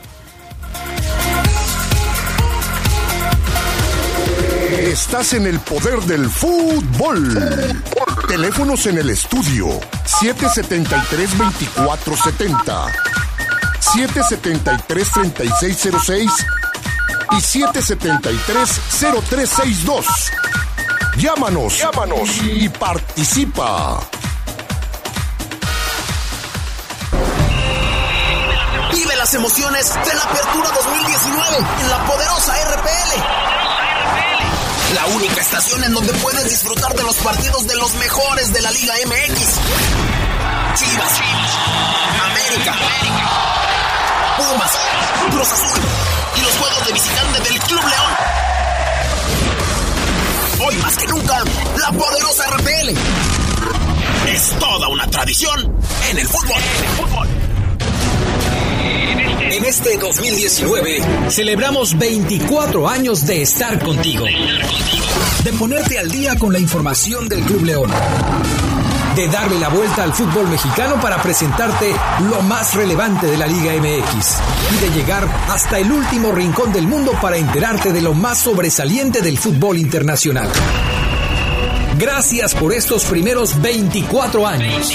Estás 4.88 5.34
en 5.34 5.46
el 5.46 5.60
poder 5.60 6.00
del 6.00 6.28
fútbol. 6.30 7.38
Teléfonos 8.26 8.86
en 8.86 8.98
el 8.98 9.10
estudio 9.10 9.68
773-2470, 10.22 12.90
773-3606 13.80 16.28
y 17.32 17.36
773-0362. 17.36 20.04
Llámanos, 21.16 21.78
llámanos 21.78 22.42
y 22.42 22.68
participa. 22.68 24.00
Emociones 29.34 29.92
de 29.92 30.14
la 30.14 30.22
Apertura 30.22 30.70
2019 30.70 31.58
en 31.80 31.90
la 31.90 32.04
poderosa 32.06 32.54
RPL. 32.64 33.12
La 34.94 35.06
única 35.16 35.40
estación 35.40 35.84
en 35.84 35.92
donde 35.92 36.14
puedes 36.14 36.48
disfrutar 36.48 36.94
de 36.94 37.02
los 37.02 37.16
partidos 37.16 37.66
de 37.66 37.76
los 37.76 37.94
mejores 37.96 38.52
de 38.52 38.62
la 38.62 38.70
Liga 38.70 38.94
MX. 39.04 39.40
Chivas, 40.76 41.20
América, 42.24 42.74
Pumas, 44.38 44.78
Cruz 45.30 45.52
Azul 45.52 45.80
y 46.36 46.40
los 46.40 46.56
juegos 46.56 46.86
de 46.86 46.92
visitante 46.92 47.40
del 47.40 47.58
Club 47.60 47.82
León. 47.84 48.14
Hoy 50.68 50.76
más 50.76 50.96
que 50.96 51.06
nunca, 51.06 51.42
la 51.76 51.92
poderosa 51.92 52.50
RPL. 52.50 52.96
Es 54.28 54.58
toda 54.58 54.88
una 54.88 55.06
tradición 55.10 55.76
en 56.10 56.18
el 56.18 56.28
fútbol. 56.28 56.62
En 56.62 57.47
este 59.64 59.96
2019 59.96 61.30
celebramos 61.30 61.96
24 61.96 62.88
años 62.88 63.26
de 63.26 63.42
estar 63.42 63.82
contigo. 63.82 64.26
De 65.44 65.52
ponerte 65.54 65.98
al 65.98 66.10
día 66.10 66.36
con 66.36 66.52
la 66.52 66.58
información 66.58 67.28
del 67.28 67.42
Club 67.42 67.64
León. 67.64 67.90
De 69.16 69.28
darle 69.28 69.58
la 69.58 69.68
vuelta 69.68 70.04
al 70.04 70.12
fútbol 70.12 70.48
mexicano 70.48 71.00
para 71.00 71.22
presentarte 71.22 71.94
lo 72.30 72.42
más 72.42 72.74
relevante 72.74 73.26
de 73.26 73.36
la 73.38 73.46
Liga 73.46 73.72
MX. 73.72 74.36
Y 74.76 74.84
de 74.84 74.90
llegar 74.94 75.26
hasta 75.48 75.78
el 75.78 75.90
último 75.90 76.32
rincón 76.32 76.72
del 76.72 76.86
mundo 76.86 77.12
para 77.20 77.36
enterarte 77.36 77.92
de 77.92 78.02
lo 78.02 78.14
más 78.14 78.38
sobresaliente 78.38 79.22
del 79.22 79.38
fútbol 79.38 79.78
internacional. 79.78 80.48
Gracias 81.98 82.54
por 82.54 82.72
estos 82.72 83.04
primeros 83.06 83.60
24 83.60 84.46
años. 84.46 84.92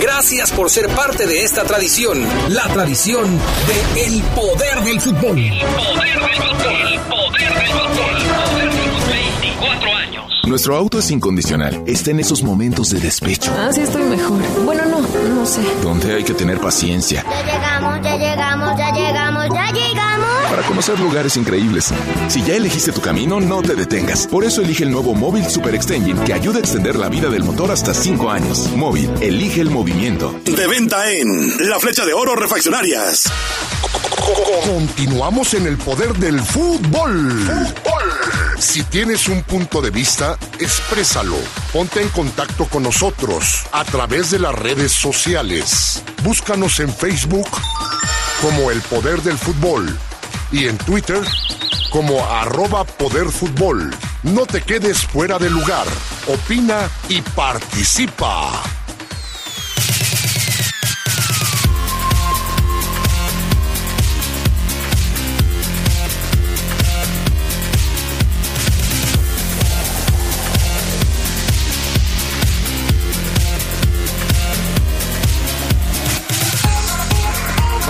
Gracias 0.00 0.50
por 0.50 0.70
ser 0.70 0.88
parte 0.88 1.26
de 1.26 1.44
esta 1.44 1.64
tradición, 1.64 2.26
la 2.48 2.66
tradición 2.68 3.38
de 3.66 4.06
El 4.06 4.22
Poder 4.22 4.80
del 4.82 4.98
Fútbol. 4.98 5.50
Nuestro 10.46 10.74
auto 10.74 10.98
es 10.98 11.10
incondicional. 11.10 11.84
Está 11.86 12.12
en 12.12 12.20
esos 12.20 12.42
momentos 12.42 12.90
de 12.90 12.98
despecho. 12.98 13.52
Ah, 13.56 13.68
sí, 13.70 13.82
estoy 13.82 14.02
mejor. 14.02 14.40
Bueno, 14.64 14.86
no, 14.86 15.00
no 15.00 15.44
sé. 15.46 15.60
Donde 15.82 16.14
hay 16.14 16.24
que 16.24 16.32
tener 16.32 16.58
paciencia. 16.58 17.24
Ya 17.28 17.42
llegamos, 17.44 18.02
ya 18.02 18.16
llegamos, 18.16 18.78
ya 18.78 18.92
llegamos, 18.92 19.48
ya 19.54 19.70
llegamos. 19.70 20.19
Para 20.60 20.68
conocer 20.68 21.00
lugares 21.00 21.38
increíbles. 21.38 21.90
Si 22.28 22.42
ya 22.42 22.54
elegiste 22.54 22.92
tu 22.92 23.00
camino, 23.00 23.40
no 23.40 23.62
te 23.62 23.74
detengas. 23.74 24.26
Por 24.26 24.44
eso 24.44 24.60
elige 24.60 24.84
el 24.84 24.90
nuevo 24.90 25.14
Móvil 25.14 25.48
Super 25.48 25.74
Extension 25.74 26.22
que 26.22 26.34
ayuda 26.34 26.58
a 26.58 26.60
extender 26.60 26.96
la 26.96 27.08
vida 27.08 27.30
del 27.30 27.44
motor 27.44 27.70
hasta 27.70 27.94
5 27.94 28.30
años. 28.30 28.68
Móvil, 28.76 29.10
elige 29.22 29.62
el 29.62 29.70
movimiento. 29.70 30.38
De 30.44 30.66
venta 30.66 31.10
en 31.10 31.66
La 31.66 31.80
Flecha 31.80 32.04
de 32.04 32.12
Oro 32.12 32.36
Refaccionarias. 32.36 33.24
Continuamos 34.66 35.54
en 35.54 35.66
el 35.66 35.78
poder 35.78 36.12
del 36.18 36.38
fútbol. 36.40 37.50
Si 38.58 38.82
tienes 38.82 39.28
un 39.28 39.42
punto 39.44 39.80
de 39.80 39.88
vista, 39.88 40.36
exprésalo. 40.58 41.38
Ponte 41.72 42.02
en 42.02 42.10
contacto 42.10 42.66
con 42.66 42.82
nosotros 42.82 43.62
a 43.72 43.82
través 43.84 44.30
de 44.30 44.40
las 44.40 44.54
redes 44.54 44.92
sociales. 44.92 46.02
Búscanos 46.22 46.80
en 46.80 46.92
Facebook 46.92 47.48
como 48.42 48.70
El 48.70 48.82
Poder 48.82 49.22
del 49.22 49.38
Fútbol 49.38 49.98
y 50.52 50.66
en 50.66 50.78
Twitter 50.78 51.22
como 51.90 52.24
arroba 52.24 52.84
Poder 52.84 53.28
Fútbol. 53.28 53.94
No 54.22 54.46
te 54.46 54.60
quedes 54.62 55.06
fuera 55.06 55.38
de 55.38 55.50
lugar. 55.50 55.86
Opina 56.26 56.88
y 57.08 57.20
participa. 57.22 58.79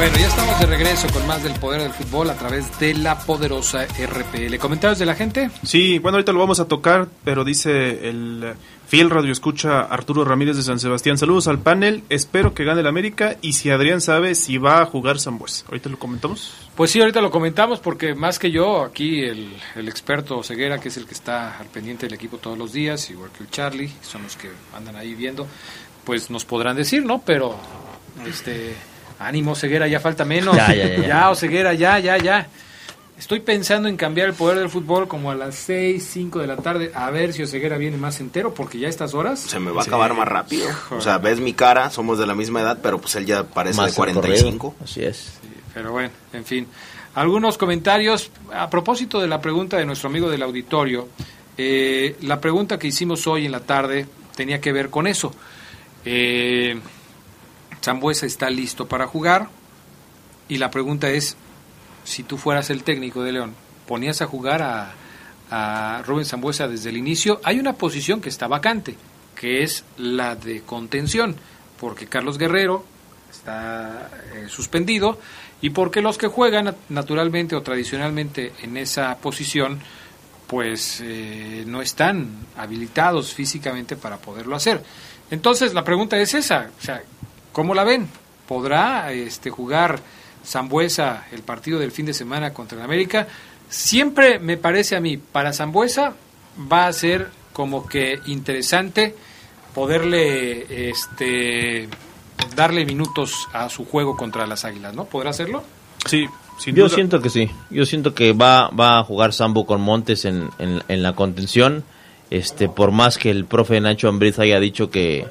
Bueno, 0.00 0.16
ya 0.16 0.28
estamos 0.28 0.58
de 0.58 0.64
regreso 0.64 1.08
con 1.12 1.26
más 1.26 1.42
del 1.42 1.52
poder 1.60 1.82
del 1.82 1.92
fútbol 1.92 2.30
a 2.30 2.34
través 2.34 2.80
de 2.80 2.94
la 2.94 3.18
poderosa 3.18 3.84
RPL. 3.84 4.56
¿Comentarios 4.56 4.98
de 4.98 5.04
la 5.04 5.14
gente? 5.14 5.50
Sí, 5.62 5.98
bueno, 5.98 6.16
ahorita 6.16 6.32
lo 6.32 6.38
vamos 6.38 6.58
a 6.58 6.64
tocar, 6.64 7.08
pero 7.22 7.44
dice 7.44 8.08
el 8.08 8.54
fiel 8.88 9.10
radio 9.10 9.30
escucha 9.30 9.82
Arturo 9.82 10.24
Ramírez 10.24 10.56
de 10.56 10.62
San 10.62 10.80
Sebastián. 10.80 11.18
Saludos 11.18 11.48
al 11.48 11.58
panel, 11.58 12.02
espero 12.08 12.54
que 12.54 12.64
gane 12.64 12.80
el 12.80 12.86
América 12.86 13.36
y 13.42 13.52
si 13.52 13.68
Adrián 13.68 14.00
sabe 14.00 14.34
si 14.36 14.56
va 14.56 14.80
a 14.80 14.86
jugar 14.86 15.20
Zambuesa. 15.20 15.66
¿Ahorita 15.68 15.90
lo 15.90 15.98
comentamos? 15.98 16.54
Pues 16.74 16.92
sí, 16.92 16.98
ahorita 16.98 17.20
lo 17.20 17.30
comentamos 17.30 17.80
porque 17.80 18.14
más 18.14 18.38
que 18.38 18.50
yo, 18.50 18.82
aquí 18.82 19.20
el, 19.20 19.52
el 19.76 19.86
experto 19.86 20.42
Ceguera, 20.42 20.80
que 20.80 20.88
es 20.88 20.96
el 20.96 21.04
que 21.04 21.12
está 21.12 21.58
al 21.58 21.66
pendiente 21.66 22.06
del 22.06 22.14
equipo 22.14 22.38
todos 22.38 22.56
los 22.56 22.72
días, 22.72 23.10
igual 23.10 23.32
que 23.36 23.44
el 23.44 23.50
Charlie, 23.50 23.92
son 24.00 24.22
los 24.22 24.34
que 24.34 24.48
andan 24.74 24.96
ahí 24.96 25.14
viendo, 25.14 25.46
pues 26.06 26.30
nos 26.30 26.46
podrán 26.46 26.74
decir, 26.74 27.04
¿no? 27.04 27.20
Pero, 27.20 27.54
este, 28.26 28.76
ánimo 29.20 29.54
Ceguera, 29.54 29.86
ya 29.86 30.00
falta 30.00 30.24
menos. 30.24 30.56
Ya, 30.56 30.74
ya, 30.74 30.88
ya, 30.96 31.06
ya. 31.06 31.30
o 31.30 31.34
Ceguera, 31.36 31.72
ya, 31.74 31.98
ya, 32.00 32.16
ya. 32.18 32.48
Estoy 33.18 33.40
pensando 33.40 33.86
en 33.88 33.98
cambiar 33.98 34.28
el 34.28 34.34
poder 34.34 34.58
del 34.58 34.70
fútbol 34.70 35.06
como 35.06 35.30
a 35.30 35.34
las 35.34 35.54
6, 35.54 36.02
5 36.10 36.38
de 36.38 36.46
la 36.46 36.56
tarde, 36.56 36.90
a 36.94 37.10
ver 37.10 37.34
si 37.34 37.42
Oseguera 37.42 37.76
viene 37.76 37.98
más 37.98 38.18
entero, 38.18 38.54
porque 38.54 38.78
ya 38.78 38.86
a 38.86 38.90
estas 38.90 39.12
horas... 39.12 39.40
Se 39.40 39.60
me 39.60 39.70
va 39.70 39.82
a 39.82 39.84
Sí. 39.84 39.90
acabar 39.90 40.14
más 40.14 40.26
rápido. 40.26 40.66
O 40.90 41.02
sea, 41.02 41.18
ves 41.18 41.38
mi 41.38 41.52
cara, 41.52 41.90
somos 41.90 42.18
de 42.18 42.26
la 42.26 42.34
misma 42.34 42.62
edad, 42.62 42.78
pero 42.82 42.98
pues 42.98 43.14
él 43.16 43.26
ya 43.26 43.44
parece 43.44 43.76
Más 43.76 43.86
de 43.88 43.90
el 43.90 43.96
45. 43.96 44.70
correo, 44.70 44.84
Así 44.84 45.04
es. 45.04 45.34
Pero 45.74 45.92
bueno, 45.92 46.08
en 46.32 46.44
fin. 46.46 46.66
Algunos 47.14 47.58
comentarios 47.58 48.30
a 48.54 48.70
propósito 48.70 49.20
de 49.20 49.28
la 49.28 49.38
pregunta 49.42 49.76
de 49.76 49.84
nuestro 49.84 50.08
amigo 50.08 50.30
del 50.30 50.42
auditorio. 50.42 51.08
eh, 51.58 52.16
la 52.22 52.40
pregunta 52.40 52.78
que 52.78 52.86
hicimos 52.86 53.26
hoy 53.26 53.44
en 53.44 53.52
la 53.52 53.60
tarde 53.60 54.06
tenía 54.34 54.62
que 54.62 54.72
ver 54.72 54.88
con 54.88 55.06
eso. 55.06 55.34
Eh, 56.06 56.80
Zambuesa 57.82 58.26
está 58.26 58.50
listo 58.50 58.86
para 58.86 59.06
jugar 59.06 59.48
y 60.48 60.58
la 60.58 60.70
pregunta 60.70 61.08
es, 61.10 61.36
si 62.04 62.22
tú 62.22 62.36
fueras 62.38 62.70
el 62.70 62.82
técnico 62.82 63.22
de 63.22 63.32
León, 63.32 63.54
¿ponías 63.86 64.20
a 64.22 64.26
jugar 64.26 64.62
a, 64.62 64.94
Rubén 66.06 66.24
Zambuesa 66.24 66.68
desde 66.68 66.90
el 66.90 66.96
inicio? 66.96 67.40
Hay 67.44 67.58
una 67.58 67.72
posición 67.72 68.20
que 68.20 68.28
está 68.28 68.46
vacante, 68.46 68.96
que 69.34 69.62
es 69.62 69.84
la 69.96 70.36
de 70.36 70.62
contención, 70.62 71.34
porque 71.80 72.06
Carlos 72.06 72.38
Guerrero 72.38 72.84
está 73.30 74.10
eh, 74.34 74.46
suspendido 74.48 75.18
y 75.62 75.70
porque 75.70 76.02
los 76.02 76.18
que 76.18 76.28
juegan 76.28 76.66
nat- 76.66 76.76
naturalmente 76.88 77.56
o 77.56 77.62
tradicionalmente 77.62 78.52
en 78.62 78.76
esa 78.76 79.16
posición 79.18 79.80
pues 80.46 81.00
eh, 81.02 81.62
no 81.66 81.80
están 81.80 82.28
habilitados 82.56 83.32
físicamente 83.34 83.94
para 83.96 84.16
poderlo 84.18 84.56
hacer. 84.56 84.82
Entonces 85.30 85.74
la 85.74 85.84
pregunta 85.84 86.18
es 86.18 86.34
esa, 86.34 86.70
¿cómo 87.52 87.74
la 87.74 87.84
ven? 87.84 88.08
¿Podrá 88.46 89.12
este, 89.12 89.50
jugar 89.50 90.00
Zambuesa 90.44 91.26
el 91.32 91.42
partido 91.42 91.78
del 91.78 91.92
fin 91.92 92.06
de 92.06 92.14
semana 92.14 92.52
contra 92.52 92.78
el 92.78 92.84
América? 92.84 93.26
Siempre 93.68 94.38
me 94.38 94.56
parece 94.56 94.96
a 94.96 95.00
mí, 95.00 95.16
para 95.16 95.52
Zambuesa 95.52 96.14
va 96.70 96.86
a 96.86 96.92
ser 96.92 97.28
como 97.52 97.86
que 97.86 98.18
interesante 98.26 99.14
poderle 99.74 100.88
este, 100.90 101.88
darle 102.56 102.84
minutos 102.84 103.48
a 103.52 103.68
su 103.68 103.84
juego 103.84 104.16
contra 104.16 104.46
las 104.46 104.64
Águilas, 104.64 104.94
¿no? 104.94 105.04
¿Podrá 105.04 105.30
hacerlo? 105.30 105.62
Sí, 106.06 106.26
sin 106.58 106.74
Yo 106.74 106.84
duda. 106.84 106.94
siento 106.94 107.20
que 107.20 107.30
sí. 107.30 107.48
Yo 107.70 107.86
siento 107.86 108.14
que 108.14 108.32
va, 108.32 108.68
va 108.70 108.98
a 108.98 109.04
jugar 109.04 109.32
Sambo 109.32 109.66
con 109.66 109.80
Montes 109.80 110.24
en, 110.24 110.50
en, 110.58 110.82
en 110.88 111.02
la 111.02 111.14
contención. 111.14 111.84
Este, 112.30 112.68
por 112.68 112.90
más 112.92 113.18
que 113.18 113.30
el 113.30 113.44
profe 113.44 113.80
Nacho 113.80 114.08
Ambriz 114.08 114.38
haya 114.38 114.60
dicho 114.60 114.90
que, 114.90 115.26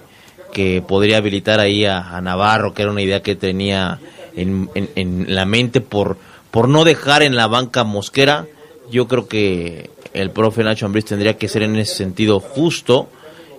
que 0.52 0.82
podría 0.82 1.18
habilitar 1.18 1.60
ahí 1.60 1.86
a, 1.86 2.20
Navarro, 2.22 2.74
que 2.74 2.84
era 2.84 2.92
una 2.92 3.02
idea 3.02 3.22
que 3.22 3.36
tenía 3.36 4.00
en, 4.36 4.70
en, 4.76 4.90
en 4.96 5.36
la 5.36 5.46
mente 5.46 5.82
por, 5.82 6.18
por 6.52 6.68
no 6.68 6.84
dejar 6.84 7.24
en 7.24 7.36
la 7.36 7.48
banca 7.48 7.84
Mosquera, 7.84 8.48
yo 8.92 9.08
creo 9.08 9.28
que 9.28 9.90
el 10.14 10.32
profe 10.32 10.64
Nacho 10.64 10.86
Ambriz 10.86 11.06
tendría 11.06 11.38
que 11.38 11.48
ser 11.48 11.64
en 11.64 11.76
ese 11.76 11.96
sentido 11.96 12.40
justo 12.40 13.10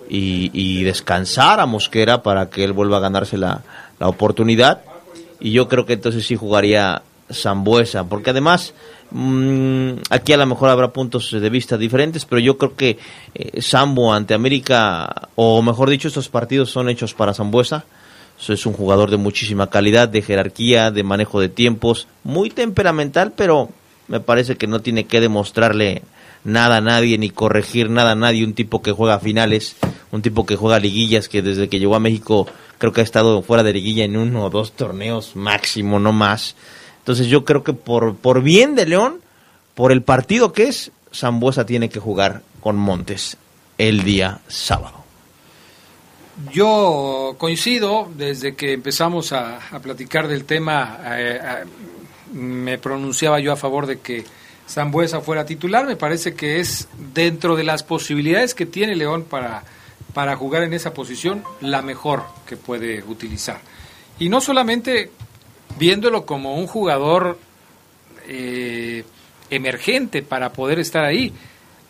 y, 0.09 0.51
y 0.53 0.83
descansar 0.83 1.59
a 1.59 1.65
Mosquera 1.65 2.21
para 2.21 2.49
que 2.49 2.63
él 2.63 2.73
vuelva 2.73 2.97
a 2.97 3.01
ganarse 3.01 3.37
la, 3.37 3.63
la 3.99 4.07
oportunidad. 4.07 4.81
Y 5.39 5.53
yo 5.53 5.67
creo 5.67 5.85
que 5.85 5.93
entonces 5.93 6.25
sí 6.25 6.35
jugaría 6.35 7.01
Zambuesa, 7.31 8.03
porque 8.03 8.31
además 8.31 8.73
mm, 9.11 9.91
aquí 10.09 10.33
a 10.33 10.37
lo 10.37 10.45
mejor 10.45 10.69
habrá 10.69 10.91
puntos 10.91 11.31
de 11.31 11.49
vista 11.49 11.77
diferentes, 11.77 12.25
pero 12.25 12.39
yo 12.39 12.57
creo 12.57 12.75
que 12.75 12.97
eh, 13.35 13.61
Sambo 13.61 14.13
ante 14.13 14.33
América, 14.33 15.29
o 15.35 15.61
mejor 15.61 15.89
dicho, 15.89 16.07
estos 16.07 16.29
partidos 16.29 16.71
son 16.71 16.89
hechos 16.89 17.13
para 17.13 17.33
Zambuesa. 17.33 17.85
Es 18.47 18.65
un 18.65 18.73
jugador 18.73 19.11
de 19.11 19.17
muchísima 19.17 19.69
calidad, 19.69 20.09
de 20.09 20.23
jerarquía, 20.23 20.89
de 20.89 21.03
manejo 21.03 21.39
de 21.39 21.47
tiempos, 21.47 22.07
muy 22.23 22.49
temperamental, 22.49 23.33
pero 23.35 23.69
me 24.07 24.19
parece 24.19 24.57
que 24.57 24.65
no 24.65 24.81
tiene 24.81 25.05
que 25.05 25.21
demostrarle 25.21 26.01
nada 26.43 26.77
a 26.77 26.81
nadie 26.81 27.17
ni 27.17 27.29
corregir 27.29 27.89
nada 27.89 28.11
a 28.11 28.15
nadie. 28.15 28.43
Un 28.43 28.53
tipo 28.53 28.81
que 28.81 28.91
juega 28.91 29.19
finales, 29.19 29.75
un 30.11 30.21
tipo 30.21 30.45
que 30.45 30.55
juega 30.55 30.79
liguillas, 30.79 31.29
que 31.29 31.41
desde 31.41 31.69
que 31.69 31.79
llegó 31.79 31.95
a 31.95 31.99
México 31.99 32.47
creo 32.77 32.93
que 32.93 33.01
ha 33.01 33.03
estado 33.03 33.43
fuera 33.43 33.63
de 33.63 33.73
liguilla 33.73 34.05
en 34.05 34.17
uno 34.17 34.45
o 34.45 34.49
dos 34.49 34.71
torneos 34.71 35.35
máximo, 35.35 35.99
no 35.99 36.11
más. 36.11 36.55
Entonces 37.01 37.27
yo 37.27 37.45
creo 37.45 37.63
que 37.63 37.73
por, 37.73 38.15
por 38.15 38.41
bien 38.41 38.75
de 38.75 38.85
León, 38.85 39.21
por 39.75 39.91
el 39.91 40.03
partido 40.03 40.53
que 40.53 40.67
es, 40.67 40.91
Zambuesa 41.13 41.65
tiene 41.65 41.89
que 41.89 41.99
jugar 41.99 42.43
con 42.61 42.77
Montes 42.77 43.37
el 43.77 44.03
día 44.03 44.39
sábado. 44.47 45.03
Yo 46.51 47.35
coincido, 47.37 48.07
desde 48.15 48.55
que 48.55 48.73
empezamos 48.73 49.33
a, 49.33 49.57
a 49.75 49.79
platicar 49.79 50.27
del 50.27 50.45
tema, 50.45 50.99
eh, 51.05 51.39
me 52.33 52.77
pronunciaba 52.77 53.39
yo 53.39 53.51
a 53.51 53.55
favor 53.57 53.87
de 53.87 53.99
que 53.99 54.23
Zambuesa 54.69 55.21
fuera 55.21 55.45
titular. 55.45 55.85
Me 55.85 55.95
parece 55.95 56.33
que 56.33 56.59
es 56.59 56.87
dentro 57.13 57.55
de 57.55 57.63
las 57.63 57.83
posibilidades 57.83 58.53
que 58.53 58.65
tiene 58.65 58.95
León 58.95 59.25
para, 59.29 59.63
para 60.13 60.35
jugar 60.35 60.63
en 60.63 60.73
esa 60.73 60.93
posición 60.93 61.43
la 61.59 61.81
mejor 61.81 62.23
que 62.45 62.57
puede 62.57 63.03
utilizar. 63.03 63.59
Y 64.19 64.29
no 64.29 64.39
solamente 64.39 65.11
viéndolo 65.77 66.25
como 66.25 66.55
un 66.55 66.67
jugador 66.67 67.37
eh, 68.27 69.03
emergente 69.49 70.21
para 70.21 70.51
poder 70.53 70.79
estar 70.79 71.03
ahí. 71.03 71.33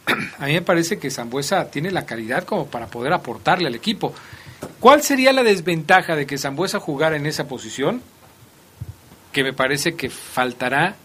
A 0.39 0.45
mí 0.47 0.53
me 0.53 0.61
parece 0.61 0.99
que 0.99 1.11
Zambuesa 1.11 1.69
tiene 1.69 1.91
la 1.91 2.05
calidad 2.05 2.43
como 2.43 2.67
para 2.67 2.87
poder 2.87 3.13
aportarle 3.13 3.67
al 3.67 3.75
equipo. 3.75 4.13
¿Cuál 4.79 5.03
sería 5.03 5.31
la 5.33 5.43
desventaja 5.43 6.15
de 6.15 6.25
que 6.25 6.37
Zambuesa 6.37 6.79
jugara 6.79 7.15
en 7.15 7.25
esa 7.25 7.47
posición? 7.47 8.01
Que 9.31 9.43
me 9.43 9.53
parece 9.53 9.95
que 9.95 10.09
faltará 10.09 10.95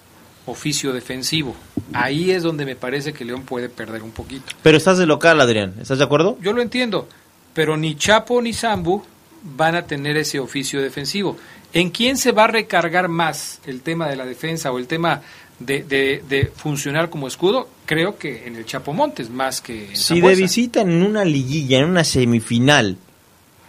oficio 0.47 0.93
defensivo. 0.93 1.55
Ahí 1.93 2.31
es 2.31 2.43
donde 2.43 2.65
me 2.65 2.77
parece 2.77 3.13
que 3.13 3.25
León 3.25 3.43
puede 3.43 3.69
perder 3.69 4.03
un 4.03 4.13
poquito. 4.13 4.47
Pero 4.63 4.77
estás 4.77 4.99
de 4.99 5.07
local, 5.07 5.41
Adrián, 5.41 5.75
¿estás 5.81 5.99
de 5.99 6.05
acuerdo? 6.05 6.39
Yo 6.41 6.53
lo 6.53 6.63
entiendo, 6.63 7.09
pero 7.53 7.77
ni 7.77 7.97
Chapo 7.97 8.41
ni 8.41 8.53
Zambu 8.53 9.03
van 9.43 9.77
a 9.77 9.83
tener 9.83 10.17
ese 10.17 10.39
oficio 10.41 10.81
defensivo. 10.81 11.37
¿En 11.79 11.91
quién 11.91 12.17
se 12.17 12.33
va 12.33 12.45
a 12.45 12.49
recargar 12.49 13.09
más 13.09 13.61
el 13.67 13.83
tema 13.83 14.09
de 14.09 14.17
la 14.17 14.25
defensa 14.25 14.73
o 14.73 14.79
el 14.79 14.87
tema 14.87 15.23
de, 15.59 15.83
de, 15.85 16.23
de 16.29 16.47
funcionar 16.55 17.09
como 17.11 17.27
escudo, 17.29 17.69
creo 17.87 18.19
que 18.19 18.47
en 18.47 18.57
el 18.57 18.65
Chapo 18.67 18.93
Montes 18.93 19.31
más 19.31 19.61
que 19.61 19.89
en 19.91 19.97
Si 19.97 20.15
Zambuesa. 20.15 20.37
de 20.37 20.43
visita 20.43 20.81
en 20.83 21.03
una 21.03 21.25
liguilla, 21.25 21.79
en 21.79 21.85
una 21.87 22.05
semifinal, 22.05 22.97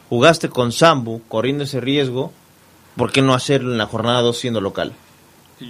jugaste 0.10 0.50
con 0.50 0.72
Sambu 0.72 1.22
corriendo 1.28 1.64
ese 1.66 1.80
riesgo, 1.82 2.32
¿por 2.96 3.12
qué 3.12 3.22
no 3.22 3.34
hacerlo 3.34 3.72
en 3.72 3.78
la 3.78 3.86
jornada 3.88 4.22
2 4.22 4.38
siendo 4.38 4.62
local? 4.62 4.94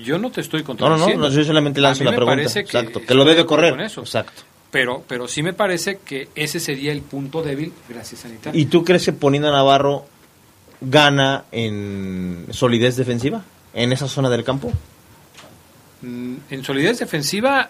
Yo 0.03 0.17
no 0.17 0.31
te 0.31 0.41
estoy 0.41 0.61
No, 0.61 0.73
no, 0.73 0.77
contradiciendo. 0.79 1.29
no, 1.29 1.33
yo 1.35 1.43
solamente 1.45 1.79
lanzo 1.81 2.03
la 2.03 2.15
pregunta. 2.15 2.51
que 2.53 2.59
Exacto, 2.59 3.01
que 3.01 3.13
lo 3.13 3.23
debe 3.25 3.45
correr. 3.45 3.79
Exacto. 3.79 4.41
Pero, 4.69 5.03
pero 5.07 5.27
sí 5.29 5.41
me 5.43 5.53
parece 5.53 5.99
que 6.03 6.27
ese 6.35 6.59
sería 6.59 6.91
el 6.91 7.01
punto 7.01 7.41
débil, 7.41 7.71
gracias 7.87 8.25
Anita. 8.25 8.51
¿Y 8.53 8.65
tú 8.65 8.83
crees 8.83 9.05
que 9.05 9.13
poniendo 9.13 9.47
a 9.47 9.51
Navarro 9.51 10.05
gana 10.81 11.45
en 11.51 12.47
solidez 12.51 12.95
defensiva? 12.95 13.43
¿En 13.73 13.91
esa 13.93 14.07
zona 14.07 14.29
del 14.29 14.43
campo? 14.43 14.71
Mm, 16.01 16.35
En 16.49 16.63
solidez 16.63 16.99
defensiva, 16.99 17.69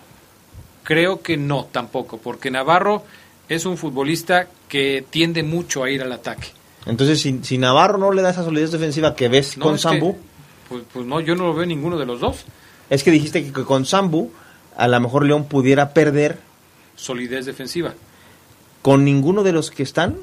creo 0.83 1.21
que 1.21 1.37
no 1.37 1.65
tampoco, 1.71 2.17
porque 2.17 2.51
Navarro 2.51 3.03
es 3.49 3.65
un 3.65 3.77
futbolista 3.77 4.47
que 4.67 5.05
tiende 5.09 5.43
mucho 5.43 5.83
a 5.83 5.89
ir 5.89 6.01
al 6.01 6.11
ataque. 6.11 6.47
Entonces, 6.85 7.21
si, 7.21 7.39
si 7.43 7.57
Navarro 7.57 7.97
no 7.97 8.11
le 8.11 8.21
da 8.21 8.29
esa 8.31 8.43
solidez 8.43 8.71
defensiva 8.71 9.15
que 9.15 9.27
ves 9.29 9.57
No, 9.57 9.63
con 9.65 9.73
que- 9.75 9.79
Sambu, 9.79 10.17
Pues, 10.69 10.83
pues 10.93 11.05
no, 11.05 11.21
yo 11.21 11.35
no 11.35 11.45
lo 11.47 11.53
veo 11.53 11.65
ninguno 11.65 11.97
de 11.97 12.05
los 12.05 12.19
dos. 12.19 12.43
es 12.89 13.03
que 13.03 13.11
dijiste 13.11 13.43
que 13.51 13.63
con 13.63 13.85
Sambu 13.85 14.31
a 14.75 14.87
lo 14.87 14.99
mejor 14.99 15.25
León 15.25 15.45
pudiera 15.45 15.93
perder 15.93 16.39
Solidez 16.95 17.45
defensiva. 17.45 17.93
con 18.81 19.03
ninguno 19.05 19.43
de 19.43 19.51
los 19.53 19.71
que 19.71 19.83
están, 19.83 20.17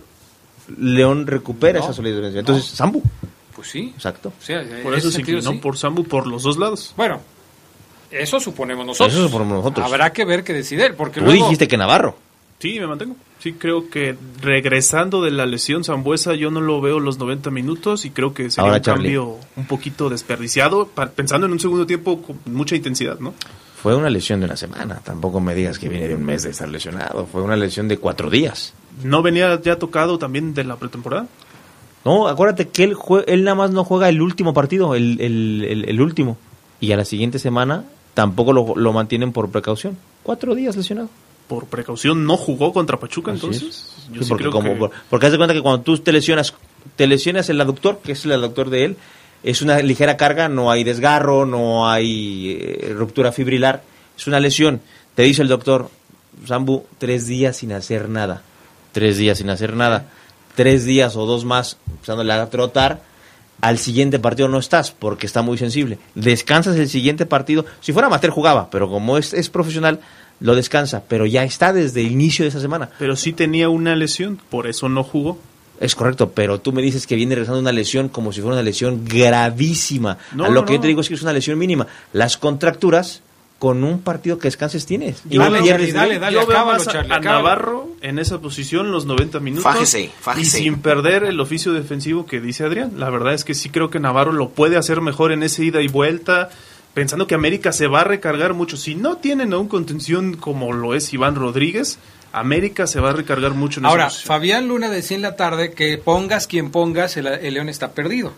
León 0.79 1.27
recupera 1.27 1.79
No, 1.79 1.85
esa 1.85 1.95
solidez. 1.95 2.35
Entonces, 2.35 2.65
Sambu. 2.71 3.03
Pues 3.55 3.69
sí. 3.69 3.93
Exacto. 3.95 4.33
O 4.39 4.43
sea, 4.45 4.63
en 4.63 4.83
Por 4.83 4.95
eso 4.95 5.11
se 5.11 5.21
inclinó 5.21 5.43
sí. 5.53 5.59
por 5.59 5.77
Sambu 5.77 6.05
por 6.05 6.27
los 6.27 6.43
dos 6.43 6.57
lados. 6.59 6.93
Bueno, 6.97 7.21
eso 8.11 8.41
suponemos 8.41 8.87
nosotros. 8.87 9.15
Eso 9.15 9.27
suponemos 9.27 9.59
nosotros. 9.59 9.87
Habrá 9.87 10.13
que 10.13 10.25
ver 10.25 10.45
qué 10.45 10.53
decide 10.53 10.87
él, 10.87 10.95
porque 10.95 11.21
Tú 11.21 11.27
luego... 11.27 11.45
dijiste 11.45 11.69
que 11.69 11.77
Navarro. 11.77 12.17
Sí, 12.61 12.81
me 12.81 12.87
mantengo. 12.87 13.17
Sí, 13.41 13.53
creo 13.53 13.91
que 13.91 14.17
regresando 14.41 15.21
de 15.21 15.31
la 15.31 15.45
lesión 15.45 15.85
Zambuesa 15.85 16.35
yo 16.35 16.51
no 16.51 16.63
lo 16.63 16.81
veo 16.81 16.99
los 16.99 17.19
90 17.19 17.51
minutos 17.51 18.07
y 18.07 18.11
creo 18.11 18.33
que 18.33 18.49
sería 18.51 18.65
Ahora, 18.69 18.77
un 18.79 18.83
Charlie. 18.83 19.03
cambio 19.15 19.37
un 19.57 19.67
poquito 19.67 20.09
desperdiciado, 20.09 20.87
pensando 21.15 21.47
en 21.47 21.53
un 21.53 21.61
segundo 21.61 21.85
tiempo 21.85 22.23
con 22.23 22.39
mucha 22.47 22.75
intensidad, 22.75 23.19
¿no? 23.19 23.35
Fue 23.85 23.95
una 23.95 24.09
lesión 24.09 24.41
de 24.41 24.47
una 24.47 24.57
semana. 24.57 25.01
Tampoco 25.05 25.41
me 25.41 25.55
digas 25.55 25.79
que 25.79 25.91
viene 25.91 26.09
de 26.09 26.15
un 26.15 26.25
mes 26.25 26.43
de 26.43 26.51
estar 26.51 26.67
lesionado. 26.67 27.27
Fue 27.31 27.43
una 27.43 27.55
lesión 27.55 27.87
de 27.87 27.99
cuatro 27.99 28.31
días. 28.31 28.73
¿No 29.03 29.21
venía 29.21 29.61
ya 29.61 29.79
tocado 29.79 30.17
también 30.19 30.55
de 30.55 30.65
la 30.65 30.77
pretemporada? 30.77 31.27
No, 32.03 32.27
acuérdate 32.27 32.69
que 32.69 32.83
él, 32.85 32.95
jue- 32.97 33.25
él 33.27 33.45
nada 33.45 33.55
más 33.57 33.73
no 33.73 33.85
juega 33.85 34.09
el 34.09 34.23
último 34.23 34.55
partido, 34.55 34.95
el, 34.95 35.21
el- 35.21 35.65
el- 35.69 35.85
el 35.87 36.01
último. 36.01 36.39
Y 36.81 36.93
a 36.93 36.97
la 36.97 37.05
siguiente 37.05 37.39
semana 37.39 37.85
tampoco 38.15 38.55
lo, 38.55 38.75
lo 38.75 38.93
mantienen 38.95 39.33
por 39.33 39.51
precaución. 39.51 39.99
Cuatro 40.23 40.55
días 40.55 40.77
lesionado. 40.77 41.11
Por 41.47 41.67
precaución 41.67 42.25
no 42.25 42.39
jugó 42.39 42.73
contra 42.73 42.99
Pachuca, 42.99 43.33
Así 43.33 43.41
entonces. 43.45 43.69
es. 43.69 44.07
Yo 44.13 44.21
Sí, 44.21 44.25
sí 44.25 44.29
porque, 44.31 44.45
creo 44.45 44.51
como, 44.53 44.71
que- 44.71 44.77
por- 44.77 44.91
porque 45.11 45.27
haz 45.27 45.33
de 45.33 45.37
cuenta 45.39 45.53
que 45.53 45.61
cuando 45.61 45.83
tú 45.83 45.99
te 45.99 46.11
lesionas, 46.11 46.55
te 46.97 47.07
lesionas 47.07 47.51
el 47.51 47.61
aductor, 47.61 48.01
que 48.03 48.13
es 48.13 48.25
el 48.25 48.33
aductor 48.33 48.71
de 48.71 48.85
él, 48.87 48.97
es 49.45 49.61
una 49.61 49.79
ligera 49.81 50.17
carga, 50.17 50.49
no 50.49 50.71
hay 50.71 50.85
desgarro, 50.85 51.45
no 51.45 51.89
hay 51.89 52.59
eh, 52.59 52.95
ruptura 52.97 53.31
fibrilar, 53.31 53.83
es 54.17 54.27
una 54.27 54.41
lesión. 54.41 54.81
Te 55.15 55.23
dice 55.23 55.43
el 55.43 55.49
doctor, 55.49 55.91
Sambu, 56.47 56.85
tres 56.99 57.27
días 57.27 57.59
sin 57.59 57.73
hacer 57.73 58.09
nada. 58.09 58.43
Tres 58.93 59.19
días 59.19 59.39
sin 59.39 59.51
hacer 59.51 59.75
nada. 59.75 60.07
Tres 60.55 60.85
días 60.85 61.15
o 61.17 61.27
dos 61.27 61.45
más 61.45 61.77
empezándole 61.91 62.33
a 62.33 62.49
trotar. 62.49 63.03
Al 63.61 63.79
siguiente 63.79 64.19
partido 64.19 64.49
no 64.49 64.59
estás 64.59 64.91
porque 64.91 65.27
está 65.27 65.43
muy 65.43 65.59
sensible. 65.59 65.99
Descansas 66.15 66.77
el 66.77 66.89
siguiente 66.89 67.27
partido. 67.27 67.67
Si 67.81 67.93
fuera 67.93 68.07
amateur 68.07 68.31
jugaba, 68.31 68.71
pero 68.71 68.89
como 68.89 69.19
es, 69.19 69.35
es 69.35 69.51
profesional, 69.51 70.01
lo 70.41 70.55
descansa. 70.55 71.03
Pero 71.07 71.27
ya 71.27 71.45
está 71.45 71.73
desde 71.73 72.01
el 72.01 72.13
inicio 72.13 72.45
de 72.45 72.49
esa 72.49 72.61
semana. 72.61 72.91
Pero 72.99 73.15
sí 73.15 73.33
tenía 73.33 73.69
una 73.69 73.95
lesión, 73.95 74.41
por 74.51 74.67
eso 74.67 74.89
no 74.89 75.05
jugó. 75.05 75.39
Es 75.81 75.95
correcto, 75.95 76.31
pero 76.31 76.61
tú 76.61 76.73
me 76.73 76.83
dices 76.83 77.07
que 77.07 77.17
viene 77.17 77.35
regresando 77.35 77.61
una 77.61 77.73
lesión 77.73 78.09
como 78.09 78.33
si 78.33 78.41
fuera 78.41 78.55
una 78.55 78.63
lesión 78.63 79.05
gravísima. 79.05 80.19
No, 80.35 80.45
a 80.45 80.49
lo 80.49 80.61
no, 80.61 80.65
que 80.65 80.75
yo 80.75 80.81
te 80.81 80.87
digo 80.89 81.01
es 81.01 81.09
que 81.09 81.15
es 81.15 81.23
una 81.23 81.33
lesión 81.33 81.59
mínima. 81.59 81.87
Las 82.13 82.37
contracturas, 82.37 83.23
con 83.59 83.83
un 83.83 84.01
partido 84.01 84.39
que 84.39 84.49
descanses 84.49 84.85
tienes. 84.85 85.23
Y 85.31 85.39
dale, 85.39 85.61
dale, 85.93 86.33
Yo 86.33 86.43
acábalo, 86.43 86.79
más 86.79 86.89
a- 86.89 86.93
Charlie, 86.93 87.13
a 87.13 87.17
acábalo. 87.17 87.39
Navarro 87.43 87.89
en 88.03 88.19
esa 88.19 88.41
posición 88.41 88.91
los 88.93 89.07
90 89.07 89.41
minutos. 89.41 89.65
Fájese, 89.65 90.11
fájese. 90.21 90.59
Y 90.59 90.63
sin 90.65 90.81
perder 90.81 91.25
el 91.25 91.41
oficio 91.41 91.73
defensivo 91.73 92.27
que 92.27 92.41
dice 92.41 92.65
Adrián. 92.65 92.93
La 92.99 93.11
verdad 93.11 93.33
es 93.33 93.45
que 93.45 93.55
sí 93.55 93.71
creo 93.71 93.91
que 93.91 94.01
Navarro 94.01 94.33
lo 94.33 94.51
puede 94.51 94.77
hacer 94.77 95.01
mejor 95.01 95.33
en 95.33 95.43
esa 95.43 95.63
ida 95.63 95.81
y 95.81 95.89
vuelta. 95.89 96.51
Pensando 96.93 97.27
que 97.27 97.35
América 97.35 97.73
se 97.73 97.87
va 97.89 98.03
a 98.03 98.05
recargar 98.05 98.55
mucho. 98.55 98.77
Si 98.77 98.95
no 98.95 99.17
tienen 99.17 99.53
a 99.53 99.59
un 99.59 99.69
contención 99.69 100.37
como 100.37 100.73
lo 100.73 100.95
es 100.95 101.13
Iván 101.15 101.35
Rodríguez, 101.35 101.99
América 102.39 102.87
se 102.87 103.01
va 103.01 103.11
a 103.11 103.13
recargar 103.13 103.53
mucho 103.53 103.81
en 103.81 103.87
Ahora. 103.87 104.11
Fabián 104.11 104.69
Luna 104.69 104.89
decía 104.91 105.17
en 105.17 105.23
la 105.23 105.37
tarde 105.37 105.73
que 105.73 105.99
pongas 105.99 106.47
quien 106.47 106.71
pongas, 106.71 107.17
el, 107.17 107.27
el 107.27 107.55
León 107.55 107.69
está 107.69 107.93
perdido. 107.93 108.33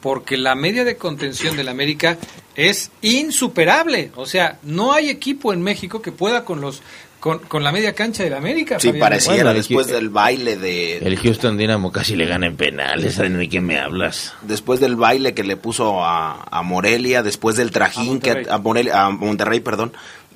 Porque 0.00 0.36
la 0.36 0.54
media 0.56 0.84
de 0.84 0.96
contención 0.96 1.56
del 1.56 1.68
América 1.68 2.18
es 2.56 2.90
insuperable. 3.02 4.10
O 4.16 4.26
sea, 4.26 4.58
no 4.62 4.92
hay 4.92 5.08
equipo 5.10 5.52
en 5.52 5.62
México 5.62 6.02
que 6.02 6.12
pueda 6.12 6.44
con 6.44 6.60
los 6.60 6.82
con, 7.20 7.38
con 7.38 7.62
la 7.62 7.70
media 7.70 7.94
cancha 7.94 8.24
del 8.24 8.34
América. 8.34 8.80
Sí, 8.80 8.88
Fabián. 8.88 9.00
pareciera 9.00 9.34
Bueno, 9.36 9.50
el 9.50 9.56
después 9.58 9.86
equipo- 9.86 9.94
del 9.96 10.08
baile 10.08 10.56
de... 10.56 10.98
El 10.98 11.16
Houston 11.18 11.56
Dynamo 11.56 11.92
casi 11.92 12.16
le 12.16 12.26
gana 12.26 12.46
en 12.48 12.56
penales. 12.56 13.16
¿De 13.16 13.48
qué 13.48 13.60
me 13.60 13.78
hablas? 13.78 14.34
después 14.42 14.80
del 14.80 14.96
baile 14.96 15.32
que 15.32 15.44
le 15.44 15.56
puso 15.56 16.04
a, 16.04 16.42
a 16.50 16.62
Morelia, 16.62 17.22
después 17.22 17.54
del 17.54 17.70
trajín 17.70 18.18
que 18.18 18.44
a, 18.50 18.58
Morelia- 18.58 19.04
a 19.06 19.10
Monterrey, 19.10 19.60
perdón, 19.60 19.92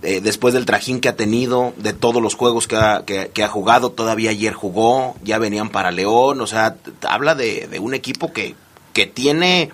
eh, 0.06 0.20
después 0.20 0.54
del 0.54 0.66
trajín 0.66 1.00
que 1.00 1.08
ha 1.08 1.16
tenido, 1.16 1.72
de 1.78 1.92
todos 1.92 2.22
los 2.22 2.36
juegos 2.36 2.68
que 2.68 2.76
ha, 2.76 3.02
que, 3.04 3.32
que 3.34 3.42
ha 3.42 3.48
jugado, 3.48 3.90
todavía 3.90 4.30
ayer 4.30 4.52
jugó, 4.52 5.16
ya 5.24 5.40
venían 5.40 5.68
para 5.68 5.90
León, 5.90 6.40
o 6.40 6.46
sea, 6.46 6.76
habla 7.08 7.34
de, 7.34 7.66
de 7.66 7.80
un 7.80 7.92
equipo 7.92 8.32
que, 8.32 8.54
que 8.92 9.06
tiene 9.06 9.72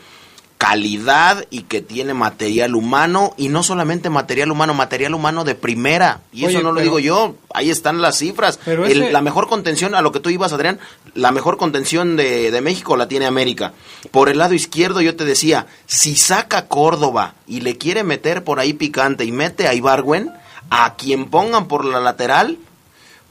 calidad 0.62 1.44
y 1.50 1.62
que 1.62 1.80
tiene 1.80 2.14
material 2.14 2.76
humano 2.76 3.34
y 3.36 3.48
no 3.48 3.64
solamente 3.64 4.10
material 4.10 4.52
humano, 4.52 4.74
material 4.74 5.12
humano 5.14 5.42
de 5.42 5.56
primera. 5.56 6.20
Y 6.32 6.44
Oye, 6.46 6.54
eso 6.54 6.62
no 6.62 6.70
lo 6.72 6.80
digo 6.80 7.00
yo, 7.00 7.34
ahí 7.52 7.68
están 7.68 8.00
las 8.00 8.18
cifras. 8.18 8.60
Pero 8.64 8.86
El- 8.86 9.02
ese- 9.02 9.12
la 9.12 9.22
mejor 9.22 9.48
contención, 9.48 9.96
a 9.96 10.02
lo 10.02 10.12
que 10.12 10.20
tú 10.20 10.30
ibas, 10.30 10.52
Adrián, 10.52 10.78
la 11.14 11.32
mejor 11.32 11.56
contención 11.56 12.16
de, 12.16 12.52
de 12.52 12.60
México 12.60 12.96
la 12.96 13.08
tiene 13.08 13.26
América. 13.26 13.72
Por 14.12 14.28
el 14.28 14.38
lado 14.38 14.54
izquierdo 14.54 15.00
yo 15.00 15.16
te 15.16 15.24
decía, 15.24 15.66
si 15.86 16.14
saca 16.14 16.68
Córdoba 16.68 17.34
y 17.48 17.60
le 17.62 17.76
quiere 17.76 18.04
meter 18.04 18.44
por 18.44 18.60
ahí 18.60 18.72
picante 18.72 19.24
y 19.24 19.32
mete 19.32 19.66
a 19.66 19.74
Ibargüen, 19.74 20.30
a 20.70 20.94
quien 20.94 21.26
pongan 21.28 21.66
por 21.66 21.84
la 21.84 21.98
lateral, 21.98 22.56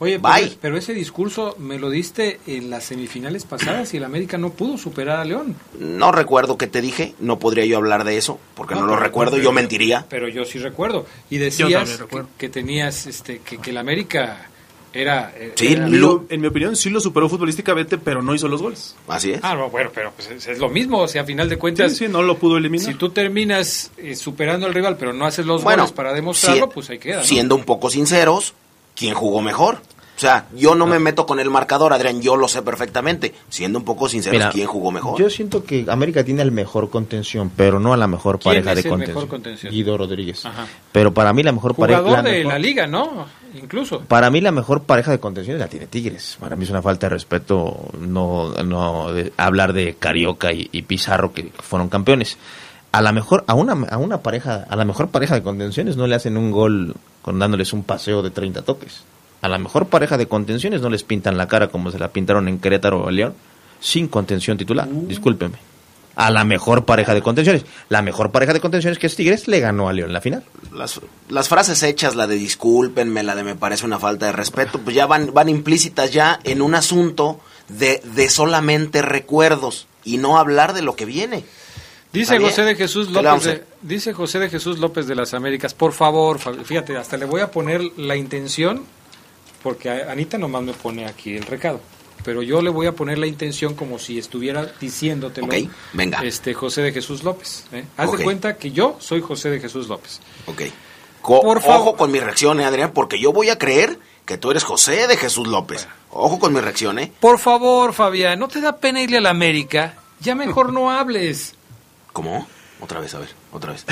Oye, 0.02 0.18
pero, 0.18 0.34
Bye. 0.34 0.58
pero 0.60 0.76
ese 0.76 0.92
discurso 0.94 1.54
me 1.60 1.78
lo 1.78 1.88
diste 1.88 2.40
en 2.48 2.70
las 2.70 2.82
semifinales 2.84 3.44
pasadas 3.44 3.94
y 3.94 3.98
el 3.98 4.04
América 4.04 4.36
no 4.36 4.50
pudo 4.50 4.76
superar 4.76 5.20
a 5.20 5.24
León. 5.24 5.54
no 5.78 6.10
recuerdo 6.10 6.58
qué 6.58 6.66
te 6.66 6.80
dije, 6.80 7.14
no 7.20 7.38
podría 7.38 7.64
yo 7.66 7.76
hablar 7.76 8.02
de 8.02 8.16
eso, 8.16 8.40
porque 8.56 8.74
no, 8.74 8.80
No, 8.80 8.86
lo 8.88 8.92
pero- 8.94 9.04
recuerdo, 9.04 9.32
pero- 9.32 9.44
yo 9.44 9.52
mentiría. 9.52 10.04
Pero 10.08 10.26
yo 10.28 10.44
sí 10.44 10.58
recuerdo. 10.58 11.06
Y 11.30 11.38
decías 11.38 12.00
que, 12.10 12.22
que 12.36 12.48
tenías, 12.48 13.06
este, 13.06 13.38
que, 13.38 13.58
que 13.58 13.70
el 13.70 13.76
América 13.78 14.48
era... 14.92 15.32
eh, 15.36 15.52
Sí, 15.54 15.68
era- 15.72 15.86
en 15.86 16.40
mi 16.40 16.46
opinión 16.48 16.74
sí 16.74 16.90
lo 16.90 16.98
superó 17.00 17.28
futbolísticamente, 17.28 17.96
pero 17.96 18.22
no 18.22 18.34
hizo 18.34 18.48
los 18.48 18.60
goles. 18.60 18.96
Así 19.06 19.30
es. 19.30 19.40
Ah, 19.44 19.54
no, 19.54 19.70
bueno, 19.70 19.90
pero 19.94 20.10
pues 20.16 20.28
es, 20.30 20.48
es 20.48 20.58
lo 20.58 20.68
mismo, 20.68 20.98
o 20.98 21.06
sea, 21.08 21.22
a 21.22 21.24
final 21.24 21.48
de 21.48 21.58
cuentas, 21.58 21.92
Sí, 21.92 22.06
sí, 22.06 22.12
no 22.12 22.22
lo 22.22 22.38
pudo 22.38 22.56
eliminar. 22.56 22.84
si 22.86 22.94
tú 22.94 23.10
terminas 23.10 23.92
eh, 23.96 24.16
superando 24.16 24.66
al 24.66 24.74
rival, 24.74 24.96
pero 24.98 25.12
no 25.12 25.24
haces 25.26 25.46
los 25.46 25.62
Bueno, 25.62 25.84
goles 25.84 25.92
para 25.94 26.12
demostrarlo, 26.12 26.66
si- 26.66 26.72
pues 26.74 26.90
ahí 26.90 26.98
queda. 26.98 27.18
¿no? 27.18 27.24
Siendo 27.24 27.54
un 27.54 27.64
poco 27.64 27.88
sinceros, 27.88 28.52
¿quién 28.96 29.14
jugó 29.14 29.40
mejor? 29.40 29.80
O 30.22 30.24
sea, 30.24 30.46
yo 30.54 30.76
no 30.76 30.86
me 30.86 31.00
meto 31.00 31.26
con 31.26 31.40
el 31.40 31.50
marcador, 31.50 31.92
Adrián, 31.92 32.22
yo 32.22 32.36
lo 32.36 32.46
sé 32.46 32.62
perfectamente. 32.62 33.34
Siendo 33.48 33.80
un 33.80 33.84
poco 33.84 34.08
sinceros, 34.08 34.38
Mira, 34.38 34.50
¿quién 34.52 34.68
jugó 34.68 34.92
mejor? 34.92 35.18
Yo 35.18 35.28
siento 35.28 35.64
que 35.64 35.84
América 35.88 36.22
tiene 36.22 36.42
el 36.42 36.52
mejor 36.52 36.90
contención, 36.90 37.50
pero 37.56 37.80
no 37.80 37.92
a 37.92 37.96
la 37.96 38.06
mejor 38.06 38.38
¿Quién 38.38 38.52
pareja 38.54 38.70
es 38.70 38.76
de 38.76 38.80
el 38.82 38.88
contención. 38.88 39.14
mejor 39.16 39.28
contención? 39.28 39.72
Guido 39.72 39.98
Rodríguez. 39.98 40.46
Ajá. 40.46 40.66
Pero 40.92 41.12
para 41.12 41.32
mí 41.32 41.42
la 41.42 41.50
mejor 41.50 41.74
pareja... 41.74 41.98
Jugador 42.02 42.22
la 42.24 42.30
de 42.30 42.36
mejor- 42.38 42.52
la 42.52 42.58
liga, 42.60 42.86
¿no? 42.86 43.26
Incluso. 43.60 44.00
Para 44.02 44.30
mí 44.30 44.40
la 44.40 44.52
mejor 44.52 44.84
pareja 44.84 45.10
de 45.10 45.18
contenciones 45.18 45.58
la 45.60 45.66
tiene 45.66 45.88
Tigres. 45.88 46.36
Para 46.38 46.54
mí 46.54 46.62
es 46.62 46.70
una 46.70 46.82
falta 46.82 47.06
de 47.06 47.10
respeto 47.14 47.88
no, 47.98 48.50
no 48.62 49.12
de- 49.12 49.32
hablar 49.36 49.72
de 49.72 49.94
Carioca 49.98 50.52
y, 50.52 50.68
y 50.70 50.82
Pizarro 50.82 51.32
que 51.32 51.50
fueron 51.58 51.88
campeones. 51.88 52.38
A 52.92 53.02
la 53.02 53.10
mejor 53.10 53.42
a 53.48 53.54
una 53.54 53.72
a 53.88 53.96
una 53.98 54.18
pareja 54.18 54.66
a 54.68 54.76
la 54.76 54.84
mejor 54.84 55.08
pareja 55.08 55.34
de 55.34 55.42
contenciones 55.42 55.96
no 55.96 56.06
le 56.06 56.14
hacen 56.14 56.36
un 56.36 56.52
gol 56.52 56.94
con 57.22 57.38
dándoles 57.40 57.72
un 57.72 57.82
paseo 57.82 58.22
de 58.22 58.30
30 58.30 58.62
toques. 58.62 59.02
A 59.42 59.48
la 59.48 59.58
mejor 59.58 59.86
pareja 59.86 60.16
de 60.16 60.26
contenciones 60.26 60.80
no 60.80 60.88
les 60.88 61.02
pintan 61.02 61.36
la 61.36 61.48
cara 61.48 61.68
como 61.68 61.90
se 61.90 61.98
la 61.98 62.08
pintaron 62.08 62.48
en 62.48 62.58
Querétaro 62.58 63.02
o 63.02 63.10
León 63.10 63.34
sin 63.80 64.08
contención 64.08 64.56
titular. 64.56 64.88
Discúlpeme. 64.90 65.56
A 66.14 66.30
la 66.30 66.44
mejor 66.44 66.84
pareja 66.84 67.14
de 67.14 67.22
contenciones. 67.22 67.64
La 67.88 68.02
mejor 68.02 68.30
pareja 68.30 68.52
de 68.52 68.60
contenciones 68.60 68.98
que 68.98 69.06
es 69.08 69.16
Tigres 69.16 69.48
le 69.48 69.60
ganó 69.60 69.88
a 69.88 69.92
León 69.92 70.10
en 70.10 70.14
la 70.14 70.20
final. 70.20 70.44
las, 70.72 71.00
las 71.28 71.48
frases 71.48 71.82
hechas, 71.82 72.14
la 72.14 72.26
de 72.26 72.36
discúlpenme, 72.36 73.22
la 73.22 73.34
de 73.34 73.44
me 73.44 73.56
parece 73.56 73.84
una 73.84 73.98
falta 73.98 74.26
de 74.26 74.32
respeto, 74.32 74.78
pues 74.78 74.94
ya 74.94 75.06
van, 75.06 75.34
van 75.34 75.48
implícitas 75.48 76.12
ya 76.12 76.38
en 76.44 76.62
un 76.62 76.74
asunto 76.74 77.40
de, 77.68 78.00
de 78.14 78.28
solamente 78.28 79.02
recuerdos 79.02 79.86
y 80.04 80.18
no 80.18 80.38
hablar 80.38 80.72
de 80.74 80.82
lo 80.82 80.94
que 80.96 81.04
viene. 81.04 81.44
Dice 82.12 82.36
¿Está 82.36 82.46
José 82.46 82.62
de 82.62 82.76
Jesús 82.76 83.06
¿Qué 83.06 83.14
le 83.14 83.22
López 83.22 83.44
de, 83.44 83.64
dice 83.80 84.12
José 84.12 84.38
de 84.38 84.50
Jesús 84.50 84.78
López 84.78 85.06
de 85.06 85.14
las 85.14 85.32
Américas, 85.32 85.72
por 85.72 85.92
favor, 85.92 86.38
fíjate, 86.64 86.96
hasta 86.96 87.16
le 87.16 87.24
voy 87.24 87.40
a 87.40 87.50
poner 87.50 87.80
la 87.96 88.16
intención, 88.16 88.84
porque 89.62 89.90
a- 89.90 90.10
Anita 90.12 90.38
nomás 90.38 90.62
me 90.62 90.72
pone 90.72 91.06
aquí 91.06 91.36
el 91.36 91.44
recado, 91.44 91.80
pero 92.24 92.42
yo 92.42 92.60
le 92.62 92.70
voy 92.70 92.86
a 92.86 92.92
poner 92.92 93.18
la 93.18 93.26
intención 93.26 93.74
como 93.74 93.98
si 93.98 94.18
estuviera 94.18 94.66
diciéndotelo. 94.80 95.46
Ok, 95.46 95.54
venga. 95.92 96.20
Este 96.24 96.54
José 96.54 96.82
de 96.82 96.92
Jesús 96.92 97.22
López. 97.24 97.64
¿eh? 97.72 97.84
Haz 97.96 98.12
de 98.12 98.24
cuenta 98.24 98.56
que 98.56 98.70
yo 98.72 98.96
soy 99.00 99.20
José 99.20 99.50
de 99.50 99.60
Jesús 99.60 99.88
López. 99.88 100.20
Ok. 100.46 100.62
Co- 101.20 101.40
Por 101.42 101.60
favor. 101.60 101.80
Ojo 101.88 101.96
con 101.96 102.10
mi 102.10 102.18
reacción, 102.20 102.60
eh, 102.60 102.64
Adrián, 102.64 102.90
porque 102.92 103.20
yo 103.20 103.32
voy 103.32 103.48
a 103.48 103.56
creer 103.58 103.98
que 104.26 104.38
tú 104.38 104.50
eres 104.50 104.64
José 104.64 105.06
de 105.06 105.16
Jesús 105.16 105.46
López. 105.46 105.86
Ojo 106.10 106.38
con 106.38 106.52
mi 106.52 106.60
reacción, 106.60 106.98
¿eh? 106.98 107.12
Por 107.20 107.38
favor, 107.38 107.92
Fabián, 107.92 108.38
¿no 108.38 108.48
te 108.48 108.60
da 108.60 108.76
pena 108.76 109.00
irle 109.02 109.18
a 109.18 109.20
la 109.20 109.30
América? 109.30 109.94
Ya 110.20 110.34
mejor 110.34 110.72
no 110.72 110.90
hables. 110.98 111.54
¿Cómo? 112.12 112.46
Otra 112.80 112.98
vez, 112.98 113.14
a 113.14 113.20
ver, 113.20 113.28
otra 113.52 113.72
vez. 113.72 113.86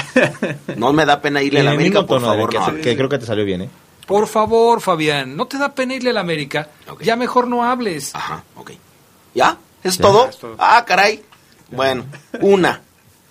No 0.77 0.93
me 0.93 1.07
da 1.07 1.23
pena 1.23 1.41
irle 1.43 1.61
a 1.61 1.63
la 1.63 1.71
América, 1.71 2.05
por 2.05 2.21
favor, 2.21 2.51
que, 2.51 2.59
no 2.59 2.75
que 2.81 2.97
creo 2.97 3.09
que 3.09 3.19
te 3.19 3.27
salió 3.27 3.45
bien, 3.45 3.63
¿eh? 3.63 3.71
Por 4.11 4.27
favor, 4.27 4.81
Fabián, 4.81 5.37
¿no 5.37 5.47
te 5.47 5.57
da 5.57 5.75
pena 5.75 5.95
irle 5.95 6.11
a 6.11 6.15
la 6.15 6.21
América? 6.21 6.69
Ya 7.01 7.17
mejor 7.17 7.47
no 7.49 7.65
hables. 7.65 8.15
Ajá, 8.15 8.45
ok. 8.57 8.73
¿Ya? 9.35 9.57
¿Es 9.83 9.97
Ya, 9.97 10.03
todo? 10.03 10.29
es 10.29 10.37
todo. 10.39 10.57
Ah, 10.59 10.85
caray. 10.85 11.23
Bueno, 11.71 12.05
una. 12.41 12.83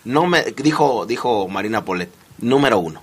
No 0.06 0.26
me 0.26 0.44
dijo 0.44 1.06
dijo 1.06 1.48
Marina 1.50 1.84
Polet. 1.84 2.10
Número 2.38 2.80
uno, 2.80 3.02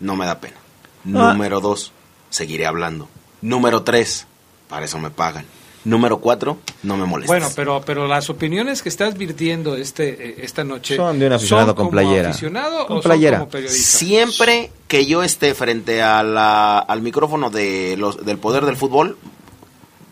no 0.00 0.16
me 0.16 0.24
da 0.24 0.40
pena. 0.40 0.56
Ah. 0.56 1.00
Número 1.04 1.60
dos, 1.60 1.92
seguiré 2.30 2.66
hablando. 2.66 3.08
Número 3.42 3.82
tres, 3.82 4.26
para 4.68 4.86
eso 4.86 4.98
me 4.98 5.10
pagan. 5.10 5.44
Número 5.84 6.18
cuatro, 6.18 6.58
no 6.82 6.96
me 6.96 7.06
molestes. 7.06 7.28
Bueno, 7.28 7.48
pero 7.54 7.80
pero 7.86 8.06
las 8.08 8.28
opiniones 8.30 8.82
que 8.82 8.88
estás 8.88 9.16
virtiendo 9.16 9.76
este 9.76 10.08
eh, 10.30 10.34
esta 10.42 10.64
noche 10.64 10.96
Son 10.96 11.18
de 11.18 11.26
un 11.28 11.32
aficionado 11.32 11.68
¿son 11.68 11.76
con 11.76 11.90
playera. 11.90 12.30
aficionado 12.30 12.86
Con 12.86 12.98
o 12.98 13.00
playera. 13.00 13.38
son 13.38 13.46
como 13.46 13.50
periodista? 13.52 13.98
Siempre 13.98 14.70
que 14.88 15.06
yo 15.06 15.22
esté 15.22 15.54
frente 15.54 16.02
a 16.02 16.22
la- 16.22 16.78
al 16.80 17.00
micrófono 17.02 17.50
de 17.50 17.96
los, 17.96 18.24
del 18.26 18.38
poder 18.38 18.64
del 18.66 18.76
fútbol, 18.76 19.16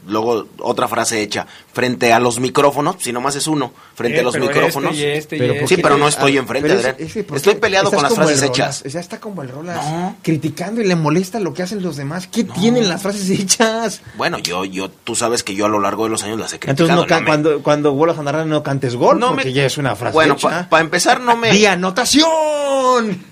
luego 0.07 0.47
otra 0.61 0.89
frase 0.89 1.21
hecha, 1.23 1.47
frente 1.73 2.13
a 2.13 2.19
los 2.21 2.41
micrófonos, 2.41 2.97
si 3.01 3.13
nomás 3.13 3.37
es 3.37 3.47
uno, 3.47 3.73
frente 3.95 4.19
Eh, 4.19 4.21
a 4.21 4.25
los 4.25 4.33
pero 4.35 4.47
micrófonos. 4.47 4.93
este 4.93 5.03
y 5.07 5.19
este 5.19 5.37
y 5.37 5.39
Pero, 5.39 5.53
este. 5.55 5.67
sí, 5.69 5.77
pero 5.83 5.99
no 5.99 6.07
Ah, 6.07 6.09
estoy 6.11 6.37
enfrente, 6.39 6.69
Pero 6.69 6.81
ese- 6.81 6.89
Adrián. 6.91 7.09
ese, 7.11 7.25
¿por 7.25 7.37
Estoy 7.37 7.55
peleado 7.57 7.91
con 7.91 8.03
las 8.03 8.15
frases 8.15 8.43
hechas. 8.43 8.83
Ya 8.85 9.01
está 9.01 9.21
como 9.21 9.43
el 9.43 9.49
Rolas, 9.49 9.85
criticando 10.23 10.81
y 10.81 10.87
le 10.87 10.97
molesta 10.97 11.41
lo 11.41 11.53
que 11.55 11.63
hacen 11.63 11.83
los 11.83 11.97
demás. 11.97 12.27
¿Qué 12.27 12.45
tienen 12.45 12.89
las 12.89 13.03
frases 13.03 13.29
hechas? 13.31 14.03
Bueno, 14.17 14.39
yo, 14.39 14.65
yo, 14.65 14.91
tú 14.91 15.15
sabes 15.15 15.43
que 15.43 15.55
yo 15.55 15.67
a 15.67 15.69
lo 15.69 15.81
largo 15.81 16.05
de 16.05 16.11
los 16.11 16.23
años 16.23 16.39
las 16.39 16.53
he 16.53 16.59
criticado. 16.59 16.89
Entonces, 16.91 16.97
no 16.97 17.03
no 17.03 17.07
ca- 17.09 17.21
me- 17.21 17.27
cuando, 17.27 17.63
cuando 17.63 17.93
vuelvas 17.93 18.19
a 18.19 18.23
narrar, 18.23 18.47
no 18.47 18.63
cantes 18.63 18.97
gol, 18.97 19.19
No 19.19 19.29
porque 19.31 19.47
me- 19.47 19.53
ya 19.53 19.67
es 19.67 19.77
una 19.79 19.97
frase 19.97 20.15
Bueno, 20.15 20.35
hecha. 20.35 20.69
para 20.69 20.83
empezar 20.83 21.21
no 21.21 21.37
me... 21.37 21.51
¡Di 21.53 21.67
anotación! 21.67 22.27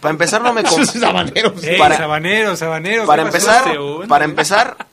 Para 0.01 0.11
empezar 0.13 0.43
no 0.43 0.53
me... 0.53 0.63
Sabaneros. 0.87 1.63
Ey, 1.65 1.79
Para- 1.79 1.97
sabaneros, 1.97 2.59
sabaneros. 2.59 3.07
para 3.07 3.23
empezar, 3.23 4.87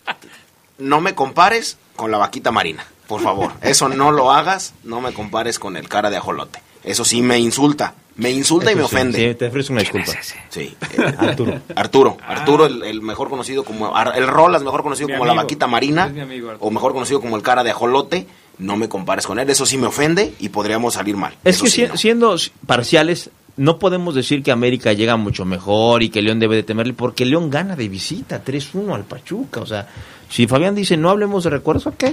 no 0.81 1.01
me 1.01 1.15
compares 1.15 1.77
con 1.95 2.11
la 2.11 2.17
vaquita 2.17 2.51
marina, 2.51 2.85
por 3.07 3.21
favor. 3.21 3.51
Eso 3.61 3.87
no 3.89 4.11
lo 4.11 4.31
hagas, 4.31 4.73
no 4.83 5.01
me 5.01 5.13
compares 5.13 5.59
con 5.59 5.77
el 5.77 5.87
cara 5.87 6.09
de 6.09 6.17
ajolote. 6.17 6.61
Eso 6.83 7.05
sí 7.05 7.21
me 7.21 7.37
insulta, 7.37 7.93
me 8.15 8.31
insulta 8.31 8.71
y 8.71 8.75
me 8.75 8.81
sí, 8.81 8.85
ofende. 8.85 9.29
sí, 9.29 9.35
te 9.35 9.47
ofrezco 9.47 9.73
una 9.73 9.81
disculpa. 9.81 10.11
Sí, 10.49 10.75
eh, 10.97 11.13
Arturo. 11.19 11.61
Arturo, 11.75 12.17
Arturo, 12.27 12.65
el, 12.65 12.83
el 12.83 13.01
mejor 13.01 13.29
conocido 13.29 13.63
como 13.63 13.95
Ar- 13.95 14.13
el 14.17 14.27
Rolas, 14.27 14.63
mejor 14.63 14.81
conocido 14.81 15.07
Mi 15.07 15.13
como 15.13 15.25
la 15.25 15.33
vaquita 15.33 15.67
marina, 15.67 16.07
mi 16.07 16.21
amigo, 16.21 16.53
o 16.59 16.71
mejor 16.71 16.93
conocido 16.93 17.21
como 17.21 17.35
el 17.37 17.43
cara 17.43 17.63
de 17.63 17.69
ajolote. 17.71 18.27
No 18.57 18.77
me 18.77 18.89
compares 18.89 19.25
con 19.25 19.39
él, 19.39 19.49
eso 19.49 19.65
sí 19.65 19.77
me 19.77 19.87
ofende 19.87 20.33
y 20.39 20.49
podríamos 20.49 20.93
salir 20.95 21.15
mal. 21.17 21.33
Es 21.43 21.55
Eso 21.55 21.63
que 21.65 21.69
sí, 21.71 21.81
si- 21.83 21.87
no. 21.87 21.97
siendo 21.97 22.35
parciales, 22.67 23.29
no 23.57 23.79
podemos 23.79 24.13
decir 24.13 24.43
que 24.43 24.51
América 24.51 24.93
llega 24.93 25.15
mucho 25.17 25.45
mejor 25.45 26.03
y 26.03 26.09
que 26.09 26.21
León 26.21 26.39
debe 26.39 26.55
de 26.57 26.63
temerle, 26.63 26.93
porque 26.93 27.25
León 27.25 27.49
gana 27.49 27.75
de 27.75 27.87
visita 27.89 28.43
3-1 28.43 28.93
al 28.93 29.03
Pachuca. 29.05 29.61
O 29.61 29.65
sea, 29.65 29.87
si 30.31 30.47
Fabián 30.47 30.73
dice 30.73 30.97
no 30.97 31.09
hablemos 31.11 31.43
de 31.43 31.51
recuerdos, 31.51 31.85
ok, 31.87 32.05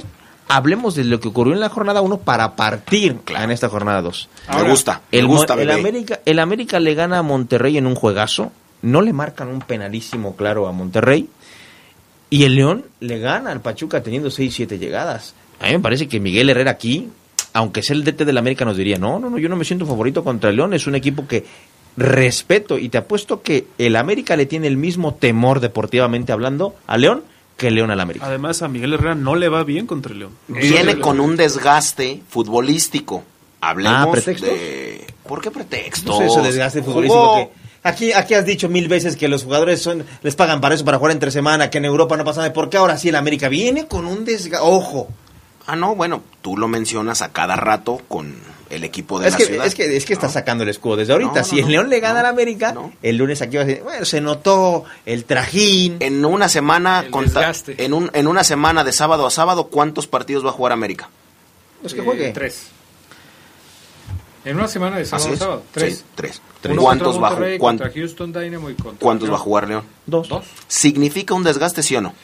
hablemos 0.49 0.95
de 0.95 1.05
lo 1.05 1.21
que 1.21 1.29
ocurrió 1.29 1.55
en 1.55 1.61
la 1.61 1.69
jornada 1.71 2.01
1 2.03 2.19
para 2.19 2.57
partir 2.57 3.17
en 3.29 3.51
esta 3.51 3.69
jornada 3.69 4.03
2. 4.03 4.29
me 4.57 4.71
gusta, 4.71 5.03
me 5.13 5.19
el, 5.19 5.27
mo- 5.27 5.35
gusta, 5.37 5.55
el. 5.55 5.71
América, 5.71 6.21
el 6.25 6.39
América 6.39 6.81
le 6.81 6.95
gana 6.95 7.19
a 7.19 7.23
Monterrey 7.23 7.79
en 7.79 7.87
un 7.87 7.95
juegazo, 7.95 8.53
no 8.83 9.01
le 9.03 9.13
marcan 9.13 9.49
un 9.49 9.61
penalísimo 9.61 10.37
claro 10.37 10.67
a 10.69 10.73
Monterrey, 10.73 11.29
y 12.31 12.45
el 12.45 12.57
León 12.57 12.85
le 13.01 13.19
gana 13.19 13.51
al 13.53 13.61
Pachuca 13.61 14.03
teniendo 14.03 14.29
6-7 14.29 14.79
llegadas. 14.79 15.35
A 15.61 15.67
mí 15.67 15.73
me 15.73 15.81
parece 15.81 16.09
que 16.09 16.21
Miguel 16.21 16.51
Herrera 16.51 16.73
aquí, 16.73 17.09
aunque 17.53 17.83
sea 17.83 17.97
el 17.97 18.05
DT 18.05 18.25
del 18.25 18.37
América, 18.39 18.65
nos 18.65 18.77
diría, 18.77 18.99
no, 18.99 19.19
no, 19.19 19.31
no, 19.31 19.39
yo 19.39 19.49
no 19.49 19.57
me 19.57 19.65
siento 19.65 19.87
favorito 19.87 20.23
contra 20.23 20.51
el 20.51 20.57
León, 20.57 20.75
es 20.75 20.87
un 20.87 20.95
equipo 20.95 21.27
que 21.27 21.45
respeto 21.97 22.79
y 22.79 22.89
te 22.91 22.99
apuesto 22.99 23.43
que 23.43 23.67
el 23.79 23.97
América 23.97 24.37
le 24.37 24.47
tiene 24.47 24.67
el 24.69 24.77
mismo 24.77 25.15
temor 25.15 25.61
deportivamente 25.61 26.33
hablando 26.33 26.77
a 26.87 26.97
León 26.97 27.23
que 27.59 27.71
León 27.71 27.91
al 27.91 28.01
América. 28.01 28.25
Además, 28.25 28.63
a 28.63 28.69
Miguel 28.69 28.95
Herrera 28.95 29.15
no 29.15 29.35
le 29.35 29.51
va 29.51 29.65
bien 29.65 29.87
contra 29.87 30.13
el 30.13 30.21
León. 30.21 30.33
Viene 30.49 30.99
con 31.01 31.21
un 31.21 31.37
desgaste 31.37 32.23
futbolístico. 32.31 33.23
Hablemos 33.61 33.99
Ah, 34.09 34.11
¿pretextos? 34.11 34.49
de... 34.49 35.07
¿Por 35.29 35.43
qué? 35.43 35.51
No 36.07 36.17
sé, 36.19 36.27
ese 36.27 36.41
desgaste 36.41 36.81
Jugó- 36.81 36.93
futbolístico 37.03 37.35
que... 37.53 37.69
Aquí, 37.83 38.13
aquí 38.13 38.35
has 38.35 38.45
dicho 38.47 38.69
mil 38.69 38.89
veces 38.89 39.17
que 39.17 39.29
los 39.29 39.45
jugadores 39.45 39.81
son 39.83 40.05
les 40.23 40.35
pagan 40.35 40.61
para 40.61 40.75
eso, 40.75 40.85
para 40.85 40.99
jugar 40.99 41.13
entre 41.13 41.31
semana, 41.31 41.69
que 41.71 41.79
en 41.79 41.85
Europa 41.85 42.17
no 42.17 42.25
pasa 42.25 42.41
nada. 42.41 42.53
¿Por 42.53 42.71
qué 42.71 42.77
ahora 42.77 42.97
sí 42.99 43.09
el 43.09 43.17
América 43.17 43.49
viene 43.49 43.87
con 43.87 44.07
un 44.07 44.25
desgaste? 44.25 44.65
Ojo, 44.67 45.09
Ah, 45.67 45.77
no, 45.77 45.95
bueno, 45.95 46.23
tú 46.41 46.57
lo 46.57 46.67
mencionas 46.67 47.21
a 47.21 47.31
cada 47.33 47.55
rato 47.57 48.01
con 48.09 48.35
el 48.71 48.85
equipo 48.85 49.19
de 49.19 49.29
es 49.29 49.33
la 49.33 49.39
que, 49.39 49.45
ciudad. 49.47 49.67
es 49.67 49.75
que 49.75 49.97
es 49.97 50.05
que 50.05 50.13
está 50.13 50.29
sacando 50.29 50.65
el 50.65 50.71
escudo 50.71 50.97
desde 50.97 51.13
ahorita. 51.13 51.31
No, 51.33 51.39
no, 51.39 51.45
si 51.45 51.59
el 51.61 51.69
León 51.69 51.89
le 51.89 52.01
gana 52.01 52.21
al 52.21 52.27
América, 52.27 52.75
el 53.03 53.17
lunes 53.17 53.41
aquí 53.43 53.57
va 53.57 53.63
a 53.63 53.67
decir, 53.67 53.83
bueno, 53.83 54.05
se 54.05 54.21
notó 54.21 54.85
el 55.07 55.25
trajín. 55.25 55.97
En 56.01 56.25
una 56.25 56.49
semana, 56.49 57.07
conta- 57.11 57.53
en, 57.67 57.93
un, 57.95 58.11
en 58.13 58.27
una 58.27 58.45
semana 58.45 58.85
de 58.85 58.93
sábado 58.93 59.27
a 59.27 59.31
sábado, 59.31 59.69
¿cuántos 59.69 60.07
partidos 60.07 60.45
va 60.45 60.51
a 60.51 60.53
jugar 60.53 60.73
América? 60.73 61.09
Los 61.83 61.95
que 61.95 62.01
Eh, 62.01 62.05
juegue. 62.05 62.31
tres. 62.33 62.69
En 64.45 64.57
una 64.57 64.69
semana 64.69 64.97
de 64.97 65.05
sábado 65.05 65.33
a 65.35 65.37
sábado. 65.37 65.63
Tres. 65.73 65.99
Sí, 65.99 66.05
tres. 66.15 66.41
Uno 66.69 66.81
¿Cuántos 66.83 67.15
va 67.23 67.29
a 67.29 67.31
Monterrey, 67.31 67.57
ju- 67.57 67.61
cuán- 67.61 67.79
contra 67.79 67.93
Houston 68.01 68.33
Dynamo 68.33 68.71
y 68.71 68.75
¿Cuántos 68.99 69.31
va 69.31 69.35
a 69.35 69.39
jugar 69.39 69.69
León? 69.69 69.85
Dos. 70.07 70.29
Dos. 70.29 70.45
¿Significa 70.69 71.35
un 71.35 71.43
desgaste, 71.45 71.83
sí 71.83 71.97
o 71.97 72.01
no? 72.01 72.15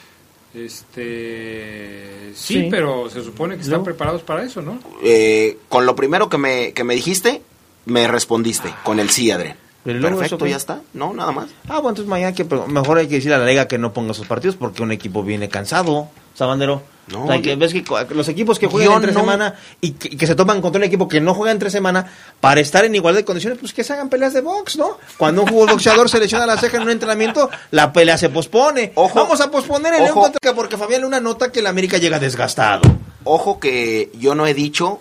Este, 0.55 2.31
sí, 2.35 2.53
Sí. 2.61 2.67
pero 2.71 3.09
se 3.09 3.23
supone 3.23 3.55
que 3.55 3.61
están 3.61 3.79
No. 3.79 3.83
preparados 3.83 4.21
para 4.23 4.43
eso, 4.43 4.61
¿no? 4.61 4.79
Eh, 5.03 5.57
con 5.69 5.85
lo 5.85 5.95
primero 5.95 6.29
que 6.29 6.37
me, 6.37 6.73
que 6.73 6.83
me 6.83 6.95
dijiste, 6.95 7.41
me 7.85 8.07
respondiste 8.07 8.73
con 8.83 8.99
el 8.99 9.09
sí, 9.09 9.31
Adrián. 9.31 9.57
Pero 9.85 9.99
luego 9.99 10.17
Perfecto, 10.17 10.45
ya 10.47 10.57
está. 10.57 10.81
No, 10.93 11.13
nada 11.13 11.31
más. 11.31 11.45
Ah, 11.67 11.75
bueno, 11.75 11.89
entonces 11.89 12.07
mañana 12.07 12.33
que, 12.33 12.43
mejor 12.43 12.97
hay 12.97 13.07
que 13.07 13.15
decirle 13.15 13.35
a 13.35 13.37
la 13.37 13.45
liga 13.45 13.67
que 13.67 13.77
no 13.77 13.93
ponga 13.93 14.13
sus 14.13 14.25
partidos 14.27 14.55
porque 14.55 14.81
un 14.83 14.91
equipo 14.91 15.23
viene 15.23 15.47
cansado, 15.47 16.09
Sabandero. 16.33 16.81
No, 17.07 17.25
O 17.25 17.27
sea, 17.27 17.39
que 17.39 17.55
ves 17.55 17.71
que 17.71 17.85
los 18.15 18.27
equipos 18.29 18.57
que 18.57 18.65
juegan 18.65 18.93
entre 18.95 19.11
no- 19.11 19.19
semana 19.19 19.53
y 19.79 19.91
que, 19.91 20.25
se 20.25 20.33
toman 20.33 20.59
contra 20.59 20.79
un 20.79 20.85
equipo 20.85 21.07
que 21.07 21.21
no 21.21 21.35
juega 21.35 21.51
entre 21.51 21.69
semana 21.69 22.11
para 22.39 22.61
estar 22.61 22.83
en 22.83 22.95
igualdad 22.95 23.19
de 23.19 23.25
condiciones, 23.25 23.59
pues 23.59 23.73
que 23.73 23.83
se 23.83 23.93
hagan 23.93 24.09
peleas 24.09 24.33
de 24.33 24.41
box, 24.41 24.75
¿no? 24.77 24.97
Cuando 25.17 25.43
un 25.43 25.47
jugador 25.49 25.73
boxeador 25.73 26.09
se 26.09 26.19
lesiona 26.19 26.47
la 26.47 26.57
ceja 26.57 26.77
en 26.77 26.83
un 26.83 26.89
entrenamiento, 26.89 27.51
la 27.69 27.93
pelea 27.93 28.17
se 28.17 28.29
pospone. 28.29 28.91
Ojo. 28.95 29.19
Vamos 29.19 29.39
a 29.39 29.51
posponer 29.51 29.93
el 29.93 30.01
Ojo. 30.09 30.21
contra 30.21 30.55
porque 30.55 30.77
Fabián 30.77 31.03
Luna 31.03 31.19
nota 31.19 31.51
que 31.51 31.59
el 31.59 31.67
América 31.67 31.99
llega 31.99 32.17
desgastado. 32.17 32.81
Ojo 33.23 33.59
que 33.59 34.09
yo 34.17 34.33
no 34.33 34.47
he 34.47 34.55
dicho 34.55 34.99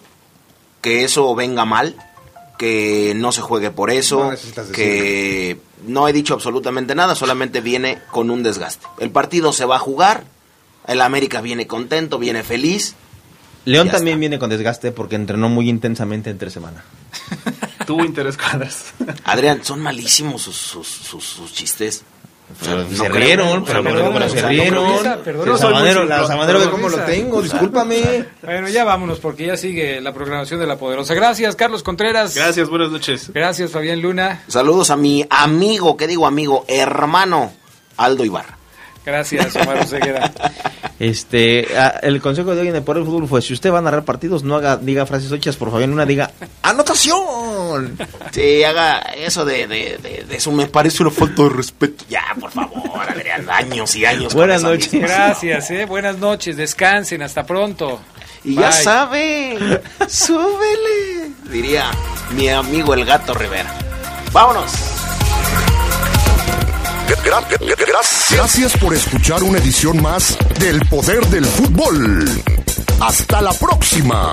que 0.82 1.04
eso 1.04 1.34
venga 1.34 1.64
mal, 1.64 1.94
que 2.58 3.14
no 3.16 3.32
se 3.32 3.40
juegue 3.40 3.70
por 3.70 3.90
eso, 3.90 4.24
No 4.24 4.30
necesitas 4.30 4.68
que 4.68 5.58
no 5.86 6.08
he 6.08 6.12
dicho 6.12 6.34
absolutamente 6.34 6.94
nada, 6.94 7.14
solamente 7.14 7.60
viene 7.60 7.98
con 8.10 8.30
un 8.30 8.42
desgaste. 8.42 8.86
El 8.98 9.10
partido 9.10 9.52
se 9.52 9.64
va 9.64 9.76
a 9.76 9.80
jugar, 9.80 10.24
el 10.86 11.00
América 11.00 11.40
viene 11.40 11.66
contento, 11.66 12.18
viene 12.18 12.42
feliz. 12.42 12.94
León 13.64 13.88
también 13.88 14.20
viene 14.20 14.38
con 14.38 14.50
desgaste 14.50 14.92
porque 14.92 15.16
entrenó 15.16 15.48
muy 15.48 15.68
intensamente 15.68 16.30
entre 16.30 16.50
semana. 16.50 16.84
Tuvo 17.86 18.04
interescuadras. 18.04 18.92
Adrián, 19.24 19.64
son 19.64 19.80
malísimos 19.80 20.42
sus, 20.42 20.56
sus, 20.56 20.86
sus, 20.86 21.24
sus 21.24 21.52
chistes. 21.52 22.04
Pero 22.60 22.76
no 22.84 22.88
se 22.90 22.96
creo, 22.96 23.12
rieron, 23.12 23.64
pero, 23.64 23.82
no 23.82 23.90
pero- 23.90 24.00
creo, 24.00 24.12
pero 24.12 24.26
o 24.26 24.28
se 24.28 24.42
no 24.42 24.48
rieron. 24.48 24.84
La 25.02 25.16
soy 25.24 25.34
muy 25.34 25.58
Sabanero, 25.58 26.04
la 26.04 26.46
Perdona, 26.46 26.70
cómo 26.70 26.88
lo 26.88 26.98
tengo, 26.98 27.42
discúlpame. 27.42 28.26
Bueno, 28.42 28.68
ya 28.68 28.84
vámonos 28.84 29.18
porque 29.18 29.46
ya 29.46 29.56
sigue 29.56 30.00
la 30.00 30.12
programación 30.12 30.60
de 30.60 30.66
La 30.66 30.76
Poderosa. 30.76 31.14
Gracias, 31.14 31.56
Carlos 31.56 31.82
Contreras. 31.82 32.34
Gracias, 32.34 32.68
buenas 32.68 32.90
noches. 32.90 33.30
Gracias, 33.32 33.70
Fabián 33.70 34.00
Luna. 34.02 34.42
Saludos 34.48 34.90
a 34.90 34.96
mi 34.96 35.26
amigo, 35.30 35.96
¿qué 35.96 36.06
digo 36.06 36.26
amigo? 36.26 36.64
Hermano 36.68 37.52
Aldo 37.96 38.24
Ibarra. 38.24 38.58
Gracias, 39.04 39.56
Omar 39.56 39.78
Oseguera. 39.78 40.32
Este, 41.00 41.66
ah, 41.76 41.98
el 42.02 42.20
consejo 42.22 42.54
de 42.54 42.60
hoy 42.62 42.68
en 42.68 42.76
el 42.76 42.82
Poder 42.84 43.02
del 43.02 43.10
Fútbol 43.10 43.28
fue, 43.28 43.42
si 43.42 43.52
usted 43.52 43.72
va 43.72 43.78
a 43.78 43.82
narrar 43.82 44.04
partidos, 44.04 44.44
no 44.44 44.54
haga, 44.54 44.76
diga 44.76 45.04
frases 45.06 45.30
hechas, 45.32 45.56
por 45.56 45.70
favor, 45.72 45.88
una 45.88 46.06
diga, 46.06 46.30
¡anotación! 46.62 47.23
Sí, 48.32 48.62
haga 48.64 48.98
eso 49.16 49.44
de, 49.44 49.66
de, 49.66 49.98
de, 50.02 50.24
de 50.28 50.36
eso, 50.36 50.50
me 50.52 50.66
parece 50.66 51.02
una 51.02 51.10
falta 51.12 51.42
de 51.44 51.48
respeto. 51.50 52.04
Ya, 52.08 52.22
por 52.40 52.50
favor, 52.50 52.82
Adrián, 53.08 53.48
años 53.50 53.94
y 53.96 54.04
años. 54.04 54.34
Buenas 54.34 54.62
noches. 54.62 54.92
misma. 54.92 55.08
Gracias, 55.08 55.70
eh. 55.70 55.84
Buenas 55.84 56.18
noches, 56.18 56.56
descansen, 56.56 57.22
hasta 57.22 57.44
pronto. 57.44 58.00
Y 58.44 58.54
ya 58.56 58.68
Bye. 58.70 58.82
sabe, 58.82 59.82
súbele. 60.08 61.30
diría 61.50 61.90
mi 62.36 62.48
amigo 62.48 62.92
el 62.94 63.04
gato 63.04 63.32
Rivera. 63.34 63.72
Vámonos. 64.32 64.70
Gracias 68.30 68.76
por 68.78 68.94
escuchar 68.94 69.42
una 69.42 69.58
edición 69.58 70.02
más 70.02 70.36
del 70.58 70.80
Poder 70.86 71.24
del 71.26 71.44
Fútbol. 71.44 72.28
Hasta 73.00 73.40
la 73.40 73.52
próxima. 73.52 74.32